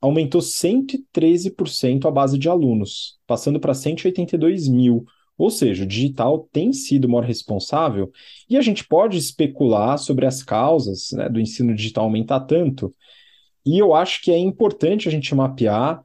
aumentou 0.00 0.40
113% 0.40 2.06
a 2.06 2.10
base 2.10 2.38
de 2.38 2.48
alunos, 2.48 3.18
passando 3.26 3.60
para 3.60 3.74
182 3.74 4.68
mil. 4.68 5.04
Ou 5.38 5.50
seja, 5.50 5.84
o 5.84 5.86
digital 5.86 6.48
tem 6.52 6.72
sido 6.72 7.08
maior 7.08 7.24
responsável, 7.24 8.10
e 8.48 8.56
a 8.56 8.60
gente 8.60 8.86
pode 8.86 9.16
especular 9.16 9.98
sobre 9.98 10.26
as 10.26 10.42
causas 10.42 11.10
né, 11.12 11.28
do 11.28 11.40
ensino 11.40 11.74
digital 11.74 12.04
aumentar 12.04 12.40
tanto, 12.40 12.94
e 13.64 13.78
eu 13.78 13.94
acho 13.94 14.22
que 14.22 14.30
é 14.30 14.38
importante 14.38 15.08
a 15.08 15.10
gente 15.10 15.34
mapear, 15.34 16.04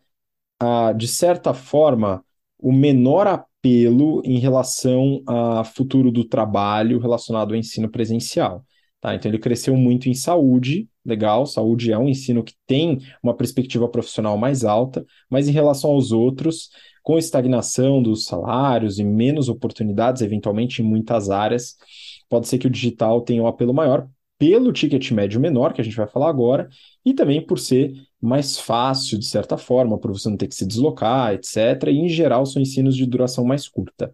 ah, 0.60 0.94
de 0.94 1.08
certa 1.08 1.54
forma, 1.54 2.24
o 2.60 2.72
menor 2.72 3.28
apelo 3.28 4.22
em 4.24 4.40
relação 4.40 5.22
ao 5.26 5.66
futuro 5.66 6.12
do 6.12 6.24
trabalho 6.24 7.00
relacionado 7.00 7.52
ao 7.54 7.58
ensino 7.60 7.90
presencial. 7.90 8.64
Tá? 9.00 9.16
Então, 9.16 9.30
ele 9.30 9.40
cresceu 9.40 9.76
muito 9.76 10.10
em 10.10 10.14
saúde, 10.14 10.90
legal, 11.06 11.46
saúde 11.46 11.92
é 11.92 11.98
um 11.98 12.10
ensino 12.10 12.44
que 12.44 12.54
tem 12.66 13.00
uma 13.22 13.36
perspectiva 13.36 13.88
profissional 13.88 14.38
mais 14.38 14.64
alta, 14.64 15.06
mas 15.30 15.48
em 15.48 15.52
relação 15.52 15.92
aos 15.92 16.12
outros, 16.12 16.70
com 17.04 17.18
estagnação 17.18 18.02
dos 18.02 18.26
salários 18.26 19.00
e 19.00 19.04
menos 19.04 19.50
oportunidades, 19.50 20.22
eventualmente, 20.22 20.82
em 20.82 20.86
muitas 20.86 21.30
áreas, 21.30 21.76
pode 22.28 22.48
ser 22.48 22.58
que 22.58 22.68
o 22.68 22.70
digital 22.70 23.22
tenha 23.22 23.42
um 23.42 23.48
apelo 23.48 23.74
maior, 23.74 24.10
pelo 24.38 24.72
ticket 24.72 25.12
médio 25.12 25.40
menor, 25.40 25.74
que 25.74 25.82
a 25.82 25.84
gente 25.84 25.96
vai 25.96 26.08
falar 26.08 26.30
agora, 26.30 26.68
e 27.06 27.14
também 27.14 27.42
por 27.44 27.58
ser 27.58 27.94
mais 28.22 28.60
fácil, 28.60 29.18
de 29.18 29.26
certa 29.26 29.58
forma, 29.58 29.98
por 29.98 30.12
você 30.12 30.30
não 30.30 30.38
ter 30.38 30.48
que 30.48 30.56
se 30.56 30.66
deslocar, 30.66 31.34
etc. 31.34 31.90
E, 31.90 31.98
em 31.98 32.10
geral, 32.10 32.46
são 32.46 32.62
ensinos 32.62 32.96
de 32.96 33.06
duração 33.06 33.46
mais 33.46 33.68
curta. 33.68 34.12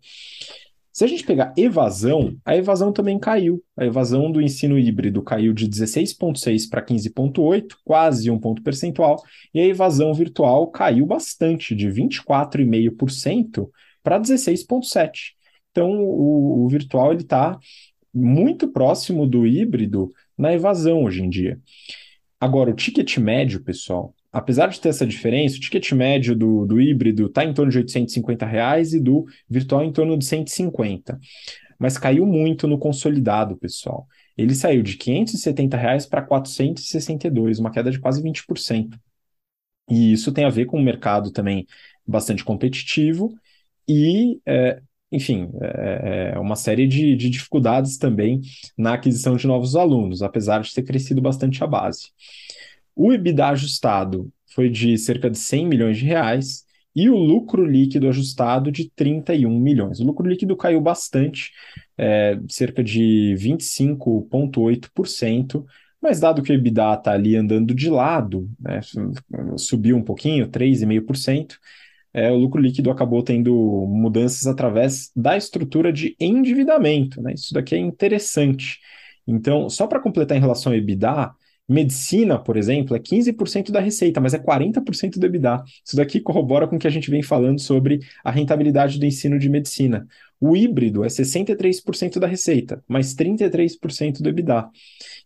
Se 0.94 1.04
a 1.04 1.08
gente 1.08 1.26
pegar 1.26 1.52
evasão, 1.58 2.38
a 2.46 2.56
evasão 2.56 2.94
também 2.94 3.18
caiu. 3.18 3.64
A 3.76 3.84
evasão 3.84 4.32
do 4.32 4.40
ensino 4.40 4.78
híbrido 4.78 5.24
caiu 5.24 5.52
de 5.52 5.68
16,6 5.68 6.70
para 6.70 6.86
15,8, 6.86 7.78
quase 7.84 8.30
um 8.30 8.38
ponto 8.38 8.62
percentual, 8.62 9.24
e 9.52 9.60
a 9.60 9.66
evasão 9.66 10.14
virtual 10.14 10.68
caiu 10.68 11.08
bastante, 11.08 11.76
de 11.76 11.88
24,5% 11.88 13.68
para 14.04 14.20
16,7%. 14.20 15.34
Então, 15.72 15.90
o, 15.90 16.64
o 16.64 16.70
virtual 16.70 17.14
está 17.14 17.58
muito 18.14 18.68
próximo 18.68 19.26
do 19.26 19.48
híbrido 19.48 20.14
na 20.38 20.54
evasão 20.54 21.06
hoje 21.06 21.24
em 21.24 21.30
dia. 21.30 21.60
Agora, 22.40 22.70
o 22.70 22.76
ticket 22.76 23.18
médio, 23.18 23.64
pessoal, 23.64 24.14
apesar 24.34 24.68
de 24.68 24.82
ter 24.82 24.90
essa 24.90 25.06
diferença, 25.06 25.56
o 25.56 25.60
ticket 25.60 25.92
médio 25.92 26.36
do, 26.36 26.66
do 26.66 26.82
híbrido 26.82 27.28
está 27.28 27.46
em 27.46 27.54
torno 27.54 27.72
de 27.72 27.78
850 27.78 28.46
reais 28.46 28.94
e 28.94 29.00
do 29.00 29.26
virtual 29.48 29.84
em 29.84 29.94
torno 29.94 30.18
de 30.18 30.26
150. 30.26 31.20
Mas 31.80 31.98
caiu 31.98 32.26
muito 32.26 32.68
no 32.68 32.80
consolidado, 32.80 33.56
pessoal. 33.56 34.08
Ele 34.36 34.56
saiu 34.56 34.82
de 34.82 34.98
570 34.98 35.78
reais 35.78 36.06
para 36.08 36.24
462, 36.24 37.60
uma 37.60 37.72
queda 37.72 37.92
de 37.92 38.00
quase 38.00 38.22
20%. 38.24 38.98
E 39.90 40.14
isso 40.14 40.32
tem 40.32 40.46
a 40.46 40.50
ver 40.50 40.66
com 40.66 40.80
um 40.80 40.84
mercado 40.84 41.32
também 41.32 41.68
bastante 42.06 42.44
competitivo 42.44 43.34
e 43.88 44.40
é, 44.46 44.82
enfim, 45.12 45.52
é, 45.62 46.32
é 46.34 46.40
uma 46.40 46.56
série 46.56 46.88
de, 46.88 47.16
de 47.16 47.30
dificuldades 47.30 47.98
também 47.98 48.42
na 48.78 48.94
aquisição 48.94 49.36
de 49.36 49.46
novos 49.46 49.76
alunos, 49.76 50.24
apesar 50.24 50.62
de 50.62 50.74
ter 50.74 50.84
crescido 50.84 51.22
bastante 51.22 51.64
a 51.64 51.68
base. 51.68 52.08
O 52.96 53.12
EBITDA 53.12 53.50
ajustado 53.50 54.32
foi 54.54 54.70
de 54.70 54.98
cerca 54.98 55.30
de 55.30 55.38
100 55.38 55.68
milhões 55.68 55.98
de 55.98 56.06
reais 56.06 56.64
e 56.96 57.10
o 57.10 57.16
lucro 57.16 57.66
líquido 57.66 58.08
ajustado 58.08 58.72
de 58.72 58.90
31 58.92 59.60
milhões. 59.60 60.00
O 60.00 60.06
lucro 60.06 60.26
líquido 60.28 60.56
caiu 60.56 60.80
bastante, 60.80 61.52
é, 61.98 62.40
cerca 62.48 62.84
de 62.84 63.36
25,8%, 63.38 65.66
mas 66.02 66.20
dado 66.20 66.44
que 66.44 66.52
o 66.52 66.54
EBITDA 66.54 66.94
está 66.94 67.14
ali 67.14 67.36
andando 67.36 67.74
de 67.74 67.90
lado, 67.90 68.48
né, 68.60 68.80
subiu 69.58 69.98
um 69.98 70.04
pouquinho, 70.04 70.48
3,5%, 70.48 71.58
é, 72.14 72.32
o 72.32 72.36
lucro 72.36 72.62
líquido 72.62 72.92
acabou 72.92 73.24
tendo 73.24 73.54
mudanças 73.88 74.46
através 74.46 75.12
da 75.16 75.36
estrutura 75.36 75.92
de 75.92 76.16
endividamento. 76.20 77.20
Né? 77.22 77.34
Isso 77.34 77.54
daqui 77.54 77.74
é 77.74 77.80
interessante. 77.80 78.80
Então, 79.26 79.70
só 79.70 79.88
para 79.88 80.00
completar 80.00 80.38
em 80.38 80.42
relação 80.42 80.72
ao 80.72 80.78
EBITDA, 80.78 81.34
medicina, 81.74 82.38
por 82.38 82.56
exemplo, 82.56 82.96
é 82.96 83.00
15% 83.00 83.72
da 83.72 83.80
receita, 83.80 84.22
mas 84.22 84.34
é 84.34 84.40
40% 84.40 85.18
do 85.18 85.26
EBITDA. 85.26 85.64
Isso 85.84 85.96
daqui 85.96 86.20
corrobora 86.20 86.68
com 86.68 86.76
o 86.76 86.80
que 86.80 86.88
a 86.88 86.92
gente 86.92 87.10
vem 87.10 87.24
falando 87.24 87.60
sobre 87.60 88.00
a 88.24 88.32
rentabilidade 88.32 89.00
do 89.00 89.06
ensino 89.06 89.40
de 89.40 89.50
medicina. 89.50 90.08
O 90.40 90.56
híbrido 90.56 91.04
é 91.04 91.08
63% 91.08 92.20
da 92.20 92.28
receita, 92.28 92.84
mas 92.88 93.16
33% 93.16 94.22
do 94.22 94.30
EBITDA. 94.30 94.70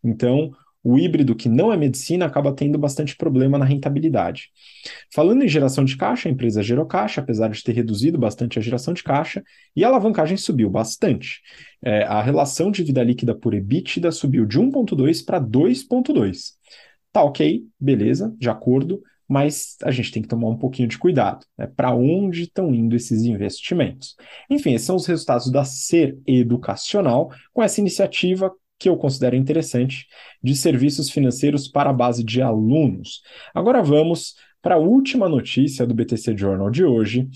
Então, 0.03 0.51
o 0.89 0.97
híbrido 0.97 1.35
que 1.35 1.49
não 1.49 1.73
é 1.73 1.75
medicina 1.75 2.25
acaba 2.25 2.53
tendo 2.53 2.77
bastante 2.77 3.13
problema 3.13 3.57
na 3.57 3.65
rentabilidade. 3.65 4.51
Falando 5.13 5.43
em 5.43 5.47
geração 5.47 5.83
de 5.83 5.97
caixa, 5.97 6.29
a 6.29 6.31
empresa 6.31 6.63
gerou 6.63 6.85
caixa, 6.85 7.19
apesar 7.19 7.49
de 7.49 7.61
ter 7.61 7.73
reduzido 7.73 8.17
bastante 8.17 8.57
a 8.57 8.61
geração 8.61 8.93
de 8.93 9.03
caixa, 9.03 9.43
e 9.75 9.83
a 9.83 9.89
alavancagem 9.89 10.37
subiu 10.37 10.69
bastante. 10.69 11.41
É, 11.83 12.03
a 12.03 12.21
relação 12.21 12.71
de 12.71 12.83
vida 12.83 13.03
líquida 13.03 13.35
por 13.35 13.53
EBITDA 13.53 14.13
subiu 14.13 14.45
de 14.45 14.57
1,2 14.57 15.25
para 15.25 15.41
2,2. 15.41 16.53
Tá 17.11 17.21
ok, 17.21 17.65
beleza, 17.77 18.33
de 18.39 18.49
acordo, 18.49 19.01
mas 19.27 19.75
a 19.83 19.91
gente 19.91 20.09
tem 20.09 20.21
que 20.21 20.29
tomar 20.29 20.47
um 20.47 20.57
pouquinho 20.57 20.87
de 20.87 20.97
cuidado. 20.97 21.45
Né? 21.57 21.67
Para 21.67 21.93
onde 21.93 22.43
estão 22.43 22.73
indo 22.73 22.95
esses 22.95 23.23
investimentos? 23.23 24.15
Enfim, 24.49 24.73
esses 24.73 24.87
são 24.87 24.95
os 24.95 25.05
resultados 25.05 25.51
da 25.51 25.65
Ser 25.65 26.17
Educacional, 26.25 27.29
com 27.53 27.61
essa 27.61 27.81
iniciativa 27.81 28.49
que 28.79 28.89
eu 28.89 28.97
considero 28.97 29.35
interessante 29.35 30.07
de 30.41 30.55
serviços 30.55 31.09
financeiros 31.09 31.67
para 31.67 31.89
a 31.89 31.93
base 31.93 32.23
de 32.23 32.41
alunos. 32.41 33.21
Agora 33.53 33.81
vamos 33.81 34.35
para 34.61 34.75
a 34.75 34.79
última 34.79 35.29
notícia 35.29 35.85
do 35.85 35.93
BTC 35.93 36.37
Journal 36.37 36.69
de 36.69 36.83
hoje, 36.83 37.27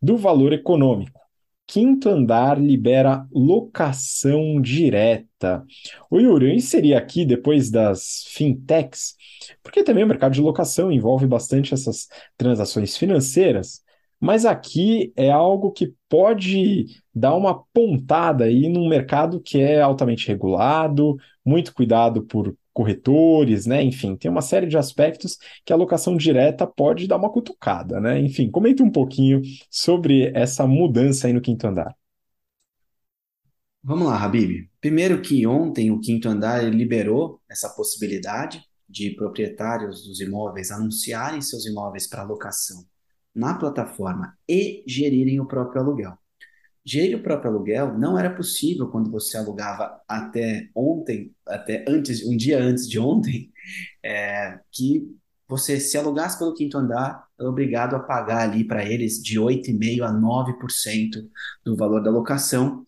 do 0.00 0.16
valor 0.16 0.52
econômico. 0.52 1.20
Quinto 1.66 2.08
andar 2.08 2.60
libera 2.60 3.26
locação 3.32 4.60
direta. 4.60 5.64
O 6.10 6.18
Yuri, 6.18 6.46
eu 6.46 6.54
inseri 6.54 6.92
aqui 6.92 7.24
depois 7.24 7.70
das 7.70 8.24
fintechs, 8.28 9.14
porque 9.62 9.82
também 9.82 10.04
o 10.04 10.06
mercado 10.06 10.32
de 10.32 10.40
locação 10.40 10.92
envolve 10.92 11.26
bastante 11.26 11.72
essas 11.72 12.08
transações 12.36 12.96
financeiras. 12.96 13.82
Mas 14.22 14.44
aqui 14.44 15.12
é 15.16 15.32
algo 15.32 15.72
que 15.72 15.92
pode 16.08 16.86
dar 17.12 17.34
uma 17.34 17.60
pontada 17.74 18.44
aí 18.44 18.68
num 18.68 18.88
mercado 18.88 19.40
que 19.40 19.58
é 19.60 19.80
altamente 19.82 20.28
regulado, 20.28 21.16
muito 21.44 21.74
cuidado 21.74 22.22
por 22.22 22.56
corretores, 22.72 23.66
né? 23.66 23.82
Enfim, 23.82 24.14
tem 24.14 24.30
uma 24.30 24.40
série 24.40 24.68
de 24.68 24.78
aspectos 24.78 25.38
que 25.64 25.72
a 25.72 25.76
locação 25.76 26.16
direta 26.16 26.64
pode 26.68 27.08
dar 27.08 27.16
uma 27.16 27.32
cutucada, 27.32 28.00
né? 28.00 28.20
Enfim, 28.20 28.48
comenta 28.48 28.84
um 28.84 28.92
pouquinho 28.92 29.42
sobre 29.68 30.30
essa 30.36 30.68
mudança 30.68 31.26
aí 31.26 31.32
no 31.32 31.40
quinto 31.40 31.66
andar. 31.66 31.92
Vamos 33.82 34.06
lá, 34.06 34.22
Habib. 34.22 34.70
Primeiro 34.80 35.20
que 35.20 35.44
ontem 35.48 35.90
o 35.90 35.98
quinto 35.98 36.28
andar 36.28 36.62
liberou 36.72 37.40
essa 37.50 37.68
possibilidade 37.70 38.62
de 38.88 39.10
proprietários 39.16 40.06
dos 40.06 40.20
imóveis 40.20 40.70
anunciarem 40.70 41.40
seus 41.40 41.66
imóveis 41.66 42.08
para 42.08 42.22
locação 42.22 42.84
na 43.34 43.54
plataforma 43.54 44.36
e 44.48 44.84
gerirem 44.86 45.40
o 45.40 45.46
próprio 45.46 45.82
aluguel. 45.82 46.18
Gerir 46.84 47.16
o 47.16 47.22
próprio 47.22 47.50
aluguel 47.50 47.96
não 47.96 48.18
era 48.18 48.34
possível 48.34 48.88
quando 48.88 49.10
você 49.10 49.36
alugava 49.36 50.00
até 50.08 50.68
ontem, 50.74 51.32
até 51.46 51.84
antes, 51.88 52.26
um 52.26 52.36
dia 52.36 52.60
antes 52.60 52.88
de 52.88 52.98
ontem, 52.98 53.52
é, 54.02 54.58
que 54.70 55.08
você 55.48 55.78
se 55.78 55.96
alugasse 55.98 56.38
pelo 56.38 56.54
quinto 56.54 56.78
andar, 56.78 57.26
é 57.38 57.44
obrigado 57.44 57.94
a 57.94 58.00
pagar 58.00 58.48
ali 58.48 58.64
para 58.64 58.84
eles 58.84 59.22
de 59.22 59.38
8,5% 59.38 60.02
a 60.02 60.12
9% 60.12 61.28
do 61.64 61.76
valor 61.76 62.02
da 62.02 62.10
locação 62.10 62.86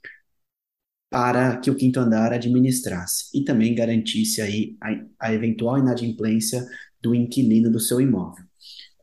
para 1.10 1.58
que 1.58 1.70
o 1.70 1.76
quinto 1.76 2.00
andar 2.00 2.32
administrasse 2.32 3.26
e 3.32 3.44
também 3.44 3.72
garantisse 3.74 4.42
aí 4.42 4.76
a, 4.80 5.28
a 5.28 5.32
eventual 5.32 5.78
inadimplência 5.78 6.66
do 7.00 7.14
inquilino 7.14 7.70
do 7.70 7.78
seu 7.78 8.00
imóvel. 8.00 8.44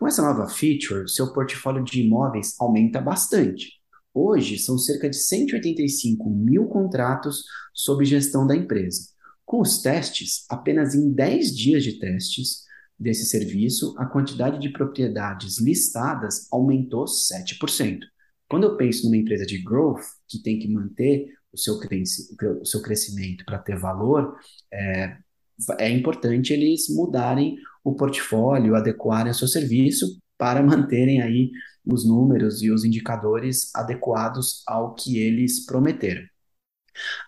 Com 0.01 0.07
essa 0.07 0.23
nova 0.23 0.49
feature, 0.49 1.07
seu 1.07 1.31
portfólio 1.31 1.83
de 1.83 2.01
imóveis 2.01 2.59
aumenta 2.59 2.99
bastante. 2.99 3.73
Hoje, 4.11 4.57
são 4.57 4.75
cerca 4.75 5.07
de 5.07 5.15
185 5.15 6.27
mil 6.27 6.65
contratos 6.65 7.43
sob 7.71 8.03
gestão 8.03 8.47
da 8.47 8.55
empresa. 8.55 9.09
Com 9.45 9.61
os 9.61 9.79
testes, 9.79 10.43
apenas 10.49 10.95
em 10.95 11.13
10 11.13 11.55
dias 11.55 11.83
de 11.83 11.99
testes 11.99 12.63
desse 12.97 13.27
serviço, 13.27 13.93
a 13.95 14.07
quantidade 14.07 14.59
de 14.59 14.69
propriedades 14.69 15.59
listadas 15.59 16.47
aumentou 16.51 17.05
7%. 17.05 17.99
Quando 18.49 18.63
eu 18.63 18.77
penso 18.77 19.05
numa 19.05 19.17
empresa 19.17 19.45
de 19.45 19.59
growth, 19.59 20.01
que 20.27 20.41
tem 20.41 20.57
que 20.57 20.67
manter 20.67 21.27
o 21.53 21.57
seu, 21.59 21.75
o 22.59 22.65
seu 22.65 22.81
crescimento 22.81 23.45
para 23.45 23.59
ter 23.59 23.77
valor, 23.77 24.35
é, 24.73 25.15
é 25.77 25.91
importante 25.91 26.53
eles 26.53 26.89
mudarem 26.89 27.55
o 27.83 27.95
portfólio, 27.95 28.75
adequarem 28.75 29.31
o 29.31 29.35
seu 29.35 29.47
serviço 29.47 30.19
para 30.37 30.61
manterem 30.61 31.21
aí 31.21 31.51
os 31.85 32.07
números 32.07 32.61
e 32.61 32.71
os 32.71 32.83
indicadores 32.83 33.73
adequados 33.75 34.63
ao 34.67 34.93
que 34.93 35.17
eles 35.17 35.65
prometeram. 35.65 36.23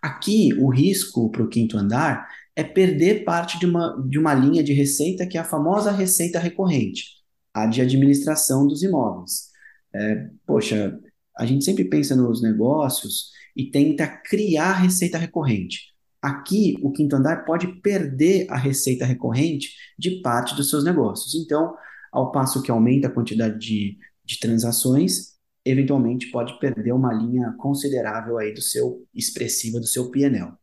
Aqui, 0.01 0.53
o 0.59 0.69
risco 0.69 1.29
para 1.31 1.43
o 1.43 1.47
quinto 1.47 1.77
andar 1.77 2.27
é 2.55 2.63
perder 2.63 3.23
parte 3.23 3.57
de 3.59 3.65
uma, 3.65 3.95
de 4.07 4.19
uma 4.19 4.33
linha 4.33 4.63
de 4.63 4.73
receita 4.73 5.25
que 5.25 5.37
é 5.37 5.41
a 5.41 5.45
famosa 5.45 5.91
receita 5.91 6.39
recorrente, 6.39 7.05
a 7.53 7.65
de 7.65 7.81
administração 7.81 8.67
dos 8.67 8.83
imóveis. 8.83 9.49
É, 9.93 10.29
poxa, 10.45 10.99
a 11.37 11.45
gente 11.45 11.63
sempre 11.63 11.85
pensa 11.85 12.15
nos 12.15 12.41
negócios 12.41 13.31
e 13.55 13.69
tenta 13.69 14.07
criar 14.07 14.73
receita 14.73 15.17
recorrente. 15.17 15.92
Aqui, 16.23 16.77
o 16.81 16.89
quinto 16.89 17.17
andar 17.17 17.43
pode 17.43 17.67
perder 17.81 18.47
a 18.49 18.57
receita 18.57 19.03
recorrente 19.05 19.75
de 19.99 20.21
parte 20.21 20.55
dos 20.55 20.69
seus 20.69 20.81
negócios. 20.81 21.35
Então, 21.35 21.75
ao 22.13 22.31
passo 22.31 22.61
que 22.61 22.71
aumenta 22.71 23.09
a 23.09 23.11
quantidade 23.11 23.59
de, 23.59 23.97
de 24.23 24.39
transações, 24.39 25.33
eventualmente 25.65 26.31
pode 26.31 26.57
perder 26.59 26.93
uma 26.93 27.13
linha 27.13 27.53
considerável 27.57 28.37
aí 28.37 28.53
do 28.53 28.61
seu 28.61 29.05
expressiva 29.13 29.81
do 29.81 29.85
seu 29.85 30.09
PNL. 30.11 30.53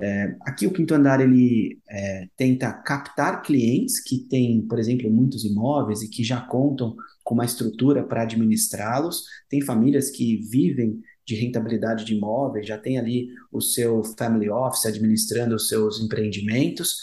É, 0.00 0.36
aqui 0.42 0.66
o 0.66 0.72
quinto 0.72 0.94
andar 0.94 1.20
ele 1.20 1.80
é, 1.88 2.28
tenta 2.36 2.72
captar 2.72 3.42
clientes 3.42 4.00
que 4.00 4.18
têm, 4.28 4.66
por 4.66 4.80
exemplo, 4.80 5.08
muitos 5.08 5.44
imóveis 5.44 6.02
e 6.02 6.08
que 6.08 6.24
já 6.24 6.40
contam 6.40 6.96
com 7.22 7.34
uma 7.34 7.44
estrutura 7.44 8.02
para 8.02 8.22
administrá-los. 8.22 9.22
Tem 9.48 9.60
famílias 9.60 10.10
que 10.10 10.38
vivem 10.50 11.00
de 11.28 11.34
rentabilidade 11.34 12.06
de 12.06 12.14
imóveis, 12.14 12.66
já 12.66 12.78
tem 12.78 12.98
ali 12.98 13.28
o 13.52 13.60
seu 13.60 14.02
family 14.18 14.48
office 14.48 14.86
administrando 14.86 15.54
os 15.54 15.68
seus 15.68 16.00
empreendimentos. 16.00 16.96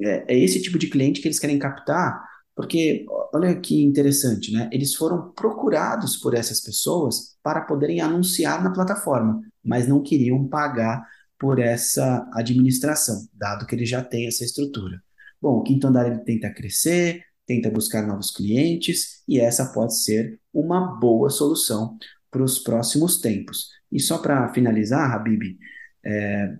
É, 0.00 0.34
é 0.34 0.38
esse 0.38 0.60
tipo 0.60 0.76
de 0.76 0.88
cliente 0.88 1.20
que 1.20 1.28
eles 1.28 1.38
querem 1.38 1.60
captar, 1.60 2.20
porque 2.56 3.06
olha 3.32 3.54
que 3.54 3.80
interessante, 3.80 4.52
né? 4.52 4.68
Eles 4.72 4.96
foram 4.96 5.30
procurados 5.30 6.16
por 6.16 6.34
essas 6.34 6.60
pessoas 6.60 7.36
para 7.40 7.60
poderem 7.60 8.00
anunciar 8.00 8.64
na 8.64 8.72
plataforma, 8.72 9.40
mas 9.64 9.86
não 9.86 10.02
queriam 10.02 10.48
pagar 10.48 11.06
por 11.38 11.60
essa 11.60 12.28
administração, 12.34 13.28
dado 13.32 13.64
que 13.64 13.76
ele 13.76 13.86
já 13.86 14.02
tem 14.02 14.26
essa 14.26 14.44
estrutura. 14.44 15.00
Bom, 15.40 15.58
o 15.58 15.62
quinto 15.62 15.86
andar 15.86 16.10
ele 16.10 16.18
tenta 16.24 16.52
crescer, 16.52 17.22
tenta 17.46 17.70
buscar 17.70 18.04
novos 18.04 18.32
clientes 18.32 19.22
e 19.28 19.38
essa 19.38 19.72
pode 19.72 19.96
ser 20.02 20.40
uma 20.52 20.98
boa 20.98 21.30
solução 21.30 21.96
para 22.30 22.42
os 22.42 22.58
próximos 22.58 23.20
tempos. 23.20 23.68
E 23.90 24.00
só 24.00 24.18
para 24.18 24.52
finalizar, 24.52 25.12
Habib, 25.12 25.58
é, 26.04 26.56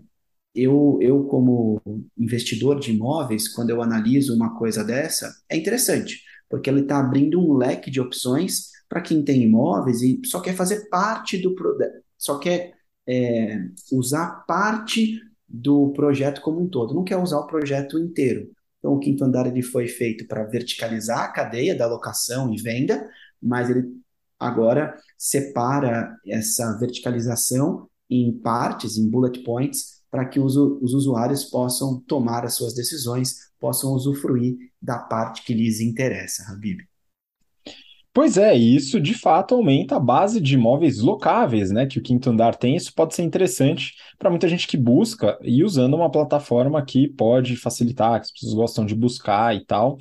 eu, 0.54 0.98
eu, 1.00 1.24
como 1.24 1.80
investidor 2.16 2.80
de 2.80 2.92
imóveis, 2.92 3.48
quando 3.48 3.70
eu 3.70 3.82
analiso 3.82 4.34
uma 4.34 4.56
coisa 4.58 4.82
dessa, 4.84 5.32
é 5.48 5.56
interessante, 5.56 6.22
porque 6.48 6.68
ele 6.68 6.80
está 6.80 6.98
abrindo 6.98 7.40
um 7.40 7.54
leque 7.54 7.90
de 7.90 8.00
opções 8.00 8.70
para 8.88 9.02
quem 9.02 9.22
tem 9.22 9.42
imóveis 9.42 10.02
e 10.02 10.20
só 10.24 10.40
quer 10.40 10.54
fazer 10.54 10.88
parte 10.88 11.36
do 11.38 11.54
só 12.16 12.38
quer 12.38 12.72
é, 13.06 13.58
usar 13.92 14.44
parte 14.46 15.20
do 15.48 15.92
projeto 15.92 16.40
como 16.40 16.60
um 16.60 16.68
todo, 16.68 16.94
não 16.94 17.04
quer 17.04 17.16
usar 17.16 17.38
o 17.38 17.46
projeto 17.46 17.98
inteiro. 17.98 18.50
Então, 18.78 18.92
o 18.92 18.98
quinto 18.98 19.24
andar 19.24 19.46
ele 19.46 19.62
foi 19.62 19.88
feito 19.88 20.26
para 20.26 20.44
verticalizar 20.44 21.24
a 21.24 21.32
cadeia 21.32 21.76
da 21.76 21.86
locação 21.86 22.52
e 22.52 22.60
venda, 22.60 23.08
mas 23.40 23.70
ele 23.70 23.88
agora 24.38 24.96
separa 25.16 26.16
essa 26.26 26.78
verticalização 26.78 27.88
em 28.08 28.32
partes, 28.32 28.96
em 28.96 29.08
bullet 29.08 29.40
points, 29.40 29.98
para 30.10 30.24
que 30.24 30.40
os, 30.40 30.56
os 30.56 30.94
usuários 30.94 31.44
possam 31.44 32.00
tomar 32.00 32.44
as 32.44 32.54
suas 32.54 32.74
decisões, 32.74 33.34
possam 33.60 33.92
usufruir 33.92 34.56
da 34.80 34.98
parte 34.98 35.44
que 35.44 35.52
lhes 35.52 35.80
interessa, 35.80 36.44
Habib. 36.50 36.80
Pois 38.20 38.36
é, 38.36 38.52
isso 38.52 38.98
de 38.98 39.14
fato 39.14 39.54
aumenta 39.54 39.94
a 39.94 40.00
base 40.00 40.40
de 40.40 40.54
imóveis 40.54 40.98
locáveis, 40.98 41.70
né? 41.70 41.86
Que 41.86 42.00
o 42.00 42.02
quinto 42.02 42.30
andar 42.30 42.56
tem. 42.56 42.74
Isso 42.74 42.92
pode 42.92 43.14
ser 43.14 43.22
interessante 43.22 43.94
para 44.18 44.28
muita 44.28 44.48
gente 44.48 44.66
que 44.66 44.76
busca 44.76 45.38
e 45.40 45.62
usando 45.62 45.94
uma 45.94 46.10
plataforma 46.10 46.84
que 46.84 47.06
pode 47.06 47.54
facilitar, 47.54 48.18
que 48.18 48.26
as 48.26 48.32
pessoas 48.32 48.54
gostam 48.54 48.84
de 48.84 48.94
buscar 48.94 49.54
e 49.54 49.64
tal. 49.64 49.98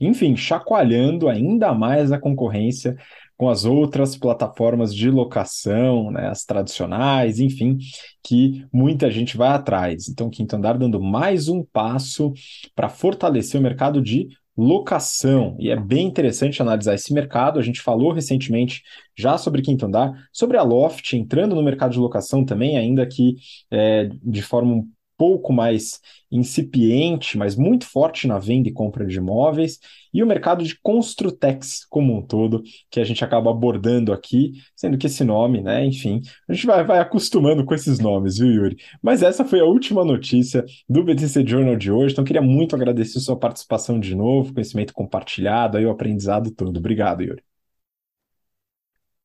Enfim, 0.00 0.36
chacoalhando 0.36 1.28
ainda 1.28 1.72
mais 1.72 2.10
a 2.10 2.18
concorrência 2.18 2.96
com 3.40 3.48
as 3.48 3.64
outras 3.64 4.18
plataformas 4.18 4.94
de 4.94 5.10
locação, 5.10 6.10
né, 6.10 6.28
as 6.28 6.44
tradicionais, 6.44 7.40
enfim, 7.40 7.78
que 8.22 8.66
muita 8.70 9.10
gente 9.10 9.34
vai 9.34 9.48
atrás. 9.48 10.10
Então, 10.10 10.28
Quinto 10.28 10.56
Andar 10.56 10.76
dando 10.76 11.00
mais 11.00 11.48
um 11.48 11.64
passo 11.64 12.34
para 12.74 12.90
fortalecer 12.90 13.58
o 13.58 13.62
mercado 13.62 14.02
de 14.02 14.28
locação. 14.54 15.56
E 15.58 15.70
é 15.70 15.76
bem 15.76 16.06
interessante 16.06 16.60
analisar 16.60 16.92
esse 16.92 17.14
mercado. 17.14 17.58
A 17.58 17.62
gente 17.62 17.80
falou 17.80 18.12
recentemente 18.12 18.82
já 19.16 19.38
sobre 19.38 19.62
Quinto 19.62 19.86
Andar, 19.86 20.12
sobre 20.30 20.58
a 20.58 20.62
Loft 20.62 21.14
entrando 21.14 21.54
no 21.54 21.62
mercado 21.62 21.92
de 21.92 21.98
locação 21.98 22.44
também, 22.44 22.76
ainda 22.76 23.06
que 23.06 23.36
é, 23.70 24.10
de 24.22 24.42
forma 24.42 24.74
um 24.74 24.88
pouco 25.20 25.52
mais 25.52 26.00
incipiente, 26.32 27.36
mas 27.36 27.54
muito 27.54 27.84
forte 27.84 28.26
na 28.26 28.38
venda 28.38 28.70
e 28.70 28.72
compra 28.72 29.04
de 29.04 29.18
imóveis, 29.18 29.78
e 30.14 30.22
o 30.22 30.26
mercado 30.26 30.64
de 30.64 30.80
Construtex 30.80 31.84
como 31.90 32.16
um 32.16 32.22
todo, 32.22 32.62
que 32.90 32.98
a 32.98 33.04
gente 33.04 33.22
acaba 33.22 33.50
abordando 33.50 34.14
aqui, 34.14 34.52
sendo 34.74 34.96
que 34.96 35.08
esse 35.08 35.22
nome, 35.22 35.60
né, 35.60 35.84
enfim, 35.84 36.22
a 36.48 36.54
gente 36.54 36.66
vai, 36.66 36.82
vai 36.84 37.00
acostumando 37.00 37.66
com 37.66 37.74
esses 37.74 37.98
nomes, 37.98 38.38
viu, 38.38 38.50
Yuri? 38.50 38.76
Mas 39.02 39.22
essa 39.22 39.44
foi 39.44 39.60
a 39.60 39.64
última 39.64 40.02
notícia 40.06 40.64
do 40.88 41.04
BTC 41.04 41.46
Journal 41.46 41.76
de 41.76 41.92
hoje, 41.92 42.12
então 42.14 42.24
queria 42.24 42.40
muito 42.40 42.74
agradecer 42.74 43.20
sua 43.20 43.38
participação 43.38 44.00
de 44.00 44.14
novo, 44.14 44.54
conhecimento 44.54 44.94
compartilhado, 44.94 45.76
aí 45.76 45.84
o 45.84 45.90
aprendizado 45.90 46.50
todo. 46.50 46.78
Obrigado, 46.78 47.22
Yuri. 47.22 47.49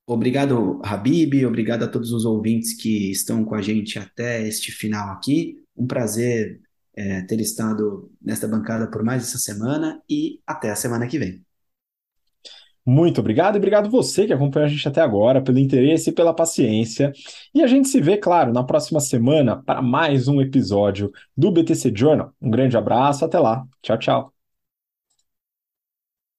Obrigado, 0.08 0.80
Habib, 0.84 1.46
obrigado 1.46 1.84
a 1.84 1.88
todos 1.88 2.12
os 2.12 2.26
ouvintes 2.26 2.74
que 2.80 3.10
estão 3.10 3.44
com 3.44 3.56
a 3.56 3.62
gente 3.62 3.98
até 3.98 4.48
este 4.48 4.72
final 4.72 5.10
aqui. 5.12 5.64
Um 5.76 5.88
prazer 5.88 6.62
é, 6.96 7.22
ter 7.24 7.40
estado 7.42 8.12
nesta 8.22 8.48
bancada 8.48 8.90
por 8.90 9.04
mais 9.04 9.24
essa 9.24 9.40
semana 9.40 10.00
e 10.10 10.40
até 10.46 10.70
a 10.70 10.76
semana 10.76 11.08
que 11.08 11.18
vem. 11.18 11.44
Muito 12.86 13.20
obrigado 13.20 13.56
e 13.56 13.58
obrigado 13.58 13.90
você 13.90 14.28
que 14.28 14.34
acompanhou 14.34 14.68
a 14.68 14.70
gente 14.70 14.88
até 14.88 15.02
agora, 15.02 15.42
pelo 15.42 15.58
interesse 15.58 16.12
e 16.12 16.14
pela 16.14 16.36
paciência. 16.36 17.12
E 17.54 17.64
a 17.64 17.68
gente 17.68 17.88
se 17.90 18.00
vê, 18.00 18.16
claro, 18.16 18.54
na 18.54 18.64
próxima 18.64 19.00
semana 19.00 19.58
para 19.64 19.82
mais 19.82 20.28
um 20.28 20.40
episódio 20.40 21.12
do 21.36 21.52
BTC 21.52 21.92
Journal. 21.96 22.32
Um 22.40 22.52
grande 22.52 22.78
abraço, 22.78 23.26
até 23.26 23.40
lá. 23.40 23.66
Tchau, 23.82 23.98
tchau. 23.98 24.35